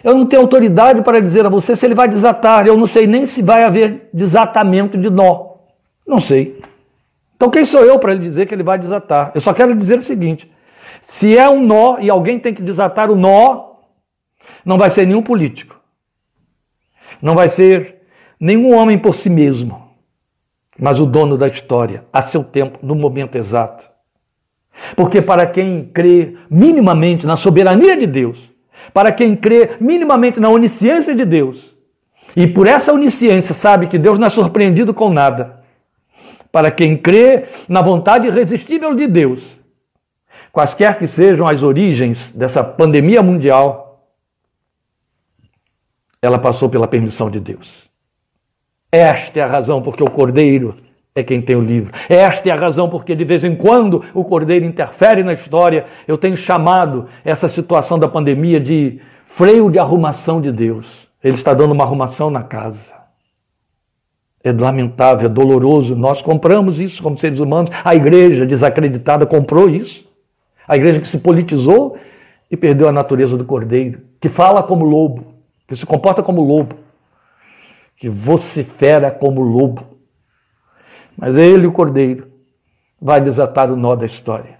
eu 0.03 0.13
não 0.13 0.25
tenho 0.25 0.41
autoridade 0.41 1.01
para 1.01 1.21
dizer 1.21 1.45
a 1.45 1.49
você 1.49 1.75
se 1.75 1.85
ele 1.85 1.95
vai 1.95 2.07
desatar. 2.07 2.67
Eu 2.67 2.77
não 2.77 2.85
sei 2.85 3.07
nem 3.07 3.25
se 3.25 3.41
vai 3.41 3.63
haver 3.63 4.09
desatamento 4.13 4.97
de 4.97 5.09
nó. 5.09 5.55
Não 6.05 6.19
sei. 6.19 6.61
Então 7.35 7.49
quem 7.49 7.65
sou 7.65 7.83
eu 7.83 7.99
para 7.99 8.13
lhe 8.13 8.19
dizer 8.19 8.45
que 8.45 8.53
ele 8.53 8.63
vai 8.63 8.77
desatar? 8.77 9.31
Eu 9.33 9.41
só 9.41 9.53
quero 9.53 9.75
dizer 9.75 9.97
o 9.97 10.01
seguinte: 10.01 10.51
se 11.01 11.37
é 11.37 11.49
um 11.49 11.65
nó 11.65 11.99
e 11.99 12.09
alguém 12.09 12.39
tem 12.39 12.53
que 12.53 12.61
desatar 12.61 13.09
o 13.09 13.15
nó, 13.15 13.75
não 14.63 14.77
vai 14.77 14.89
ser 14.89 15.05
nenhum 15.05 15.21
político. 15.21 15.79
Não 17.21 17.35
vai 17.35 17.49
ser 17.49 18.01
nenhum 18.39 18.75
homem 18.75 18.97
por 18.97 19.15
si 19.15 19.29
mesmo 19.29 19.84
mas 20.79 20.99
o 20.99 21.05
dono 21.05 21.37
da 21.37 21.47
história, 21.47 22.05
a 22.11 22.21
seu 22.21 22.43
tempo, 22.43 22.79
no 22.81 22.95
momento 22.95 23.37
exato. 23.37 23.89
Porque 24.95 25.21
para 25.21 25.45
quem 25.45 25.85
crê 25.85 26.35
minimamente 26.49 27.25
na 27.25 27.37
soberania 27.37 27.95
de 27.95 28.05
Deus, 28.05 28.49
para 28.93 29.11
quem 29.11 29.35
crê 29.35 29.77
minimamente 29.79 30.39
na 30.39 30.49
onisciência 30.49 31.15
de 31.15 31.23
Deus, 31.23 31.75
e 32.35 32.45
por 32.45 32.67
essa 32.67 32.91
onisciência 32.91 33.53
sabe 33.53 33.87
que 33.87 33.97
Deus 33.97 34.19
não 34.19 34.27
é 34.27 34.29
surpreendido 34.29 34.93
com 34.93 35.09
nada, 35.09 35.63
para 36.51 36.71
quem 36.71 36.97
crê 36.97 37.45
na 37.67 37.81
vontade 37.81 38.27
irresistível 38.27 38.93
de 38.93 39.07
Deus, 39.07 39.57
quaisquer 40.51 40.97
que 40.97 41.07
sejam 41.07 41.47
as 41.47 41.63
origens 41.63 42.31
dessa 42.31 42.63
pandemia 42.63 43.21
mundial, 43.21 44.07
ela 46.21 46.39
passou 46.39 46.69
pela 46.69 46.87
permissão 46.87 47.29
de 47.29 47.39
Deus. 47.39 47.84
Esta 48.91 49.39
é 49.39 49.43
a 49.43 49.47
razão 49.47 49.81
porque 49.81 50.03
o 50.03 50.09
cordeiro 50.09 50.75
é 51.13 51.23
quem 51.23 51.41
tem 51.41 51.55
o 51.55 51.61
livro. 51.61 51.93
Esta 52.09 52.49
é 52.49 52.51
a 52.51 52.55
razão 52.55 52.89
porque 52.89 53.15
de 53.15 53.23
vez 53.23 53.43
em 53.43 53.55
quando 53.55 54.03
o 54.13 54.23
cordeiro 54.23 54.65
interfere 54.65 55.23
na 55.23 55.33
história. 55.33 55.85
Eu 56.07 56.17
tenho 56.17 56.35
chamado 56.35 57.07
essa 57.23 57.47
situação 57.47 57.97
da 57.97 58.07
pandemia 58.07 58.59
de 58.59 58.99
freio 59.25 59.69
de 59.69 59.79
arrumação 59.79 60.41
de 60.41 60.51
Deus. 60.51 61.07
Ele 61.23 61.35
está 61.35 61.53
dando 61.53 61.71
uma 61.71 61.85
arrumação 61.85 62.29
na 62.29 62.43
casa. 62.43 62.93
É 64.43 64.51
lamentável, 64.51 65.27
é 65.27 65.29
doloroso. 65.29 65.95
Nós 65.95 66.21
compramos 66.21 66.79
isso 66.79 67.01
como 67.01 67.17
seres 67.17 67.39
humanos. 67.39 67.71
A 67.83 67.95
igreja 67.95 68.45
desacreditada 68.45 69.25
comprou 69.25 69.69
isso. 69.69 70.05
A 70.67 70.75
igreja 70.75 70.99
que 70.99 71.07
se 71.07 71.19
politizou 71.19 71.97
e 72.51 72.57
perdeu 72.57 72.87
a 72.87 72.91
natureza 72.91 73.37
do 73.37 73.45
cordeiro, 73.45 74.01
que 74.19 74.29
fala 74.29 74.61
como 74.61 74.85
lobo, 74.85 75.33
que 75.67 75.75
se 75.75 75.85
comporta 75.85 76.21
como 76.21 76.43
lobo 76.43 76.75
que 77.97 78.09
vocifera 78.09 79.11
como 79.11 79.41
lobo. 79.41 79.85
Mas 81.17 81.37
ele, 81.37 81.67
o 81.67 81.71
cordeiro, 81.71 82.31
vai 83.01 83.21
desatar 83.21 83.71
o 83.71 83.75
nó 83.75 83.95
da 83.95 84.05
história. 84.05 84.59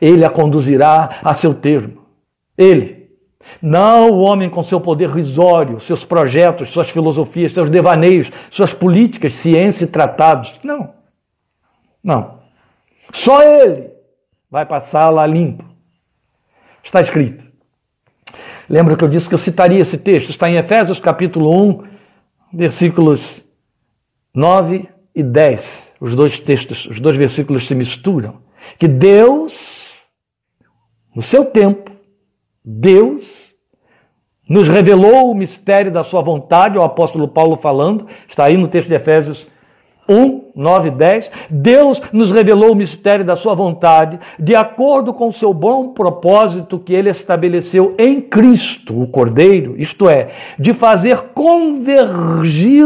Ele 0.00 0.24
a 0.24 0.30
conduzirá 0.30 1.20
a 1.22 1.34
seu 1.34 1.54
termo. 1.54 2.02
Ele. 2.56 3.00
Não 3.60 4.10
o 4.10 4.20
homem 4.20 4.50
com 4.50 4.62
seu 4.62 4.80
poder 4.80 5.08
risório, 5.08 5.80
seus 5.80 6.04
projetos, 6.04 6.70
suas 6.70 6.90
filosofias, 6.90 7.52
seus 7.52 7.70
devaneios, 7.70 8.30
suas 8.50 8.74
políticas, 8.74 9.34
ciência 9.34 9.84
e 9.84 9.88
tratados. 9.88 10.60
Não. 10.62 10.92
Não. 12.04 12.40
Só 13.12 13.42
ele 13.42 13.90
vai 14.50 14.66
passar 14.66 15.08
lá 15.08 15.26
limpo. 15.26 15.64
Está 16.82 17.00
escrito. 17.00 17.44
Lembra 18.68 18.96
que 18.96 19.02
eu 19.02 19.08
disse 19.08 19.28
que 19.28 19.34
eu 19.34 19.38
citaria 19.38 19.80
esse 19.80 19.98
texto? 19.98 20.30
Está 20.30 20.48
em 20.48 20.56
Efésios 20.56 21.00
capítulo 21.00 21.50
1, 21.50 21.89
versículos 22.52 23.42
9 24.34 24.88
e 25.14 25.22
10. 25.22 25.90
Os 26.00 26.14
dois 26.14 26.40
textos, 26.40 26.86
os 26.86 27.00
dois 27.00 27.16
versículos 27.16 27.66
se 27.66 27.74
misturam. 27.74 28.38
Que 28.78 28.88
Deus, 28.88 29.98
no 31.14 31.22
seu 31.22 31.44
tempo, 31.44 31.90
Deus 32.64 33.50
nos 34.48 34.66
revelou 34.66 35.30
o 35.30 35.34
mistério 35.34 35.92
da 35.92 36.02
sua 36.02 36.22
vontade, 36.22 36.76
o 36.76 36.82
apóstolo 36.82 37.28
Paulo 37.28 37.56
falando, 37.56 38.08
está 38.28 38.44
aí 38.44 38.56
no 38.56 38.66
texto 38.66 38.88
de 38.88 38.94
Efésios 38.94 39.46
1, 40.10 40.50
9 40.56 40.90
10, 40.90 41.30
Deus 41.48 42.02
nos 42.12 42.32
revelou 42.32 42.72
o 42.72 42.74
mistério 42.74 43.24
da 43.24 43.36
sua 43.36 43.54
vontade, 43.54 44.18
de 44.38 44.56
acordo 44.56 45.14
com 45.14 45.28
o 45.28 45.32
seu 45.32 45.54
bom 45.54 45.90
propósito 45.90 46.78
que 46.78 46.92
ele 46.92 47.08
estabeleceu 47.08 47.94
em 47.96 48.20
Cristo, 48.20 49.00
o 49.00 49.06
Cordeiro, 49.06 49.74
isto 49.78 50.08
é, 50.08 50.32
de 50.58 50.74
fazer 50.74 51.18
convergir, 51.32 52.84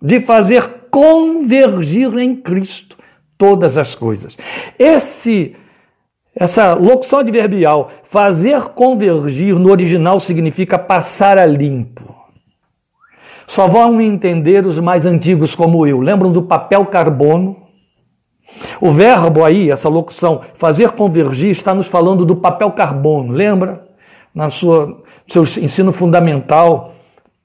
de 0.00 0.20
fazer 0.20 0.86
convergir 0.90 2.16
em 2.18 2.36
Cristo 2.36 2.96
todas 3.36 3.76
as 3.76 3.94
coisas. 3.94 4.38
Esse 4.78 5.56
essa 6.34 6.74
locução 6.74 7.18
adverbial, 7.18 7.90
fazer 8.04 8.62
convergir 8.68 9.58
no 9.58 9.70
original 9.70 10.20
significa 10.20 10.78
passar 10.78 11.36
a 11.38 11.44
limpo. 11.44 12.09
Só 13.50 13.66
vão 13.66 14.00
entender 14.00 14.64
os 14.64 14.78
mais 14.78 15.04
antigos 15.04 15.56
como 15.56 15.84
eu. 15.84 16.00
Lembram 16.00 16.30
do 16.30 16.40
papel 16.40 16.86
carbono? 16.86 17.56
O 18.80 18.92
verbo 18.92 19.44
aí, 19.44 19.72
essa 19.72 19.88
locução, 19.88 20.42
fazer 20.54 20.92
convergir, 20.92 21.50
está 21.50 21.74
nos 21.74 21.88
falando 21.88 22.24
do 22.24 22.36
papel 22.36 22.70
carbono. 22.70 23.32
Lembra? 23.32 23.88
Na 24.32 24.50
sua 24.50 25.02
seu 25.26 25.42
ensino 25.42 25.92
fundamental, 25.92 26.94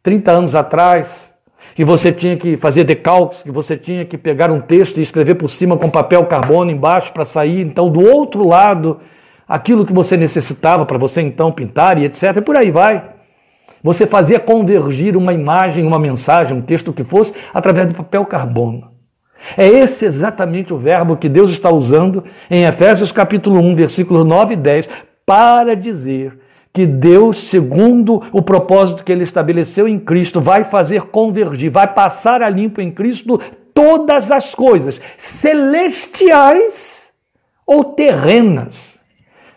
30 0.03 0.31
anos 0.31 0.53
atrás, 0.53 1.31
que 1.73 1.83
você 1.83 2.11
tinha 2.11 2.37
que 2.37 2.55
fazer 2.55 2.83
decalques, 2.83 3.41
que 3.41 3.51
você 3.51 3.75
tinha 3.75 4.05
que 4.05 4.15
pegar 4.15 4.51
um 4.51 4.61
texto 4.61 4.99
e 4.99 5.01
escrever 5.01 5.33
por 5.35 5.49
cima 5.49 5.75
com 5.75 5.89
papel 5.89 6.23
carbono 6.27 6.69
embaixo 6.69 7.11
para 7.13 7.25
sair, 7.25 7.61
então, 7.61 7.89
do 7.89 8.03
outro 8.03 8.47
lado, 8.47 8.99
aquilo 9.47 9.83
que 9.83 9.93
você 9.93 10.15
necessitava 10.15 10.85
para 10.85 10.99
você 10.99 11.23
então 11.23 11.51
pintar 11.51 11.97
e 11.97 12.05
etc. 12.05 12.37
E 12.37 12.41
por 12.41 12.55
aí 12.55 12.69
vai. 12.69 13.14
Você 13.85 14.07
fazia 14.07 14.39
convergir 14.39 15.15
uma 15.15 15.31
imagem, 15.31 15.85
uma 15.85 15.99
mensagem, 15.99 16.57
um 16.57 16.61
texto 16.63 16.91
que 16.91 17.03
fosse, 17.03 17.35
através 17.53 17.87
do 17.87 17.93
papel 17.93 18.25
carbono. 18.25 18.89
É 19.55 19.67
esse 19.67 20.05
exatamente 20.05 20.73
o 20.73 20.77
verbo 20.79 21.15
que 21.15 21.29
Deus 21.29 21.51
está 21.51 21.71
usando 21.71 22.23
em 22.49 22.63
Efésios 22.63 23.11
capítulo 23.11 23.59
1, 23.59 23.75
versículos 23.75 24.25
9 24.25 24.55
e 24.55 24.57
10, 24.57 24.89
para 25.23 25.75
dizer 25.75 26.35
que 26.73 26.83
Deus, 26.83 27.47
segundo 27.47 28.23
o 28.31 28.41
propósito 28.41 29.03
que 29.03 29.11
ele 29.11 29.23
estabeleceu 29.23 29.87
em 29.87 29.99
Cristo, 29.99 30.41
vai 30.41 30.63
fazer 30.63 31.03
convergir, 31.03 31.69
vai 31.69 31.85
passar 31.85 32.41
a 32.41 32.49
limpo 32.49 32.81
em 32.81 32.89
Cristo 32.89 33.39
todas 33.71 34.31
as 34.31 34.55
coisas, 34.55 34.99
celestiais 35.19 37.03
ou 37.67 37.83
terrenas 37.83 38.94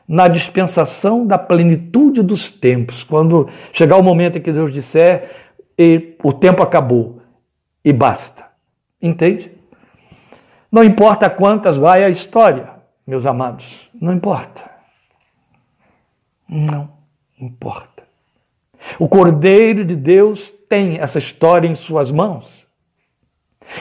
na 0.08 0.26
dispensação 0.26 1.26
da 1.26 1.36
plenitude 1.36 2.22
dos 2.22 2.50
tempos, 2.50 3.04
quando 3.04 3.46
chegar 3.74 3.98
o 3.98 4.02
momento 4.02 4.38
em 4.38 4.40
que 4.40 4.50
Deus 4.50 4.72
disser 4.72 5.30
o 6.24 6.32
tempo 6.32 6.62
acabou 6.62 7.20
e 7.84 7.92
basta. 7.92 8.46
Entende? 9.00 9.52
Não 10.72 10.82
importa 10.82 11.28
quantas 11.28 11.76
vai 11.76 12.02
a 12.02 12.08
história, 12.08 12.70
meus 13.06 13.26
amados, 13.26 13.88
não 14.00 14.14
importa. 14.14 14.68
Não 16.48 16.90
importa. 17.38 18.02
O 18.98 19.08
Cordeiro 19.08 19.84
de 19.84 19.94
Deus 19.94 20.50
tem 20.68 20.98
essa 20.98 21.18
história 21.18 21.68
em 21.68 21.74
suas 21.74 22.10
mãos. 22.10 22.66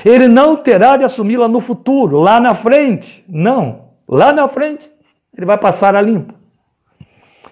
Ele 0.04 0.28
não 0.28 0.58
terá 0.58 0.98
de 0.98 1.06
assumi-la 1.06 1.48
no 1.48 1.62
futuro, 1.62 2.20
lá 2.20 2.40
na 2.42 2.54
frente. 2.54 3.24
Não, 3.28 3.92
lá 4.08 4.34
na 4.34 4.48
frente 4.48 4.90
ele 5.38 5.46
vai 5.46 5.58
passar 5.58 5.96
a 5.96 6.02
limpo. 6.02 6.34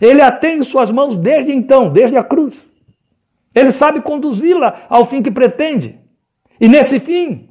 Ele 0.02 0.22
a 0.22 0.32
tem 0.32 0.58
em 0.58 0.64
suas 0.64 0.92
mãos 0.92 1.16
desde 1.16 1.52
então, 1.52 1.90
desde 1.90 2.18
a 2.18 2.24
cruz. 2.24 2.60
Ele 3.54 3.72
sabe 3.72 4.02
conduzi-la 4.02 4.86
ao 4.90 5.06
fim 5.06 5.22
que 5.22 5.32
pretende. 5.32 5.98
E 6.60 6.68
nesse 6.68 7.00
fim, 7.00 7.50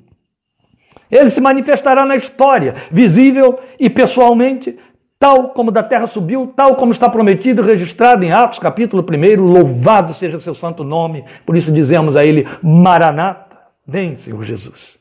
ele 1.10 1.30
se 1.30 1.40
manifestará 1.40 2.04
na 2.04 2.16
história, 2.16 2.74
visível 2.90 3.58
e 3.78 3.88
pessoalmente, 3.88 4.76
tal 5.18 5.50
como 5.50 5.70
da 5.70 5.82
terra 5.82 6.06
subiu, 6.06 6.52
tal 6.54 6.74
como 6.74 6.92
está 6.92 7.08
prometido 7.08 7.62
e 7.62 7.66
registrado 7.66 8.24
em 8.24 8.32
Atos, 8.32 8.58
capítulo 8.58 9.02
1. 9.02 9.42
Louvado 9.42 10.12
seja 10.12 10.38
seu 10.40 10.54
santo 10.54 10.84
nome. 10.84 11.24
Por 11.46 11.56
isso 11.56 11.72
dizemos 11.72 12.16
a 12.16 12.24
ele: 12.24 12.46
Maranata, 12.62 13.56
vem, 13.86 14.16
Senhor 14.16 14.42
Jesus. 14.42 14.93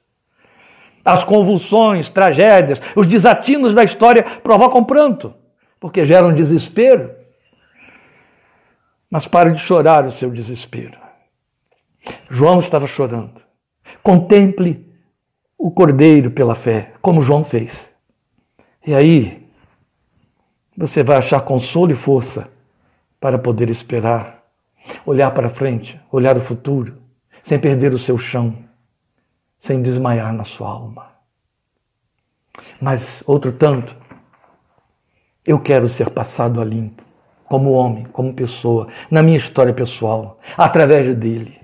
As 1.03 1.23
convulsões, 1.23 2.09
tragédias, 2.09 2.81
os 2.95 3.05
desatinos 3.05 3.75
da 3.75 3.83
história 3.83 4.23
provocam 4.23 4.83
pranto, 4.83 5.33
porque 5.79 6.05
geram 6.05 6.33
desespero. 6.33 7.11
Mas 9.09 9.27
pare 9.27 9.51
de 9.51 9.59
chorar 9.59 10.05
o 10.05 10.11
seu 10.11 10.31
desespero. 10.31 10.97
João 12.29 12.59
estava 12.59 12.87
chorando. 12.87 13.41
Contemple 14.01 14.89
o 15.57 15.69
cordeiro 15.69 16.31
pela 16.31 16.55
fé, 16.55 16.93
como 17.01 17.21
João 17.21 17.43
fez. 17.43 17.91
E 18.85 18.93
aí, 18.93 19.47
você 20.75 21.03
vai 21.03 21.17
achar 21.17 21.41
consolo 21.41 21.91
e 21.91 21.95
força 21.95 22.49
para 23.19 23.37
poder 23.37 23.69
esperar, 23.69 24.43
olhar 25.05 25.31
para 25.31 25.49
frente, 25.49 25.99
olhar 26.11 26.35
o 26.35 26.41
futuro, 26.41 26.97
sem 27.43 27.59
perder 27.59 27.93
o 27.93 27.99
seu 27.99 28.17
chão 28.17 28.62
sem 29.63 29.81
desmaiar 29.81 30.33
na 30.33 30.43
sua 30.43 30.69
alma. 30.69 31.07
Mas, 32.81 33.23
outro 33.25 33.53
tanto, 33.53 33.95
eu 35.45 35.57
quero 35.57 35.87
ser 35.87 36.09
passado 36.09 36.59
a 36.59 36.65
limpo, 36.65 37.01
como 37.45 37.71
homem, 37.71 38.03
como 38.11 38.33
pessoa, 38.33 38.89
na 39.09 39.23
minha 39.23 39.37
história 39.37 39.73
pessoal, 39.73 40.37
através 40.57 41.15
dele, 41.15 41.57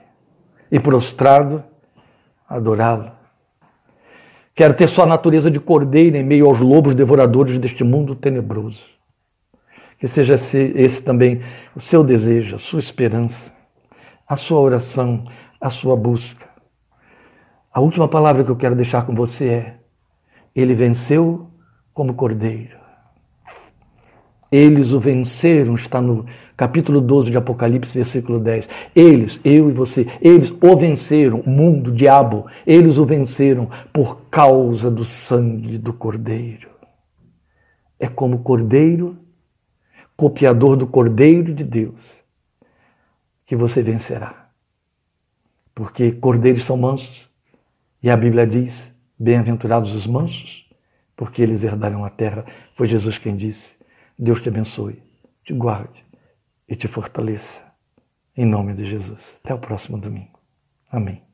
e 0.72 0.80
prostrado, 0.80 1.62
adorá-lo. 2.47 3.12
Quero 4.56 4.74
ter 4.74 4.88
sua 4.88 5.06
natureza 5.06 5.52
de 5.52 5.60
cordeiro 5.60 6.16
em 6.16 6.24
meio 6.24 6.47
aos 6.47 6.60
lobos 6.60 6.95
devoradores 6.95 7.58
deste 7.58 7.84
mundo 7.84 8.16
tenebroso. 8.16 8.84
Que 9.97 10.08
seja 10.08 10.36
esse, 10.36 11.02
também 11.04 11.41
o 11.76 11.82
seu 11.82 12.02
desejo, 12.02 12.56
a 12.56 12.60
sua 12.60 12.80
esperança, 12.80 13.52
a 14.26 14.38
sua 14.38 14.62
oração, 14.62 15.26
a 15.60 15.70
sua 15.70 15.97
busca 15.97 16.49
a 17.72 17.80
última 17.80 18.07
palavra 18.07 18.43
que 18.43 18.49
eu 18.49 18.55
quero 18.55 18.76
deixar 18.76 19.05
com 19.05 19.13
você 19.13 19.47
é: 19.47 19.76
Ele 20.55 20.74
venceu 20.74 21.49
como 21.93 22.13
cordeiro. 22.13 22.80
Eles 24.51 24.93
o 24.93 24.99
venceram, 24.99 25.76
está 25.76 26.01
no 26.01 26.26
capítulo 26.57 26.99
12 26.99 27.30
de 27.30 27.38
Apocalipse, 27.38 27.93
versículo 27.93 28.39
10. 28.39 28.67
Eles, 28.95 29.39
eu 29.43 29.70
e 29.70 29.72
você, 29.72 30.07
eles 30.20 30.51
o 30.51 30.76
venceram, 30.76 31.41
o 31.41 31.49
mundo, 31.49 31.91
o 31.91 31.93
diabo, 31.93 32.47
eles 32.65 32.97
o 32.97 33.05
venceram 33.05 33.70
por 33.93 34.22
causa 34.32 34.89
do 34.89 35.03
sangue 35.03 35.78
do 35.78 35.93
cordeiro. 35.93 36.67
É 37.99 38.07
como 38.07 38.39
cordeiro, 38.39 39.17
copiador 40.17 40.76
do 40.76 40.88
cordeiro 40.88 41.53
de 41.53 41.63
Deus, 41.63 42.01
que 43.45 43.55
você 43.55 43.84
vencerá. 43.84 44.49
Porque 45.76 46.11
cordeiros 46.11 46.63
são 46.63 46.76
mansos, 46.76 47.28
e 48.02 48.10
a 48.10 48.18
Bíblia 48.18 48.47
diz: 48.47 48.91
Bem-aventurados 49.18 49.93
os 49.93 50.08
mansos, 50.08 50.70
porque 51.16 51.41
eles 51.41 51.64
herdarão 51.64 52.06
a 52.06 52.10
terra. 52.10 52.45
Foi 52.76 52.88
Jesus 52.88 53.18
quem 53.18 53.36
disse: 53.36 53.72
Deus 54.18 54.41
te 54.41 54.50
abençoe, 54.50 55.02
te 55.43 55.54
guarde 55.54 56.04
e 56.68 56.76
te 56.76 56.88
fortaleça. 56.88 57.64
Em 58.36 58.45
nome 58.45 58.74
de 58.74 58.86
Jesus. 58.86 59.38
Até 59.43 59.54
o 59.54 59.60
próximo 59.60 59.97
domingo. 59.97 60.39
Amém. 60.89 61.28